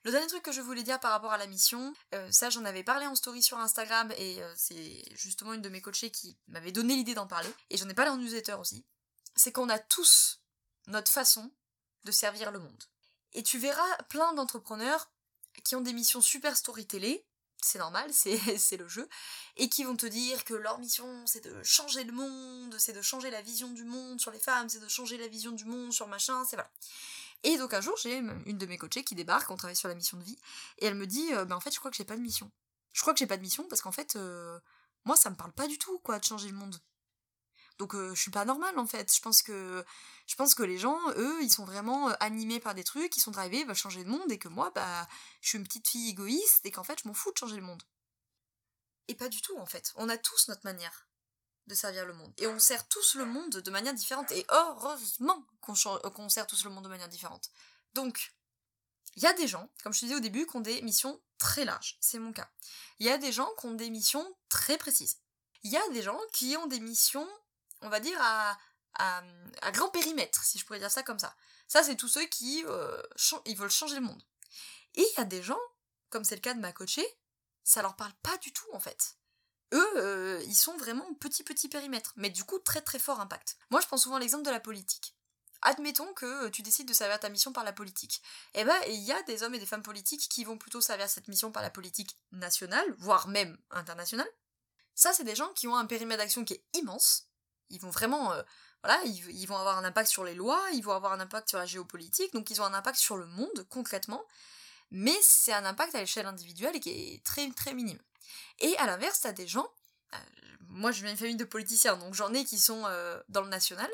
Le 0.03 0.12
dernier 0.12 0.27
truc 0.27 0.43
que 0.43 0.51
je 0.51 0.62
voulais 0.62 0.84
dire 0.84 0.99
par 0.99 1.12
rapport 1.12 1.32
à 1.32 1.38
la 1.38 1.47
mission, 1.47 1.93
euh, 2.13 2.29
ça 2.29 2.49
j'en 2.49 2.65
avais 2.65 2.84
parlé 2.84 3.08
en 3.08 3.15
story 3.15 3.41
sur 3.41 3.58
Instagram 3.60 4.12
et 4.17 4.41
c'est 4.58 5.01
justement 5.15 5.53
une 5.53 5.62
de 5.62 5.69
mes 5.69 5.82
coachées 5.82 6.12
qui 6.12 6.38
m'avait 6.47 6.73
donné 6.73 6.95
l'idée 6.95 7.13
d'en 7.13 7.27
parler, 7.27 7.49
et 7.69 7.77
j'en 7.77 7.88
ai 7.88 7.93
parlé 7.93 8.12
en 8.12 8.17
newsletter 8.17 8.56
aussi, 8.56 8.86
c'est 9.38 9.53
qu'on 9.53 9.69
a 9.69 9.79
tous 9.79 10.41
notre 10.88 11.10
façon 11.10 11.51
de 12.03 12.12
servir 12.12 12.51
le 12.51 12.60
monde. 12.60 12.84
Et 13.32 13.43
tu 13.43 13.58
verras 13.58 13.97
plein 14.10 14.34
d'entrepreneurs 14.34 15.10
qui 15.63 15.75
ont 15.75 15.82
des 15.82 15.93
missions 15.93 16.21
super 16.21 16.58
storytelling, 16.58 17.17
c'est 17.65 17.80
normal, 17.80 18.12
c'est 18.13 18.78
le 18.78 18.88
jeu, 18.88 19.08
et 19.58 19.69
qui 19.69 19.84
vont 19.84 19.95
te 19.95 20.06
dire 20.06 20.43
que 20.43 20.54
leur 20.54 20.80
mission 20.80 21.26
c'est 21.26 21.43
de 21.43 21.62
changer 21.63 22.04
le 22.04 22.13
monde, 22.13 22.76
c'est 22.78 22.93
de 22.93 23.02
changer 23.02 23.30
la 23.30 23.41
vision 23.41 23.69
du 23.69 23.84
monde 23.84 24.19
sur 24.19 24.32
les 24.32 24.39
femmes, 24.39 24.69
c'est 24.69 24.80
de 24.80 24.88
changer 24.88 25.17
la 25.17 25.28
vision 25.28 25.52
du 25.52 25.65
monde 25.65 25.91
sur 25.91 26.08
machin, 26.08 26.43
c'est 26.45 26.56
voilà. 26.56 26.71
Et 27.43 27.58
donc 27.58 27.73
un 27.73 27.82
jour 27.82 27.95
j'ai 28.02 28.17
une 28.17 28.58
de 28.58 28.65
mes 28.65 28.78
coachées 28.78 29.04
qui 29.04 29.15
débarque, 29.15 29.49
on 29.52 29.58
travaille 29.58 29.76
sur 29.76 29.89
la 29.89 29.95
mission 29.95 30.17
de 30.17 30.23
vie, 30.23 30.38
et 30.80 30.86
elle 30.86 30.95
me 30.95 31.08
dit, 31.08 31.30
ben 31.32 31.54
en 31.54 31.60
fait 31.60 31.71
je 31.71 31.80
crois 31.80 31.91
que 31.91 31.97
j'ai 31.97 32.06
pas 32.06 32.17
de 32.17 32.21
mission. 32.21 32.52
Je 32.93 33.02
crois 33.02 33.13
que 33.13 33.19
j'ai 33.19 33.28
pas 33.28 33.38
de 33.38 33.41
mission 33.41 33.65
parce 33.67 33.82
qu'en 33.82 33.91
fait, 33.91 34.15
euh, 34.15 34.60
moi 35.04 35.15
ça 35.17 35.30
me 35.30 35.36
parle 35.36 35.52
pas 35.52 35.67
du 35.67 35.78
tout 35.78 35.99
quoi 35.99 36.19
de 36.19 36.23
changer 36.23 36.47
le 36.47 36.56
monde. 36.56 36.78
Donc 37.79 37.95
euh, 37.95 38.13
je 38.13 38.21
suis 38.21 38.31
pas 38.31 38.45
normale 38.45 38.77
en 38.77 38.86
fait. 38.86 39.13
Je 39.13 39.21
pense 39.21 39.41
que 39.41 40.63
les 40.63 40.77
gens, 40.77 40.99
eux, 41.17 41.41
ils 41.41 41.51
sont 41.51 41.65
vraiment 41.65 42.09
euh, 42.09 42.13
animés 42.19 42.59
par 42.59 42.75
des 42.75 42.83
trucs, 42.83 43.15
ils 43.17 43.21
sont 43.21 43.31
drivés, 43.31 43.63
veulent 43.63 43.75
changer 43.75 44.03
le 44.03 44.09
monde, 44.09 44.31
et 44.31 44.38
que 44.38 44.47
moi, 44.47 44.71
bah, 44.75 45.07
je 45.41 45.49
suis 45.49 45.57
une 45.57 45.63
petite 45.63 45.88
fille 45.88 46.09
égoïste, 46.09 46.65
et 46.65 46.71
qu'en 46.71 46.83
fait, 46.83 46.99
je 47.03 47.07
m'en 47.07 47.13
fous 47.13 47.31
de 47.31 47.38
changer 47.38 47.55
le 47.55 47.63
monde. 47.63 47.83
Et 49.07 49.15
pas 49.15 49.29
du 49.29 49.41
tout, 49.41 49.57
en 49.57 49.65
fait. 49.65 49.91
On 49.95 50.09
a 50.09 50.17
tous 50.17 50.47
notre 50.47 50.63
manière 50.63 51.07
de 51.67 51.75
servir 51.75 52.05
le 52.05 52.13
monde. 52.13 52.33
Et 52.38 52.47
on 52.47 52.59
sert 52.59 52.88
tous 52.88 53.15
le 53.15 53.25
monde 53.25 53.49
de 53.49 53.71
manière 53.71 53.93
différente. 53.93 54.31
Et 54.31 54.45
heureusement 54.49 55.45
qu'on 55.62 55.73
euh, 55.73 56.29
sert 56.29 56.47
tous 56.47 56.63
le 56.63 56.69
monde 56.69 56.83
de 56.83 56.89
manière 56.89 57.09
différente. 57.09 57.49
Donc, 57.93 58.33
il 59.15 59.23
y 59.23 59.27
a 59.27 59.33
des 59.33 59.47
gens, 59.47 59.69
comme 59.83 59.93
je 59.93 59.99
te 59.99 60.05
disais 60.05 60.17
au 60.17 60.21
début, 60.21 60.45
qui 60.47 60.55
ont 60.55 60.62
des 60.62 60.81
missions 60.81 61.21
très 61.38 61.65
larges. 61.65 61.97
C'est 62.01 62.19
mon 62.19 62.33
cas. 62.33 62.49
Il 62.99 63.05
y 63.05 63.09
a 63.09 63.17
des 63.17 63.31
gens 63.31 63.49
qui 63.59 63.65
ont 63.67 63.73
des 63.73 63.89
missions 63.89 64.25
très 64.49 64.77
précises. 64.77 65.19
Il 65.63 65.71
y 65.71 65.77
a 65.77 65.89
des 65.89 66.01
gens 66.01 66.19
qui 66.33 66.57
ont 66.57 66.67
des 66.67 66.79
missions, 66.79 67.27
on 67.83 67.89
va 67.89 67.99
dire, 67.99 68.17
à 68.21 68.57
à, 68.95 69.71
grand 69.71 69.89
périmètre, 69.89 70.43
si 70.43 70.59
je 70.59 70.65
pourrais 70.65 70.79
dire 70.79 70.91
ça 70.91 71.03
comme 71.03 71.19
ça. 71.19 71.35
Ça, 71.67 71.83
c'est 71.83 71.95
tous 71.95 72.07
ceux 72.07 72.25
qui 72.25 72.63
euh, 72.67 73.01
veulent 73.55 73.69
changer 73.69 73.95
le 73.95 74.01
monde. 74.01 74.21
Et 74.95 75.01
il 75.01 75.13
y 75.17 75.21
a 75.21 75.25
des 75.25 75.41
gens, 75.41 75.59
comme 76.09 76.23
c'est 76.23 76.35
le 76.35 76.41
cas 76.41 76.53
de 76.53 76.59
ma 76.59 76.71
coachée, 76.71 77.07
ça 77.63 77.81
leur 77.81 77.95
parle 77.95 78.13
pas 78.21 78.37
du 78.37 78.51
tout 78.51 78.67
en 78.73 78.79
fait. 78.79 79.15
Eux, 79.73 79.91
euh, 79.95 80.43
ils 80.45 80.55
sont 80.55 80.77
vraiment 80.77 81.13
petit 81.15 81.43
petit 81.43 81.67
périmètre, 81.67 82.13
mais 82.15 82.29
du 82.29 82.43
coup 82.43 82.59
très 82.59 82.81
très 82.81 82.99
fort 82.99 83.19
impact. 83.19 83.57
Moi, 83.71 83.81
je 83.81 83.87
prends 83.87 83.97
souvent 83.97 84.19
l'exemple 84.19 84.45
de 84.45 84.51
la 84.51 84.59
politique. 84.59 85.15
Admettons 85.63 86.13
que 86.13 86.49
tu 86.49 86.61
décides 86.61 86.89
de 86.89 86.93
servir 86.93 87.19
ta 87.19 87.29
mission 87.29 87.53
par 87.53 87.63
la 87.63 87.71
politique. 87.71 88.21
Eh 88.53 88.65
ben, 88.65 88.77
il 88.89 88.99
y 88.99 89.13
a 89.13 89.23
des 89.23 89.43
hommes 89.43 89.55
et 89.55 89.59
des 89.59 89.65
femmes 89.65 89.81
politiques 89.81 90.27
qui 90.29 90.43
vont 90.43 90.57
plutôt 90.57 90.81
servir 90.81 91.09
cette 91.09 91.29
mission 91.29 91.53
par 91.53 91.63
la 91.63 91.69
politique 91.69 92.19
nationale, 92.33 92.85
voire 92.97 93.29
même 93.29 93.57
internationale. 93.71 94.27
Ça, 94.93 95.13
c'est 95.13 95.23
des 95.23 95.37
gens 95.37 95.51
qui 95.53 95.67
ont 95.67 95.77
un 95.77 95.85
périmètre 95.85 96.21
d'action 96.21 96.43
qui 96.43 96.53
est 96.53 96.65
immense. 96.73 97.29
Ils 97.73 97.81
vont 97.81 97.89
vraiment 97.89 98.31
euh, 98.31 98.41
voilà, 98.83 99.01
ils, 99.05 99.45
vont 99.45 99.55
avoir 99.55 99.77
un 99.77 99.86
impact 99.86 100.09
sur 100.09 100.25
les 100.25 100.36
lois, 100.36 100.62
ils 100.73 100.81
vont 100.81 100.91
avoir 100.91 101.13
un 101.13 101.19
impact 101.21 101.49
sur 101.49 101.57
la 101.57 101.65
géopolitique, 101.65 102.33
donc 102.33 102.49
ils 102.49 102.62
ont 102.62 102.65
un 102.65 102.73
impact 102.73 102.97
sur 102.97 103.15
le 103.15 103.25
monde 103.27 103.65
concrètement, 103.69 104.21
mais 104.91 105.15
c'est 105.21 105.53
un 105.53 105.63
impact 105.63 105.95
à 105.95 105.99
l'échelle 105.99 106.25
individuelle 106.25 106.75
et 106.75 106.79
qui 106.81 106.89
est 106.89 107.23
très 107.23 107.49
très 107.51 107.73
minime. 107.73 107.99
Et 108.59 108.77
à 108.77 108.86
l'inverse, 108.86 109.21
t'as 109.21 109.31
des 109.31 109.47
gens, 109.47 109.67
euh, 110.13 110.17
moi 110.73 110.91
je 110.91 111.01
viens 111.01 111.09
d'une 111.09 111.17
famille 111.17 111.36
de 111.36 111.43
politiciens, 111.45 111.95
donc 111.97 112.13
j'en 112.13 112.33
ai 112.33 112.43
qui 112.43 112.59
sont 112.59 112.83
euh, 112.86 113.21
dans 113.29 113.41
le 113.41 113.49
national, 113.49 113.89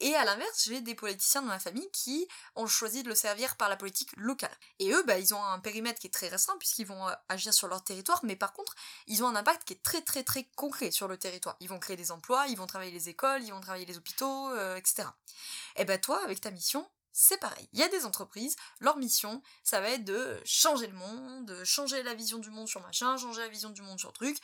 et 0.00 0.14
à 0.14 0.24
l'inverse, 0.24 0.64
j'ai 0.64 0.80
des 0.80 0.94
politiciens 0.94 1.42
dans 1.42 1.48
ma 1.48 1.58
famille 1.58 1.88
qui 1.92 2.28
ont 2.54 2.66
choisi 2.66 3.02
de 3.02 3.08
le 3.08 3.14
servir 3.14 3.56
par 3.56 3.68
la 3.68 3.76
politique 3.76 4.12
locale. 4.16 4.56
Et 4.78 4.92
eux, 4.92 5.02
bah, 5.04 5.18
ils 5.18 5.34
ont 5.34 5.42
un 5.42 5.58
périmètre 5.58 5.98
qui 5.98 6.06
est 6.06 6.10
très 6.10 6.28
restreint 6.28 6.56
puisqu'ils 6.58 6.86
vont 6.86 7.08
euh, 7.08 7.12
agir 7.28 7.52
sur 7.52 7.66
leur 7.66 7.82
territoire, 7.82 8.20
mais 8.22 8.36
par 8.36 8.52
contre, 8.52 8.74
ils 9.06 9.24
ont 9.24 9.28
un 9.28 9.36
impact 9.36 9.64
qui 9.64 9.72
est 9.72 9.82
très 9.82 10.02
très 10.02 10.22
très 10.22 10.44
concret 10.54 10.90
sur 10.90 11.08
le 11.08 11.16
territoire. 11.16 11.56
Ils 11.60 11.68
vont 11.68 11.78
créer 11.78 11.96
des 11.96 12.12
emplois, 12.12 12.46
ils 12.48 12.56
vont 12.56 12.66
travailler 12.66 12.92
les 12.92 13.08
écoles, 13.08 13.42
ils 13.42 13.50
vont 13.50 13.60
travailler 13.60 13.86
les 13.86 13.96
hôpitaux, 13.96 14.54
etc. 14.76 15.08
Et 15.76 15.84
bah 15.84 15.98
toi, 15.98 16.22
avec 16.24 16.40
ta 16.40 16.50
mission, 16.50 16.88
c'est 17.20 17.38
pareil. 17.38 17.68
Il 17.72 17.80
y 17.80 17.82
a 17.82 17.88
des 17.88 18.04
entreprises, 18.04 18.54
leur 18.78 18.96
mission, 18.96 19.42
ça 19.64 19.80
va 19.80 19.90
être 19.90 20.04
de 20.04 20.40
changer 20.44 20.86
le 20.86 20.92
monde, 20.92 21.46
de 21.46 21.64
changer 21.64 22.04
la 22.04 22.14
vision 22.14 22.38
du 22.38 22.48
monde 22.48 22.68
sur 22.68 22.80
machin, 22.80 23.16
changer 23.18 23.40
la 23.40 23.48
vision 23.48 23.70
du 23.70 23.82
monde 23.82 23.98
sur 23.98 24.12
truc, 24.12 24.38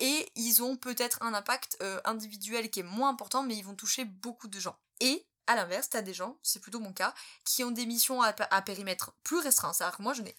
et 0.00 0.28
ils 0.34 0.60
ont 0.60 0.76
peut-être 0.76 1.22
un 1.22 1.34
impact 1.34 1.76
euh, 1.82 2.00
individuel 2.04 2.68
qui 2.68 2.80
est 2.80 2.82
moins 2.82 3.10
important, 3.10 3.44
mais 3.44 3.54
ils 3.54 3.64
vont 3.64 3.76
toucher 3.76 4.04
beaucoup 4.04 4.48
de 4.48 4.58
gens. 4.58 4.76
Et 4.98 5.24
à 5.46 5.54
l'inverse, 5.54 5.88
t'as 5.88 6.02
des 6.02 6.14
gens, 6.14 6.36
c'est 6.42 6.58
plutôt 6.58 6.80
mon 6.80 6.92
cas, 6.92 7.14
qui 7.44 7.62
ont 7.62 7.70
des 7.70 7.86
missions 7.86 8.20
à, 8.20 8.32
périmètre 8.62 9.12
plus 9.22 9.38
restreint. 9.38 9.72
C'est-à-dire 9.72 9.98
que 9.98 10.02
moi, 10.02 10.12
je 10.12 10.22
n'ai 10.22 10.36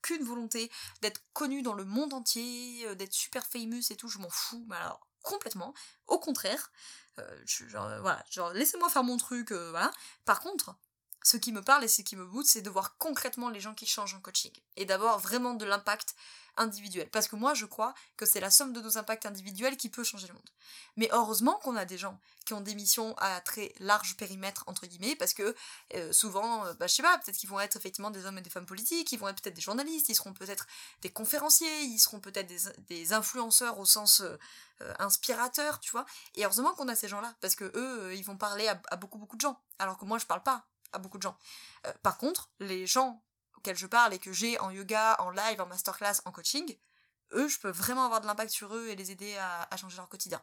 aucune 0.00 0.24
volonté 0.24 0.70
d'être 1.00 1.22
connue 1.32 1.62
dans 1.62 1.72
le 1.72 1.86
monde 1.86 2.12
entier, 2.12 2.84
euh, 2.86 2.94
d'être 2.94 3.14
super 3.14 3.46
famous 3.46 3.90
et 3.90 3.96
tout, 3.96 4.08
je 4.08 4.18
m'en 4.18 4.28
fous, 4.28 4.66
mais 4.68 4.76
alors 4.76 5.08
complètement. 5.22 5.72
Au 6.06 6.18
contraire, 6.18 6.70
euh, 7.18 7.40
genre, 7.46 7.88
voilà, 8.02 8.22
genre 8.28 8.52
laissez-moi 8.52 8.90
faire 8.90 9.04
mon 9.04 9.16
truc, 9.16 9.52
voilà. 9.52 9.90
Par 10.26 10.40
contre, 10.40 10.76
ce 11.24 11.38
qui 11.38 11.52
me 11.52 11.62
parle 11.62 11.82
et 11.82 11.88
ce 11.88 12.02
qui 12.02 12.16
me 12.16 12.26
boote, 12.26 12.46
c'est 12.46 12.60
de 12.60 12.68
voir 12.68 12.96
concrètement 12.98 13.48
les 13.48 13.58
gens 13.58 13.74
qui 13.74 13.86
changent 13.86 14.14
en 14.14 14.20
coaching 14.20 14.52
et 14.76 14.84
d'avoir 14.84 15.18
vraiment 15.18 15.54
de 15.54 15.64
l'impact 15.64 16.14
individuel. 16.58 17.08
Parce 17.10 17.28
que 17.28 17.34
moi, 17.34 17.54
je 17.54 17.64
crois 17.64 17.94
que 18.18 18.26
c'est 18.26 18.40
la 18.40 18.50
somme 18.50 18.74
de 18.74 18.80
nos 18.82 18.98
impacts 18.98 19.24
individuels 19.24 19.78
qui 19.78 19.88
peut 19.88 20.04
changer 20.04 20.28
le 20.28 20.34
monde. 20.34 20.50
Mais 20.96 21.08
heureusement 21.12 21.58
qu'on 21.62 21.76
a 21.76 21.86
des 21.86 21.96
gens 21.96 22.20
qui 22.44 22.52
ont 22.52 22.60
des 22.60 22.74
missions 22.74 23.14
à 23.16 23.40
très 23.40 23.72
large 23.80 24.18
périmètre, 24.18 24.64
entre 24.66 24.86
guillemets, 24.86 25.16
parce 25.16 25.32
que 25.32 25.56
euh, 25.94 26.12
souvent, 26.12 26.66
euh, 26.66 26.74
bah, 26.74 26.86
je 26.86 26.94
sais 26.94 27.02
pas, 27.02 27.16
peut-être 27.18 27.38
qu'ils 27.38 27.48
vont 27.48 27.58
être 27.58 27.76
effectivement 27.76 28.10
des 28.10 28.26
hommes 28.26 28.36
et 28.36 28.42
des 28.42 28.50
femmes 28.50 28.66
politiques, 28.66 29.10
ils 29.10 29.18
vont 29.18 29.28
être 29.28 29.40
peut-être 29.40 29.56
des 29.56 29.62
journalistes, 29.62 30.10
ils 30.10 30.14
seront 30.14 30.34
peut-être 30.34 30.66
des 31.00 31.10
conférenciers, 31.10 31.80
ils 31.84 31.98
seront 31.98 32.20
peut-être 32.20 32.52
des, 32.86 33.12
influenceurs 33.14 33.78
au 33.78 33.86
sens 33.86 34.20
euh, 34.20 34.36
inspirateur, 34.98 35.80
tu 35.80 35.90
vois. 35.90 36.04
Et 36.34 36.44
heureusement 36.44 36.74
qu'on 36.74 36.88
a 36.88 36.94
ces 36.94 37.08
gens-là, 37.08 37.34
parce 37.40 37.56
que 37.56 37.72
eux, 37.74 38.14
ils 38.14 38.24
vont 38.24 38.36
parler 38.36 38.68
à, 38.68 38.80
à 38.90 38.96
beaucoup, 38.96 39.18
beaucoup 39.18 39.36
de 39.36 39.40
gens, 39.40 39.58
alors 39.78 39.96
que 39.96 40.04
moi, 40.04 40.18
je 40.18 40.26
parle 40.26 40.42
pas 40.42 40.66
à 40.94 40.98
beaucoup 40.98 41.18
de 41.18 41.22
gens. 41.22 41.36
Euh, 41.86 41.92
par 42.02 42.18
contre, 42.18 42.50
les 42.60 42.86
gens 42.86 43.22
auxquels 43.56 43.76
je 43.76 43.86
parle 43.86 44.14
et 44.14 44.18
que 44.18 44.32
j'ai 44.32 44.58
en 44.60 44.70
yoga, 44.70 45.16
en 45.18 45.30
live, 45.30 45.60
en 45.60 45.66
masterclass, 45.66 46.20
en 46.24 46.32
coaching, 46.32 46.76
eux, 47.32 47.48
je 47.48 47.58
peux 47.58 47.70
vraiment 47.70 48.04
avoir 48.04 48.20
de 48.20 48.26
l'impact 48.26 48.50
sur 48.50 48.74
eux 48.74 48.88
et 48.88 48.96
les 48.96 49.10
aider 49.10 49.36
à, 49.36 49.76
changer 49.76 49.96
leur 49.96 50.08
quotidien. 50.08 50.42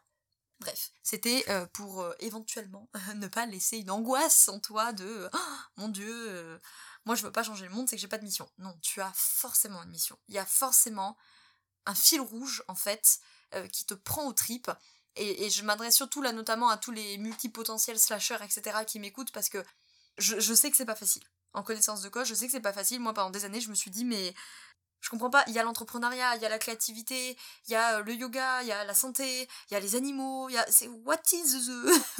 Bref, 0.60 0.92
c'était 1.02 1.44
euh, 1.50 1.66
pour 1.68 2.02
euh, 2.02 2.14
éventuellement 2.20 2.90
ne 3.16 3.28
pas 3.28 3.46
laisser 3.46 3.78
une 3.78 3.90
angoisse 3.90 4.48
en 4.48 4.60
toi 4.60 4.94
de 4.94 5.30
oh, 5.34 5.38
mon 5.78 5.90
dieu, 5.90 6.62
moi 7.06 7.16
je 7.16 7.24
veux 7.24 7.32
pas 7.32 7.44
changer 7.44 7.66
le 7.66 7.72
monde, 7.72 7.88
c'est 7.90 7.96
que 7.96 8.02
j'ai 8.02 8.08
pas 8.08 8.20
de 8.20 8.24
mission. 8.24 8.50
Non, 8.60 8.78
tu 8.82 9.02
as 9.02 9.12
forcément 9.16 9.82
une 9.82 9.90
mission. 9.90 10.20
Il 10.28 10.36
y 10.36 10.40
a 10.40 10.46
forcément 10.46 11.18
un 11.88 11.96
fil 11.96 12.22
rouge 12.22 12.64
en 12.68 12.76
fait 12.76 13.20
qui 13.72 13.86
te 13.86 13.96
prend 13.96 14.28
aux 14.28 14.34
tripes. 14.34 14.72
Et, 15.16 15.50
je 15.50 15.64
m'adresse 15.64 15.96
surtout 15.96 16.22
là 16.22 16.32
notamment 16.32 16.70
à 16.70 16.78
tous 16.78 16.92
les 16.92 17.18
multipotentiels 17.18 18.00
slashers, 18.00 18.38
etc. 18.44 18.86
qui 18.88 19.00
m'écoutent 19.00 19.32
parce 19.32 19.50
que 19.50 19.64
je, 20.18 20.54
sais 20.54 20.70
que 20.72 20.78
c'est 20.78 20.86
pas 20.86 20.96
facile. 20.96 21.24
En 21.54 21.64
connaissance 21.64 22.02
de 22.02 22.10
cause, 22.10 22.28
je 22.28 22.34
sais 22.34 22.46
que 22.46 22.52
c'est 22.52 22.62
pas 22.62 22.74
facile. 22.74 23.00
Moi, 23.00 23.14
pendant 23.14 23.30
des 23.30 23.46
années, 23.46 23.62
je 23.62 23.70
me 23.70 23.76
suis 23.76 23.92
dit, 23.92 24.06
mais 24.06 24.34
je 25.02 25.10
comprends 25.10 25.30
pas. 25.30 25.44
Il 25.48 25.54
y 25.54 25.60
a 25.60 25.64
l'entrepreneuriat, 25.64 26.36
il 26.36 26.42
y 26.42 26.46
a 26.46 26.50
la 26.50 26.60
créativité, 26.60 27.38
il 27.68 27.72
y 27.72 27.76
a 27.76 27.98
euh, 27.98 28.04
le 28.04 28.14
yoga, 28.14 28.62
il 28.62 28.68
y 28.68 28.72
a 28.72 28.84
la 28.84 28.94
santé, 28.94 29.48
il 29.70 29.74
y 29.74 29.76
a 29.76 29.80
les 29.80 29.96
animaux, 29.96 30.48
il 30.50 30.54
y 30.54 30.58
a. 30.58 30.66
C'est 30.72 30.88
what 30.88 31.22
is 31.34 31.70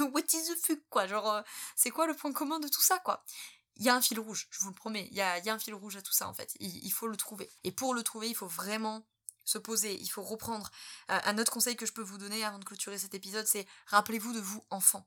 what 0.12 0.20
is 0.32 0.48
the 0.48 0.58
fuck, 0.60 0.80
quoi. 0.90 1.06
Genre, 1.06 1.30
euh, 1.30 1.42
c'est 1.76 1.90
quoi 1.90 2.06
le 2.06 2.14
point 2.14 2.32
commun 2.32 2.58
de 2.58 2.68
tout 2.68 2.82
ça, 2.82 2.98
quoi? 2.98 3.24
Il 3.76 3.84
y 3.84 3.88
a 3.88 3.94
un 3.94 4.02
fil 4.02 4.20
rouge, 4.20 4.48
je 4.50 4.60
vous 4.60 4.68
le 4.68 4.74
promets, 4.74 5.08
il 5.10 5.16
y 5.16 5.20
a, 5.22 5.40
un 5.46 5.58
fil 5.58 5.74
rouge 5.74 5.96
à 5.96 6.02
tout 6.02 6.12
ça 6.12 6.28
en 6.28 6.34
fait, 6.34 6.54
il, 6.60 6.90
faut 6.90 7.06
le 7.06 7.16
trouver. 7.16 7.50
Et 7.64 7.72
pour 7.72 7.94
le 7.94 8.02
trouver, 8.02 8.28
il 8.28 8.34
faut 8.34 8.46
vraiment 8.46 9.06
se 9.44 9.58
poser, 9.58 9.98
il 10.00 10.08
faut 10.08 10.22
reprendre. 10.22 10.70
Euh, 11.10 11.18
un 11.24 11.38
autre 11.38 11.50
conseil 11.50 11.74
que 11.74 11.86
je 11.86 11.92
peux 11.92 12.02
vous 12.02 12.18
donner 12.18 12.44
avant 12.44 12.58
de 12.58 12.64
clôturer 12.64 12.98
cet 12.98 13.14
épisode, 13.14 13.46
c'est 13.46 13.66
rappelez-vous 13.86 14.34
de 14.34 14.40
vous 14.40 14.62
enfant 14.70 15.06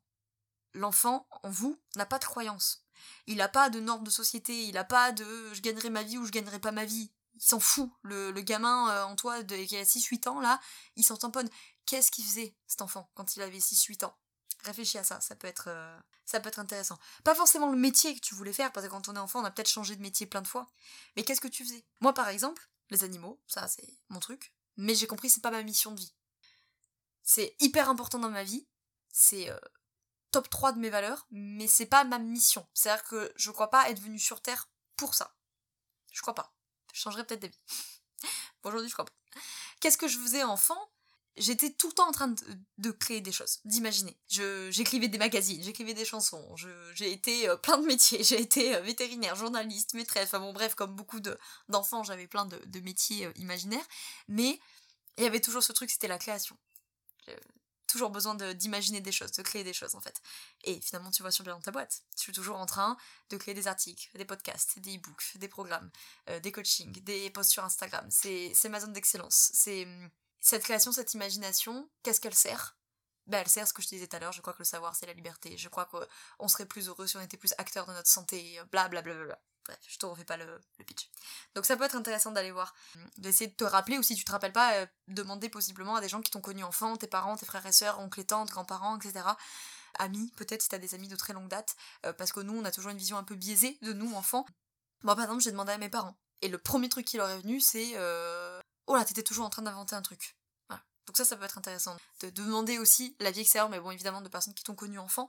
l'enfant 0.76 1.28
en 1.44 1.50
vous 1.50 1.80
n'a 1.96 2.06
pas 2.06 2.20
de 2.20 2.26
croyance. 2.26 2.86
Il 3.28 3.38
n'a 3.38 3.50
pas 3.50 3.70
de 3.70 3.80
normes 3.80 4.04
de 4.04 4.10
société, 4.10 4.64
il 4.66 4.74
n'a 4.74 4.84
pas 4.84 5.12
de 5.12 5.26
je 5.54 5.62
gagnerai 5.62 5.90
ma 5.90 6.04
vie 6.04 6.18
ou 6.18 6.26
je 6.26 6.32
gagnerai 6.32 6.60
pas 6.60 6.72
ma 6.72 6.86
vie. 6.86 7.12
Il 7.36 7.42
s'en 7.42 7.60
fout. 7.60 7.92
Le, 8.04 8.32
gamin 8.42 8.90
euh, 8.90 9.04
en 9.04 9.16
toi 9.16 9.44
de, 9.44 9.56
qui 9.66 9.76
a 9.76 9.84
6-8 9.84 10.30
ans, 10.30 10.40
là, 10.40 10.60
il 10.96 11.04
s'en 11.04 11.18
tamponne. 11.18 11.50
Qu'est-ce 11.86 12.12
qu'il 12.12 12.24
faisait, 12.24 12.56
cet 12.66 12.82
enfant, 12.82 13.10
quand 13.14 13.36
il 13.36 13.42
avait 13.42 13.58
6-8 13.58 14.06
ans? 14.06 14.18
Réfléchis 14.64 14.98
à 14.98 15.04
ça, 15.04 15.20
ça 15.22 15.36
peut, 15.36 15.48
être, 15.48 15.66
euh, 15.68 16.00
ça 16.26 16.40
peut 16.40 16.48
être 16.48 16.60
intéressant. 16.60 16.98
Pas 17.24 17.36
forcément 17.36 17.70
le 17.70 17.78
métier 17.78 18.16
que 18.16 18.22
tu 18.22 18.34
voulais 18.34 18.54
faire, 18.54 18.72
parce 18.72 18.88
que 18.88 18.92
quand 18.92 19.10
on 19.10 19.16
est 19.16 19.20
enfant, 19.20 19.42
on 19.42 19.46
a 19.46 19.52
peut-être 19.52 19.70
changé 19.70 19.96
de 19.96 20.02
métier 20.02 20.26
plein 20.26 20.42
de 20.42 20.48
fois. 20.48 20.72
Mais 21.16 21.24
qu'est-ce 21.24 21.42
que 21.42 21.48
tu 21.48 21.64
faisais? 21.66 21.86
Moi, 22.00 22.14
par 22.14 22.30
exemple, 22.30 22.70
les 22.90 23.04
animaux, 23.04 23.40
ça 23.48 23.68
c'est 23.68 24.00
mon 24.10 24.20
truc. 24.20 24.54
Mais 24.78 24.96
j'ai 24.96 25.08
compris, 25.08 25.30
c'est 25.30 25.42
pas 25.42 25.52
ma 25.52 25.62
mission 25.62 25.92
de 25.92 26.00
vie. 26.00 26.16
C'est 27.22 27.56
hyper 27.60 27.90
important 27.90 28.20
dans 28.20 28.30
ma 28.30 28.44
vie. 28.44 28.68
C'est 29.12 29.50
euh, 29.50 29.60
top 30.36 30.50
3 30.50 30.74
de 30.74 30.80
mes 30.80 30.90
valeurs, 30.90 31.28
mais 31.32 31.66
c'est 31.66 31.86
pas 31.86 32.04
ma 32.04 32.20
mission. 32.20 32.68
C'est-à-dire 32.74 33.06
que 33.06 33.32
je 33.38 33.52
crois 33.52 33.70
pas 33.70 33.90
être 33.90 34.02
venue 34.02 34.20
sur 34.20 34.42
Terre 34.42 34.68
pour 34.98 35.16
ça. 35.16 35.34
Je 36.12 36.20
crois 36.20 36.36
pas. 36.36 36.54
Je 36.92 37.00
changerai 37.00 37.26
peut-être 37.26 37.44
d'avis. 37.44 37.58
Aujourd'hui, 38.64 38.90
je 38.90 38.94
crois 38.94 39.06
pas. 39.06 39.14
Qu'est-ce 39.80 39.98
que 39.98 40.10
je 40.10 40.18
faisais 40.18 40.44
enfant? 40.44 40.78
J'étais 41.38 41.72
tout 41.72 41.88
le 41.88 41.94
temps 41.94 42.10
en 42.10 42.12
train 42.12 42.36
de, 42.78 42.92
créer 42.92 43.22
des 43.22 43.32
choses, 43.32 43.60
d'imaginer. 43.64 44.18
J'écrivais 44.28 45.08
des 45.08 45.18
magazines, 45.18 45.64
j'écrivais 45.64 45.94
des 45.94 46.06
chansons, 46.06 46.54
j'ai 46.94 47.12
été 47.12 47.48
euh, 47.48 47.56
plein 47.56 47.78
de 47.78 47.86
métiers, 47.86 48.24
j'ai 48.24 48.40
été 48.40 48.76
euh, 48.76 48.82
vétérinaire, 48.82 49.36
journaliste, 49.36 49.94
maîtresse, 49.94 50.28
enfin 50.28 50.40
bon 50.40 50.54
bref, 50.54 50.76
comme 50.76 50.96
beaucoup 50.96 51.20
d'enfants, 51.68 52.04
j'avais 52.04 52.28
plein 52.28 52.46
de, 52.46 52.58
de 52.66 52.80
métiers 52.80 53.26
euh, 53.26 53.32
imaginaires, 53.36 53.86
mais 54.30 54.62
il 55.18 55.26
y 55.26 55.28
avait 55.28 55.42
toujours 55.42 55.62
ce 55.64 55.74
truc, 55.74 55.90
c'était 55.90 56.08
la 56.08 56.18
création 56.18 56.58
toujours 57.96 58.10
besoin 58.10 58.36
d'imaginer 58.36 59.00
des 59.00 59.14
choses, 59.14 59.32
de 59.32 59.42
créer 59.42 59.64
des 59.64 59.72
choses 59.72 59.96
en 59.96 60.02
fait. 60.02 60.22
Et 60.66 60.82
finalement, 60.82 61.12
tu 61.12 61.22
vois 61.22 61.32
sur 61.32 61.46
bien 61.46 61.54
dans 61.54 61.62
ta 61.62 61.72
boîte. 61.72 62.02
Je 62.18 62.24
suis 62.24 62.34
toujours 62.34 62.58
en 62.58 62.66
train 62.66 62.98
de 63.30 63.38
créer 63.38 63.54
des 63.54 63.68
articles, 63.68 64.10
des 64.18 64.26
podcasts, 64.26 64.80
des 64.80 64.98
e-books, 64.98 65.38
des 65.38 65.48
programmes, 65.48 65.90
euh, 66.30 66.42
des 66.42 66.52
coachings, 66.52 66.92
des 67.04 67.30
posts 67.30 67.52
sur 67.52 67.64
Instagram. 67.64 68.06
C'est 68.10 68.70
ma 68.70 68.82
zone 68.82 68.92
d'excellence. 68.92 69.52
C'est 69.54 69.88
cette 70.42 70.64
création, 70.64 70.92
cette 70.92 71.14
imagination, 71.14 71.90
qu'est-ce 72.04 72.20
qu'elle 72.20 72.36
sert? 72.36 72.76
Ben, 73.28 73.40
elle 73.40 73.50
sert 73.50 73.68
ce 73.68 73.74
que 73.74 73.82
je 73.82 73.88
te 73.88 73.96
disais 73.96 74.08
tout 74.08 74.16
à 74.16 74.20
l'heure, 74.20 74.32
je 74.32 74.42
crois 74.42 74.54
que 74.54 74.60
le 74.60 74.66
savoir 74.66 74.96
c'est 74.96 75.06
la 75.06 75.14
liberté, 75.14 75.58
je 75.58 75.70
crois 75.70 75.86
qu'on 75.86 76.48
serait 76.48 76.66
plus 76.66 76.88
heureux 76.88 77.08
si 77.08 77.18
on 77.18 77.22
était 77.22 77.38
plus 77.38 77.54
acteur 77.58 77.86
de 77.86 77.94
notre 77.94 78.10
santé, 78.10 78.60
blablabla. 78.72 79.02
Bla, 79.02 79.14
bla, 79.14 79.26
bla, 79.26 79.40
Bref, 79.66 79.80
je 79.88 79.98
te 79.98 80.06
refais 80.06 80.26
pas 80.26 80.38
le, 80.38 80.62
pitch. 80.86 81.10
Donc 81.56 81.66
ça 81.66 81.76
peut 81.76 81.84
être 81.84 81.96
intéressant 81.96 82.32
d'aller 82.32 82.52
voir, 82.52 82.76
d'essayer 83.18 83.50
de 83.50 83.56
te 83.56 83.64
rappeler, 83.64 83.98
ou 83.98 84.04
si 84.04 84.16
tu 84.16 84.24
te 84.24 84.32
rappelles 84.32 84.54
pas, 84.54 84.76
euh, 84.76 84.86
demander 85.08 85.50
possiblement 85.50 85.96
à 85.96 86.02
des 86.02 86.10
gens 86.10 86.22
qui 86.22 86.30
t'ont 86.30 86.42
connu 86.42 86.64
enfant, 86.64 86.96
tes 86.98 87.08
parents, 87.08 87.36
tes 87.36 87.48
frères 87.48 87.66
et 87.66 87.72
sœurs, 87.72 88.00
oncles 88.00 88.20
et 88.20 88.26
tantes, 88.26 88.52
grands-parents, 88.52 88.98
etc. 88.98 89.26
Amis, 89.98 90.32
peut-être 90.38 90.62
si 90.62 90.70
t'as 90.70 90.78
des 90.78 90.94
amis 90.94 91.08
de 91.08 91.16
très 91.16 91.34
longue 91.34 91.48
date, 91.48 91.76
euh, 92.06 92.14
parce 92.14 92.32
que 92.32 92.42
nous 92.42 92.56
on 92.56 92.64
a 92.64 92.72
toujours 92.72 92.92
une 92.92 92.98
vision 92.98 93.18
un 93.18 93.24
peu 93.24 93.36
biaisée 93.36 93.80
de 93.82 93.94
nous 93.94 94.14
enfants. 94.14 94.46
Moi 95.02 95.16
par 95.16 95.24
exemple 95.24 95.42
j'ai 95.42 95.52
demandé 95.52 95.72
à 95.72 95.78
mes 95.80 95.90
parents, 95.90 96.16
et 96.42 96.48
le 96.48 96.60
premier 96.60 96.90
truc 96.90 97.06
qui 97.06 97.18
leur 97.18 97.30
est 97.30 97.40
venu 97.40 97.60
c'est 97.60 97.94
euh... 97.96 98.60
Oh 98.88 98.96
là, 98.96 99.04
t'étais 99.04 99.24
toujours 99.24 99.46
en 99.46 99.50
train 99.50 99.64
d'inventer 99.64 99.96
un 99.96 100.04
truc. 100.04 100.38
Donc 101.08 101.18
ça, 101.18 101.26
ça 101.26 101.36
peut 101.36 101.46
être 101.46 101.58
intéressant. 101.58 101.96
De, 102.22 102.30
demander 102.30 102.80
aussi 102.80 103.16
la 103.20 103.32
vie 103.32 103.42
extérieure, 103.42 103.70
mais 103.70 103.80
bon, 103.80 103.92
évidemment, 103.92 104.22
de 104.22 104.30
personnes 104.30 104.54
qui 104.54 104.64
t'ont 104.64 104.76
connu 104.76 105.00
enfant, 105.00 105.28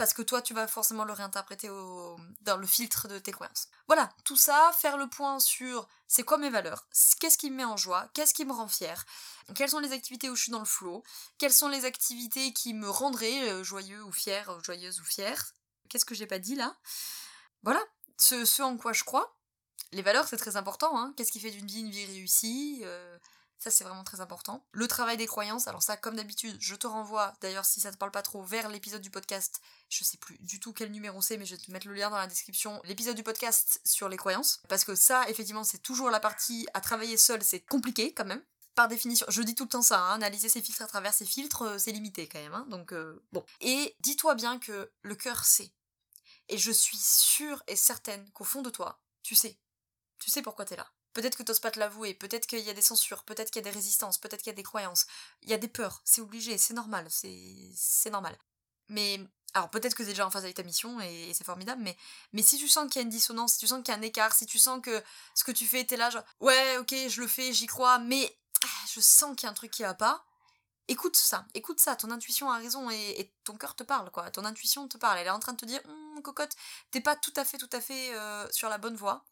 parce 0.00 0.14
que 0.14 0.22
toi 0.22 0.40
tu 0.40 0.54
vas 0.54 0.66
forcément 0.66 1.04
le 1.04 1.12
réinterpréter 1.12 1.68
dans 1.68 2.56
le 2.56 2.66
filtre 2.66 3.06
de 3.06 3.18
tes 3.18 3.32
croyances. 3.32 3.68
Voilà, 3.86 4.08
tout 4.24 4.34
ça, 4.34 4.72
faire 4.78 4.96
le 4.96 5.06
point 5.06 5.38
sur 5.40 5.86
c'est 6.08 6.22
quoi 6.22 6.38
mes 6.38 6.48
valeurs, 6.48 6.86
qu'est-ce 7.20 7.36
qui 7.36 7.50
me 7.50 7.56
met 7.56 7.64
en 7.66 7.76
joie, 7.76 8.08
qu'est-ce 8.14 8.32
qui 8.32 8.46
me 8.46 8.52
rend 8.54 8.66
fier, 8.66 9.04
quelles 9.54 9.68
sont 9.68 9.78
les 9.78 9.92
activités 9.92 10.30
où 10.30 10.36
je 10.36 10.44
suis 10.44 10.52
dans 10.52 10.58
le 10.60 10.64
flow, 10.64 11.02
quelles 11.36 11.52
sont 11.52 11.68
les 11.68 11.84
activités 11.84 12.54
qui 12.54 12.72
me 12.72 12.88
rendraient 12.88 13.50
euh, 13.50 13.62
joyeux 13.62 14.02
ou 14.02 14.10
fier, 14.10 14.48
euh, 14.48 14.58
joyeuse 14.62 15.00
ou 15.00 15.04
fière, 15.04 15.52
qu'est-ce 15.90 16.06
que 16.06 16.14
j'ai 16.14 16.26
pas 16.26 16.38
dit 16.38 16.54
là? 16.54 16.74
Voilà, 17.62 17.84
ce, 18.16 18.62
en 18.62 18.78
quoi 18.78 18.94
je 18.94 19.04
crois. 19.04 19.36
Les 19.92 20.00
valeurs 20.00 20.26
c'est 20.26 20.38
très 20.38 20.56
important, 20.56 20.98
hein. 20.98 21.12
qu'est-ce 21.14 21.30
qui 21.30 21.40
fait 21.40 21.50
d'une 21.50 21.66
vie 21.66 21.80
une 21.80 21.90
vie 21.90 22.06
réussie 22.06 22.80
euh, 22.84 23.18
ça, 23.60 23.70
c'est 23.70 23.84
vraiment 23.84 24.04
très 24.04 24.22
important. 24.22 24.64
Le 24.72 24.88
travail 24.88 25.18
des 25.18 25.26
croyances, 25.26 25.68
alors 25.68 25.82
ça, 25.82 25.98
comme 25.98 26.16
d'habitude, 26.16 26.56
je 26.60 26.74
te 26.74 26.86
renvoie, 26.86 27.34
d'ailleurs, 27.42 27.66
si 27.66 27.78
ça 27.78 27.92
te 27.92 27.98
parle 27.98 28.10
pas 28.10 28.22
trop, 28.22 28.42
vers 28.42 28.70
l'épisode 28.70 29.02
du 29.02 29.10
podcast. 29.10 29.60
Je 29.90 30.02
sais 30.02 30.16
plus 30.16 30.38
du 30.40 30.58
tout 30.60 30.72
quel 30.72 30.90
numéro 30.90 31.20
c'est, 31.20 31.36
mais 31.36 31.44
je 31.44 31.56
vais 31.56 31.60
te 31.60 31.70
mettre 31.70 31.86
le 31.86 31.92
lien 31.92 32.08
dans 32.08 32.16
la 32.16 32.26
description. 32.26 32.80
L'épisode 32.84 33.16
du 33.16 33.22
podcast 33.22 33.82
sur 33.84 34.08
les 34.08 34.16
croyances. 34.16 34.62
Parce 34.70 34.84
que 34.84 34.94
ça, 34.94 35.28
effectivement, 35.28 35.62
c'est 35.62 35.82
toujours 35.82 36.08
la 36.08 36.20
partie 36.20 36.66
à 36.72 36.80
travailler 36.80 37.18
seul, 37.18 37.42
c'est 37.42 37.60
compliqué 37.60 38.14
quand 38.14 38.24
même. 38.24 38.42
par 38.74 38.88
définition, 38.88 39.26
je 39.28 39.42
dis 39.42 39.54
tout 39.54 39.64
le 39.64 39.68
temps 39.68 39.82
ça, 39.82 40.00
hein, 40.00 40.14
analyser 40.14 40.48
ses 40.48 40.62
filtres 40.62 40.80
à 40.80 40.86
travers 40.86 41.12
ses 41.12 41.26
filtres, 41.26 41.62
euh, 41.62 41.78
c'est 41.78 41.92
limité 41.92 42.28
quand 42.28 42.38
même. 42.38 42.54
Hein, 42.54 42.66
donc 42.70 42.92
euh, 42.94 43.22
bon. 43.32 43.44
Et 43.60 43.94
dis-toi 44.00 44.36
bien 44.36 44.58
que 44.58 44.90
le 45.02 45.14
cœur 45.14 45.44
sait. 45.44 45.70
Et 46.48 46.56
je 46.56 46.72
suis 46.72 46.96
sûre 46.96 47.62
et 47.66 47.76
certaine 47.76 48.30
qu'au 48.30 48.44
fond 48.44 48.62
de 48.62 48.70
toi, 48.70 49.02
tu 49.22 49.34
sais. 49.34 49.58
Tu 50.18 50.30
sais 50.30 50.40
pourquoi 50.40 50.64
t'es 50.64 50.76
là. 50.76 50.90
Peut-être 51.12 51.36
que 51.36 51.42
t'oses 51.42 51.60
pas 51.60 51.70
te 51.70 51.78
l'avouer, 51.78 52.14
peut-être 52.14 52.46
qu'il 52.46 52.60
y 52.60 52.70
a 52.70 52.74
des 52.74 52.82
censures, 52.82 53.24
peut-être 53.24 53.50
qu'il 53.50 53.60
y 53.60 53.66
a 53.66 53.70
des 53.70 53.76
résistances, 53.76 54.18
peut-être 54.18 54.42
qu'il 54.42 54.50
y 54.50 54.54
a 54.54 54.56
des 54.56 54.62
croyances. 54.62 55.06
Il 55.42 55.50
y 55.50 55.54
a 55.54 55.58
des 55.58 55.68
peurs, 55.68 56.02
c'est 56.04 56.20
obligé, 56.20 56.56
c'est 56.56 56.74
normal, 56.74 57.06
c'est 57.10 58.10
normal. 58.10 58.36
Mais 58.88 59.20
alors 59.54 59.70
peut-être 59.70 59.94
que 59.94 60.02
t'es 60.02 60.10
déjà 60.10 60.26
en 60.26 60.30
phase 60.30 60.44
avec 60.44 60.56
ta 60.56 60.62
mission 60.62 61.00
et, 61.00 61.32
c'est 61.34 61.44
formidable, 61.44 61.82
mais, 61.82 61.96
mais 62.32 62.42
si 62.42 62.58
tu 62.58 62.68
sens 62.68 62.88
qu'il 62.88 63.00
y 63.00 63.02
a 63.02 63.02
une 63.02 63.10
dissonance, 63.10 63.54
si 63.54 63.58
tu 63.60 63.66
sens 63.66 63.82
qu'il 63.82 63.92
y 63.92 63.96
a 63.96 63.98
un 63.98 64.02
écart, 64.02 64.34
si 64.34 64.46
tu 64.46 64.58
sens 64.58 64.80
que 64.82 65.02
ce 65.34 65.44
que 65.44 65.52
tu 65.52 65.66
fais, 65.66 65.84
t'es 65.84 65.96
là 65.96 66.10
genre 66.10 66.24
ouais 66.40 66.76
ok 66.78 66.94
je 67.08 67.20
le 67.20 67.26
fais, 67.26 67.52
j'y 67.52 67.66
crois, 67.66 67.98
mais 67.98 68.36
ah, 68.64 68.86
je 68.94 69.00
sens 69.00 69.34
qu'il 69.36 69.44
y 69.44 69.46
a 69.46 69.50
un 69.50 69.54
truc 69.54 69.70
qui 69.70 69.82
va 69.82 69.94
pas, 69.94 70.24
écoute 70.88 71.16
ça, 71.16 71.46
écoute 71.54 71.80
ça, 71.80 71.96
ton 71.96 72.10
intuition 72.10 72.50
a 72.50 72.58
raison 72.58 72.90
et, 72.90 73.32
ton 73.44 73.56
cœur 73.56 73.74
te 73.74 73.82
parle 73.82 74.10
quoi, 74.10 74.30
ton 74.30 74.44
intuition 74.44 74.86
te 74.88 74.98
parle, 74.98 75.18
elle 75.18 75.26
est 75.26 75.30
en 75.30 75.40
train 75.40 75.52
de 75.52 75.58
te 75.58 75.66
dire 75.66 75.80
hum, 75.86 76.22
cocotte, 76.22 76.54
t'es 76.90 77.00
pas 77.00 77.16
tout 77.16 77.32
à 77.36 77.44
fait 77.44 77.58
tout 77.58 77.70
à 77.72 77.80
fait 77.80 78.14
euh, 78.14 78.46
sur 78.52 78.68
la 78.68 78.78
bonne 78.78 78.96
voie. 78.96 79.24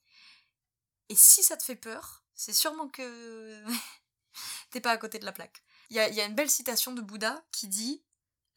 Et 1.08 1.14
si 1.14 1.42
ça 1.42 1.56
te 1.56 1.62
fait 1.62 1.76
peur, 1.76 2.22
c'est 2.34 2.52
sûrement 2.52 2.88
que 2.88 3.64
t'es 4.70 4.80
pas 4.80 4.92
à 4.92 4.98
côté 4.98 5.18
de 5.18 5.24
la 5.24 5.32
plaque. 5.32 5.62
Il 5.90 5.96
y 5.96 6.00
a 6.00 6.24
une 6.24 6.34
belle 6.34 6.50
citation 6.50 6.92
de 6.92 7.00
Bouddha 7.00 7.42
qui 7.50 7.66
dit 7.66 8.04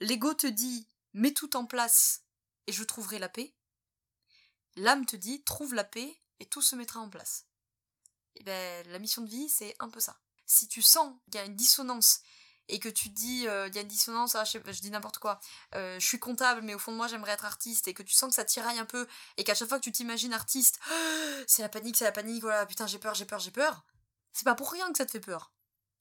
L'ego 0.02 0.34
te 0.34 0.48
dit 0.48 0.88
mets 1.14 1.34
tout 1.34 1.56
en 1.56 1.66
place 1.66 2.24
et 2.68 2.74
je 2.74 2.84
trouverai 2.84 3.20
la 3.20 3.30
paix. 3.30 3.54
L'âme 4.76 5.06
te 5.06 5.16
dit 5.16 5.44
trouve 5.44 5.74
la 5.74 5.84
paix 5.84 6.22
et 6.40 6.46
tout 6.46 6.62
se 6.62 6.76
mettra 6.76 7.00
en 7.00 7.10
place. 7.10 7.46
Et 8.36 8.42
eh 8.42 8.44
ben 8.44 8.88
la 8.90 9.00
mission 9.00 9.22
de 9.22 9.30
vie 9.30 9.50
c'est 9.50 9.76
un 9.80 9.90
peu 9.90 10.00
ça. 10.00 10.20
Si 10.46 10.68
tu 10.68 10.82
sens 10.82 11.14
qu'il 11.26 11.36
y 11.36 11.38
a 11.38 11.46
une 11.46 11.56
dissonance 11.56 12.22
et 12.72 12.80
que 12.80 12.90
tu 12.90 13.10
dis 13.10 13.48
euh, 13.48 13.68
il 13.68 13.76
y 13.76 13.78
a 13.78 13.82
une 13.82 13.88
dissonance, 13.88 14.34
ah, 14.36 14.46
je, 14.46 14.58
dis 14.58 14.90
n'importe 14.90 15.20
quoi, 15.20 15.40
euh, 15.76 16.00
je 16.00 16.06
suis 16.06 16.20
comptable 16.20 16.62
mais 16.64 16.74
au 16.74 16.80
fond 16.80 16.92
de 16.92 16.98
moi 16.98 17.08
j'aimerais 17.08 17.34
être 17.34 17.46
artiste 17.46 17.88
et 17.88 17.94
que 17.94 18.02
tu 18.02 18.16
sens 18.16 18.30
que 18.30 18.36
ça 18.36 18.46
tiraille 18.46 18.80
un 18.80 18.86
peu 18.86 19.08
et 19.38 19.44
qu'à 19.44 19.54
chaque 19.54 19.68
fois 19.68 19.78
que 19.78 19.84
tu 19.84 19.92
t'imagines 19.92 20.34
artiste, 20.34 20.80
c'est 21.48 21.62
la 21.62 21.70
panique, 21.70 21.98
c'est 21.98 22.06
la 22.06 22.12
panique, 22.12 22.42
voilà, 22.42 22.66
putain 22.66 22.88
j'ai 22.88 22.98
peur, 22.98 23.14
j'ai 23.14 23.26
peur, 23.26 23.40
j'ai 23.40 23.52
peur, 23.52 23.84
c'est 24.34 24.46
pas 24.46 24.56
pour 24.56 24.72
rien 24.72 24.90
que 24.92 24.98
ça 24.98 25.06
te 25.06 25.12
fait 25.12 25.20
peur. 25.20 25.52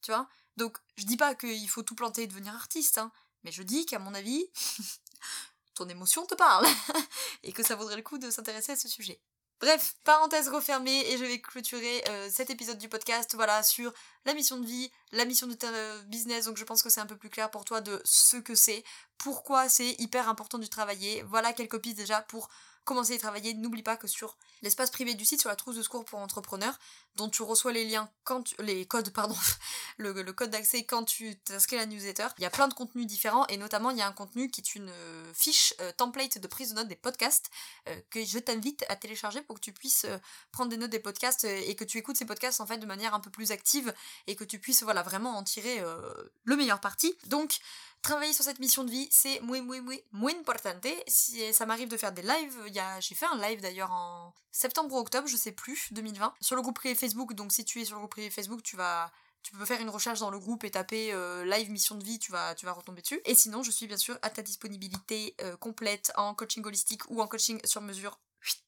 Tu 0.00 0.12
vois 0.12 0.28
Donc 0.56 0.78
je 0.96 1.04
dis 1.04 1.16
pas 1.16 1.34
qu'il 1.34 1.68
faut 1.68 1.82
tout 1.82 1.94
planter 1.94 2.22
et 2.22 2.26
devenir 2.26 2.54
artiste, 2.54 2.98
hein, 2.98 3.12
mais 3.42 3.52
je 3.52 3.62
dis 3.62 3.84
qu'à 3.84 3.98
mon 3.98 4.14
avis, 4.14 4.46
ton 5.74 5.88
émotion 5.88 6.24
te 6.24 6.34
parle 6.34 6.66
et 7.42 7.52
que 7.52 7.64
ça 7.64 7.74
vaudrait 7.74 7.96
le 7.96 8.02
coup 8.02 8.18
de 8.18 8.30
s'intéresser 8.30 8.72
à 8.72 8.76
ce 8.76 8.88
sujet. 8.88 9.20
Bref, 9.60 9.94
parenthèse 10.04 10.48
refermée 10.48 11.06
et 11.10 11.18
je 11.18 11.24
vais 11.24 11.38
clôturer 11.38 12.02
euh, 12.08 12.30
cet 12.30 12.48
épisode 12.48 12.78
du 12.78 12.88
podcast 12.88 13.34
voilà 13.34 13.62
sur 13.62 13.92
la 14.24 14.32
mission 14.32 14.56
de 14.56 14.64
vie, 14.64 14.90
la 15.12 15.26
mission 15.26 15.46
de 15.46 15.52
ta 15.52 15.66
euh, 15.66 16.02
business 16.04 16.46
donc 16.46 16.56
je 16.56 16.64
pense 16.64 16.82
que 16.82 16.88
c'est 16.88 17.02
un 17.02 17.06
peu 17.06 17.18
plus 17.18 17.28
clair 17.28 17.50
pour 17.50 17.66
toi 17.66 17.82
de 17.82 18.00
ce 18.04 18.38
que 18.38 18.54
c'est, 18.54 18.82
pourquoi 19.18 19.68
c'est 19.68 19.96
hyper 19.98 20.30
important 20.30 20.58
de 20.58 20.64
travailler. 20.64 21.22
Voilà 21.24 21.52
quelques 21.52 21.78
pistes 21.78 21.98
déjà 21.98 22.22
pour 22.22 22.48
commencer 22.90 23.12
à 23.12 23.16
y 23.16 23.18
travailler. 23.20 23.54
N'oublie 23.54 23.84
pas 23.84 23.96
que 23.96 24.08
sur 24.08 24.36
l'espace 24.62 24.90
privé 24.90 25.14
du 25.14 25.24
site, 25.24 25.40
sur 25.40 25.48
la 25.48 25.54
trousse 25.54 25.76
de 25.76 25.82
secours 25.82 26.04
pour 26.04 26.18
entrepreneurs, 26.18 26.76
dont 27.14 27.28
tu 27.28 27.42
reçois 27.42 27.70
les 27.70 27.84
liens 27.84 28.10
les 28.58 28.86
codes, 28.86 29.10
pardon, 29.10 29.36
le, 29.98 30.12
code 30.32 30.50
d'accès 30.50 30.84
quand 30.84 31.04
tu 31.04 31.38
t'inscris 31.38 31.76
à 31.76 31.80
la 31.80 31.86
newsletter, 31.86 32.28
il 32.38 32.42
y 32.42 32.46
a 32.46 32.50
plein 32.50 32.68
de 32.68 32.74
contenus 32.74 33.06
différents 33.06 33.46
et 33.46 33.56
notamment 33.56 33.90
il 33.90 33.98
y 33.98 34.02
a 34.02 34.06
un 34.06 34.12
contenu 34.12 34.50
qui 34.50 34.60
est 34.60 34.74
une 34.74 34.88
euh, 34.88 35.32
fiche 35.34 35.74
euh, 35.80 35.92
template 35.96 36.38
de 36.38 36.46
prise 36.46 36.70
de 36.70 36.74
notes 36.76 36.88
des 36.88 36.96
podcasts 36.96 37.50
euh, 37.88 38.00
que 38.10 38.24
je 38.24 38.38
t'invite 38.38 38.84
à 38.88 38.96
télécharger 38.96 39.42
pour 39.42 39.56
que 39.56 39.60
tu 39.60 39.72
puisses 39.72 40.06
prendre 40.52 40.70
des 40.70 40.76
notes 40.76 40.90
des 40.90 41.00
podcasts 41.00 41.44
et 41.44 41.74
que 41.76 41.84
tu 41.84 41.98
écoutes 41.98 42.16
ces 42.16 42.24
podcasts 42.24 42.60
en 42.60 42.66
fait 42.66 42.78
de 42.78 42.86
manière 42.86 43.14
un 43.14 43.20
peu 43.20 43.30
plus 43.30 43.52
active 43.52 43.92
et 44.26 44.36
que 44.36 44.44
tu 44.44 44.58
puisses 44.58 44.82
voilà 44.82 45.02
vraiment 45.02 45.36
en 45.36 45.44
tirer 45.44 45.82
le 46.44 46.56
meilleur 46.56 46.80
parti. 46.80 47.14
Donc 47.26 47.60
Travailler 48.02 48.32
sur 48.32 48.44
cette 48.44 48.60
mission 48.60 48.82
de 48.82 48.90
vie, 48.90 49.08
c'est 49.10 49.40
muy, 49.40 49.60
muy, 49.60 49.82
muy, 49.82 50.02
muy 50.12 50.32
importante. 50.32 50.86
Si 51.06 51.52
ça 51.52 51.66
m'arrive 51.66 51.88
de 51.88 51.98
faire 51.98 52.12
des 52.12 52.22
lives, 52.22 52.58
j'ai 53.00 53.14
fait 53.14 53.26
un 53.26 53.36
live 53.36 53.60
d'ailleurs 53.60 53.90
en 53.90 54.34
septembre 54.50 54.94
ou 54.94 54.98
octobre, 54.98 55.28
je 55.28 55.36
sais 55.36 55.52
plus, 55.52 55.92
2020, 55.92 56.34
sur 56.40 56.56
le 56.56 56.62
groupe 56.62 56.76
privé 56.76 56.94
Facebook. 56.94 57.34
Donc 57.34 57.52
si 57.52 57.64
tu 57.64 57.80
es 57.80 57.84
sur 57.84 57.96
le 57.96 58.00
groupe 58.00 58.12
privé 58.12 58.30
Facebook, 58.30 58.62
tu 58.62 58.76
vas 58.76 59.10
tu 59.42 59.52
peux 59.52 59.64
faire 59.64 59.80
une 59.80 59.90
recherche 59.90 60.20
dans 60.20 60.30
le 60.30 60.38
groupe 60.38 60.64
et 60.64 60.70
taper 60.70 61.12
euh, 61.12 61.44
live 61.44 61.70
mission 61.70 61.94
de 61.94 62.04
vie, 62.04 62.18
tu 62.18 62.30
vas, 62.30 62.54
tu 62.54 62.66
vas 62.66 62.72
retomber 62.72 63.02
dessus. 63.02 63.20
Et 63.24 63.34
sinon, 63.34 63.62
je 63.62 63.70
suis 63.70 63.86
bien 63.86 63.96
sûr 63.96 64.18
à 64.22 64.30
ta 64.30 64.42
disponibilité 64.42 65.34
euh, 65.40 65.56
complète 65.56 66.12
en 66.16 66.34
coaching 66.34 66.64
holistique 66.64 67.08
ou 67.08 67.22
en 67.22 67.26
coaching 67.26 67.60
sur 67.64 67.80
mesure. 67.80 68.20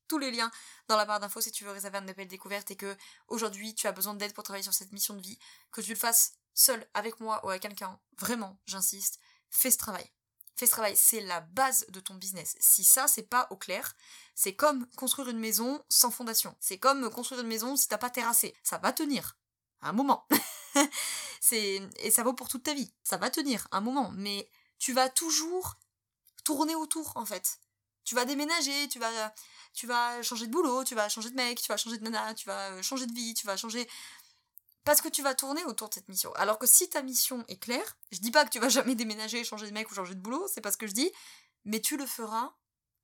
Tous 0.08 0.18
les 0.18 0.30
liens 0.30 0.50
dans 0.88 0.96
la 0.96 1.06
barre 1.06 1.20
d'infos 1.20 1.40
si 1.40 1.50
tu 1.50 1.64
veux 1.64 1.70
réserver 1.70 1.96
un 1.98 2.08
appel 2.08 2.28
découverte 2.28 2.70
et 2.70 2.76
que 2.76 2.94
aujourd'hui 3.28 3.74
tu 3.74 3.86
as 3.86 3.92
besoin 3.92 4.12
d'aide 4.12 4.34
pour 4.34 4.44
travailler 4.44 4.62
sur 4.62 4.74
cette 4.74 4.92
mission 4.92 5.14
de 5.14 5.22
vie, 5.22 5.38
que 5.70 5.80
tu 5.80 5.90
le 5.90 5.96
fasses 5.96 6.34
seul, 6.52 6.86
avec 6.92 7.20
moi 7.20 7.40
ou 7.44 7.48
avec 7.48 7.62
quelqu'un, 7.62 7.98
vraiment, 8.18 8.58
j'insiste, 8.66 9.18
fais 9.50 9.70
ce 9.70 9.78
travail. 9.78 10.10
Fais 10.54 10.66
ce 10.66 10.72
travail, 10.72 10.96
c'est 10.96 11.20
la 11.20 11.40
base 11.40 11.86
de 11.88 12.00
ton 12.00 12.14
business. 12.14 12.56
Si 12.60 12.84
ça, 12.84 13.08
c'est 13.08 13.22
pas 13.22 13.46
au 13.50 13.56
clair, 13.56 13.94
c'est 14.34 14.54
comme 14.54 14.86
construire 14.96 15.28
une 15.28 15.38
maison 15.38 15.82
sans 15.88 16.10
fondation. 16.10 16.54
C'est 16.60 16.78
comme 16.78 17.08
construire 17.10 17.40
une 17.40 17.48
maison 17.48 17.76
si 17.76 17.88
t'as 17.88 17.98
pas 17.98 18.10
terrassé. 18.10 18.54
Ça 18.62 18.78
va 18.78 18.92
tenir. 18.92 19.36
Un 19.80 19.92
moment. 19.92 20.26
c'est 21.40 21.82
et 21.98 22.10
ça 22.10 22.22
vaut 22.22 22.34
pour 22.34 22.48
toute 22.48 22.62
ta 22.62 22.74
vie. 22.74 22.92
Ça 23.02 23.16
va 23.16 23.30
tenir 23.30 23.66
un 23.72 23.80
moment, 23.80 24.12
mais 24.14 24.48
tu 24.78 24.92
vas 24.92 25.08
toujours 25.08 25.76
tourner 26.44 26.74
autour 26.74 27.12
en 27.16 27.24
fait. 27.24 27.58
Tu 28.04 28.14
vas 28.14 28.24
déménager, 28.24 28.88
tu 28.88 28.98
vas 28.98 29.32
tu 29.74 29.86
vas 29.86 30.22
changer 30.22 30.46
de 30.46 30.52
boulot, 30.52 30.84
tu 30.84 30.94
vas 30.94 31.08
changer 31.08 31.30
de 31.30 31.34
mec, 31.34 31.60
tu 31.60 31.68
vas 31.68 31.76
changer 31.76 31.98
de 31.98 32.04
nana, 32.04 32.34
tu 32.34 32.46
vas 32.46 32.82
changer 32.82 33.06
de 33.06 33.12
vie, 33.12 33.34
tu 33.34 33.46
vas 33.46 33.56
changer 33.56 33.88
parce 34.84 35.00
que 35.00 35.08
tu 35.08 35.22
vas 35.22 35.34
tourner 35.34 35.64
autour 35.64 35.88
de 35.88 35.94
cette 35.94 36.08
mission. 36.08 36.32
Alors 36.34 36.58
que 36.58 36.66
si 36.66 36.88
ta 36.88 37.02
mission 37.02 37.44
est 37.48 37.58
claire, 37.58 37.96
je 38.10 38.18
dis 38.18 38.30
pas 38.30 38.44
que 38.44 38.50
tu 38.50 38.58
vas 38.58 38.68
jamais 38.68 38.94
déménager, 38.96 39.44
changer 39.44 39.66
de 39.66 39.72
mec 39.72 39.90
ou 39.90 39.94
changer 39.94 40.14
de 40.14 40.20
boulot, 40.20 40.46
c'est 40.52 40.60
pas 40.60 40.72
ce 40.72 40.76
que 40.76 40.86
je 40.86 40.92
dis, 40.92 41.10
mais 41.64 41.80
tu 41.80 41.96
le 41.96 42.06
feras 42.06 42.52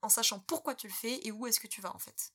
en 0.03 0.09
sachant 0.09 0.41
pourquoi 0.41 0.75
tu 0.75 0.89
le 0.89 0.93
fais 0.93 1.27
et 1.27 1.33
où 1.33 1.47
est-ce 1.47 1.61
que 1.61 1.67
tu 1.67 1.81
vas 1.81 1.95
en 1.95 1.99
fait. 1.99 2.33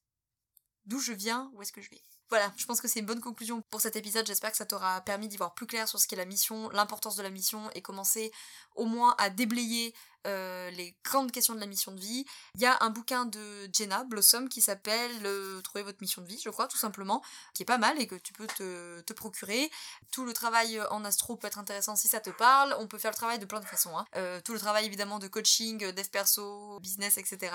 D'où 0.85 0.99
je 0.99 1.13
viens, 1.13 1.49
où 1.53 1.61
est-ce 1.61 1.71
que 1.71 1.81
je 1.81 1.89
vais. 1.89 2.01
Voilà, 2.29 2.51
je 2.57 2.65
pense 2.65 2.81
que 2.81 2.87
c'est 2.87 2.99
une 2.99 3.05
bonne 3.05 3.21
conclusion 3.21 3.61
pour 3.69 3.79
cet 3.79 3.95
épisode. 3.95 4.25
J'espère 4.25 4.51
que 4.51 4.57
ça 4.57 4.65
t'aura 4.65 5.01
permis 5.01 5.27
d'y 5.27 5.37
voir 5.37 5.53
plus 5.53 5.67
clair 5.67 5.87
sur 5.87 5.99
ce 5.99 6.07
qu'est 6.07 6.15
la 6.15 6.25
mission, 6.25 6.69
l'importance 6.69 7.15
de 7.15 7.23
la 7.23 7.29
mission 7.29 7.69
et 7.75 7.81
commencer 7.81 8.31
au 8.75 8.85
moins 8.85 9.15
à 9.17 9.29
déblayer 9.29 9.93
euh, 10.25 10.69
les 10.71 10.95
grandes 11.03 11.31
questions 11.31 11.53
de 11.53 11.59
la 11.59 11.65
mission 11.65 11.91
de 11.91 11.99
vie. 11.99 12.25
Il 12.55 12.61
y 12.61 12.65
a 12.65 12.77
un 12.81 12.89
bouquin 12.89 13.25
de 13.25 13.69
Jenna 13.73 14.03
Blossom 14.03 14.49
qui 14.49 14.61
s'appelle 14.61 15.11
euh, 15.25 15.61
Trouver 15.61 15.83
votre 15.83 15.99
mission 16.01 16.21
de 16.21 16.27
vie, 16.27 16.39
je 16.43 16.49
crois, 16.49 16.67
tout 16.67 16.77
simplement, 16.77 17.21
qui 17.53 17.63
est 17.63 17.65
pas 17.65 17.77
mal 17.77 17.99
et 17.99 18.07
que 18.07 18.15
tu 18.15 18.33
peux 18.33 18.47
te, 18.47 19.13
procurer. 19.13 19.69
Tout 20.11 20.25
le 20.25 20.33
travail 20.33 20.81
en 20.89 21.05
astro 21.05 21.35
peut 21.35 21.47
être 21.47 21.59
intéressant 21.59 21.95
si 21.95 22.07
ça 22.07 22.19
te 22.19 22.29
parle. 22.31 22.75
On 22.79 22.87
peut 22.87 22.97
faire 22.97 23.11
le 23.11 23.15
travail 23.15 23.39
de 23.39 23.45
plein 23.45 23.59
de 23.59 23.65
façons. 23.65 23.97
Hein. 23.97 24.05
Euh, 24.15 24.41
tout 24.41 24.53
le 24.53 24.59
travail 24.59 24.85
évidemment 24.85 25.19
de 25.19 25.27
coaching, 25.27 25.91
dev 25.91 26.07
perso, 26.09 26.79
business, 26.79 27.17
etc. 27.17 27.53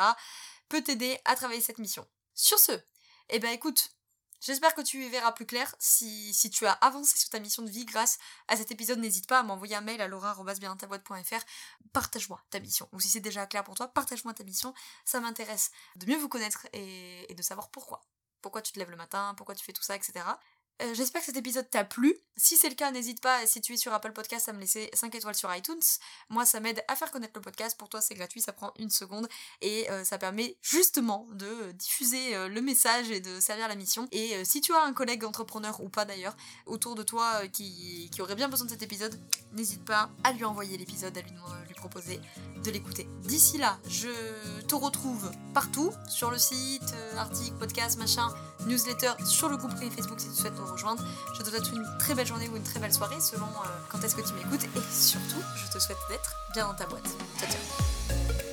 peut 0.68 0.82
t'aider 0.82 1.18
à 1.24 1.34
travailler 1.34 1.60
cette 1.60 1.78
mission. 1.78 2.06
Sur 2.34 2.58
ce, 2.58 2.72
eh 3.30 3.38
ben 3.40 3.50
écoute, 3.50 3.90
J'espère 4.40 4.74
que 4.74 4.82
tu 4.82 5.04
y 5.04 5.08
verras 5.08 5.32
plus 5.32 5.46
clair. 5.46 5.74
Si, 5.78 6.32
si, 6.32 6.50
tu 6.50 6.66
as 6.66 6.72
avancé 6.72 7.18
sur 7.18 7.28
ta 7.28 7.40
mission 7.40 7.62
de 7.62 7.70
vie 7.70 7.84
grâce 7.84 8.18
à 8.46 8.56
cet 8.56 8.70
épisode, 8.70 8.98
n'hésite 8.98 9.26
pas 9.26 9.40
à 9.40 9.42
m'envoyer 9.42 9.74
un 9.74 9.80
mail 9.80 10.00
à 10.00 10.08
laura.bientaboîte.fr. 10.08 11.44
Partage-moi 11.92 12.40
ta 12.50 12.60
mission. 12.60 12.88
Ou 12.92 13.00
si 13.00 13.08
c'est 13.08 13.20
déjà 13.20 13.46
clair 13.46 13.64
pour 13.64 13.74
toi, 13.74 13.88
partage-moi 13.88 14.34
ta 14.34 14.44
mission. 14.44 14.72
Ça 15.04 15.20
m'intéresse 15.20 15.70
de 15.96 16.06
mieux 16.06 16.16
vous 16.16 16.28
connaître 16.28 16.66
et, 16.72 17.30
et 17.30 17.34
de 17.34 17.42
savoir 17.42 17.70
pourquoi. 17.70 18.00
Pourquoi 18.40 18.62
tu 18.62 18.72
te 18.72 18.78
lèves 18.78 18.90
le 18.90 18.96
matin, 18.96 19.34
pourquoi 19.36 19.56
tu 19.56 19.64
fais 19.64 19.72
tout 19.72 19.82
ça, 19.82 19.96
etc. 19.96 20.24
Euh, 20.80 20.94
j'espère 20.94 21.22
que 21.22 21.26
cet 21.26 21.36
épisode 21.36 21.68
t'a 21.68 21.84
plu. 21.84 22.16
Si 22.36 22.56
c'est 22.56 22.68
le 22.68 22.76
cas, 22.76 22.92
n'hésite 22.92 23.20
pas, 23.20 23.46
si 23.46 23.60
tu 23.60 23.72
es 23.72 23.76
sur 23.76 23.92
Apple 23.92 24.12
Podcast, 24.12 24.48
à 24.48 24.52
me 24.52 24.60
laisser 24.60 24.88
5 24.92 25.12
étoiles 25.14 25.34
sur 25.34 25.52
iTunes. 25.52 25.80
Moi, 26.28 26.44
ça 26.44 26.60
m'aide 26.60 26.84
à 26.86 26.94
faire 26.94 27.10
connaître 27.10 27.32
le 27.34 27.40
podcast. 27.40 27.76
Pour 27.76 27.88
toi, 27.88 28.00
c'est 28.00 28.14
gratuit, 28.14 28.40
ça 28.40 28.52
prend 28.52 28.72
une 28.78 28.90
seconde. 28.90 29.28
Et 29.60 29.90
euh, 29.90 30.04
ça 30.04 30.18
permet 30.18 30.56
justement 30.62 31.26
de 31.32 31.72
diffuser 31.72 32.36
euh, 32.36 32.48
le 32.48 32.60
message 32.60 33.10
et 33.10 33.20
de 33.20 33.40
servir 33.40 33.66
la 33.66 33.74
mission. 33.74 34.06
Et 34.12 34.44
si 34.44 34.60
tu 34.60 34.72
as 34.72 34.82
un 34.82 34.92
collègue 34.92 35.24
entrepreneur 35.24 35.80
ou 35.80 35.88
pas 35.88 36.04
d'ailleurs, 36.04 36.36
autour 36.66 36.94
de 36.94 37.02
toi 37.02 37.48
qui, 37.48 38.10
aurait 38.20 38.36
bien 38.36 38.48
besoin 38.48 38.66
de 38.66 38.70
cet 38.70 38.82
épisode, 38.82 39.18
n'hésite 39.52 39.84
pas 39.84 40.10
à 40.22 40.32
lui 40.32 40.44
envoyer 40.44 40.76
l'épisode, 40.76 41.16
à 41.16 41.22
lui, 41.22 41.74
proposer 41.74 42.20
de 42.64 42.70
l'écouter. 42.70 43.06
D'ici 43.22 43.58
là, 43.58 43.78
je 43.88 44.08
te 44.62 44.74
retrouve 44.74 45.30
partout, 45.54 45.92
sur 46.08 46.30
le 46.30 46.38
site, 46.38 46.94
article, 47.16 47.56
podcast, 47.56 47.98
machin 47.98 48.28
newsletter 48.66 49.12
sur 49.24 49.48
le 49.48 49.56
groupe 49.56 49.72
Facebook 49.72 50.20
si 50.20 50.28
tu 50.28 50.34
souhaites 50.34 50.58
rejoindre. 50.68 51.02
Je 51.34 51.42
te 51.42 51.48
souhaite 51.48 51.70
une 51.72 51.86
très 51.98 52.14
belle 52.14 52.26
journée 52.26 52.48
ou 52.48 52.56
une 52.56 52.62
très 52.62 52.80
belle 52.80 52.92
soirée 52.92 53.20
selon 53.20 53.46
euh, 53.46 53.68
quand 53.88 54.02
est-ce 54.04 54.16
que 54.16 54.26
tu 54.26 54.34
m'écoutes 54.34 54.64
et 54.64 54.80
surtout, 54.92 55.42
je 55.56 55.72
te 55.72 55.78
souhaite 55.78 55.98
d'être 56.08 56.36
bien 56.52 56.66
dans 56.66 56.74
ta 56.74 56.86
boîte. 56.86 57.08
Ciao 57.38 57.48
ciao 57.50 58.47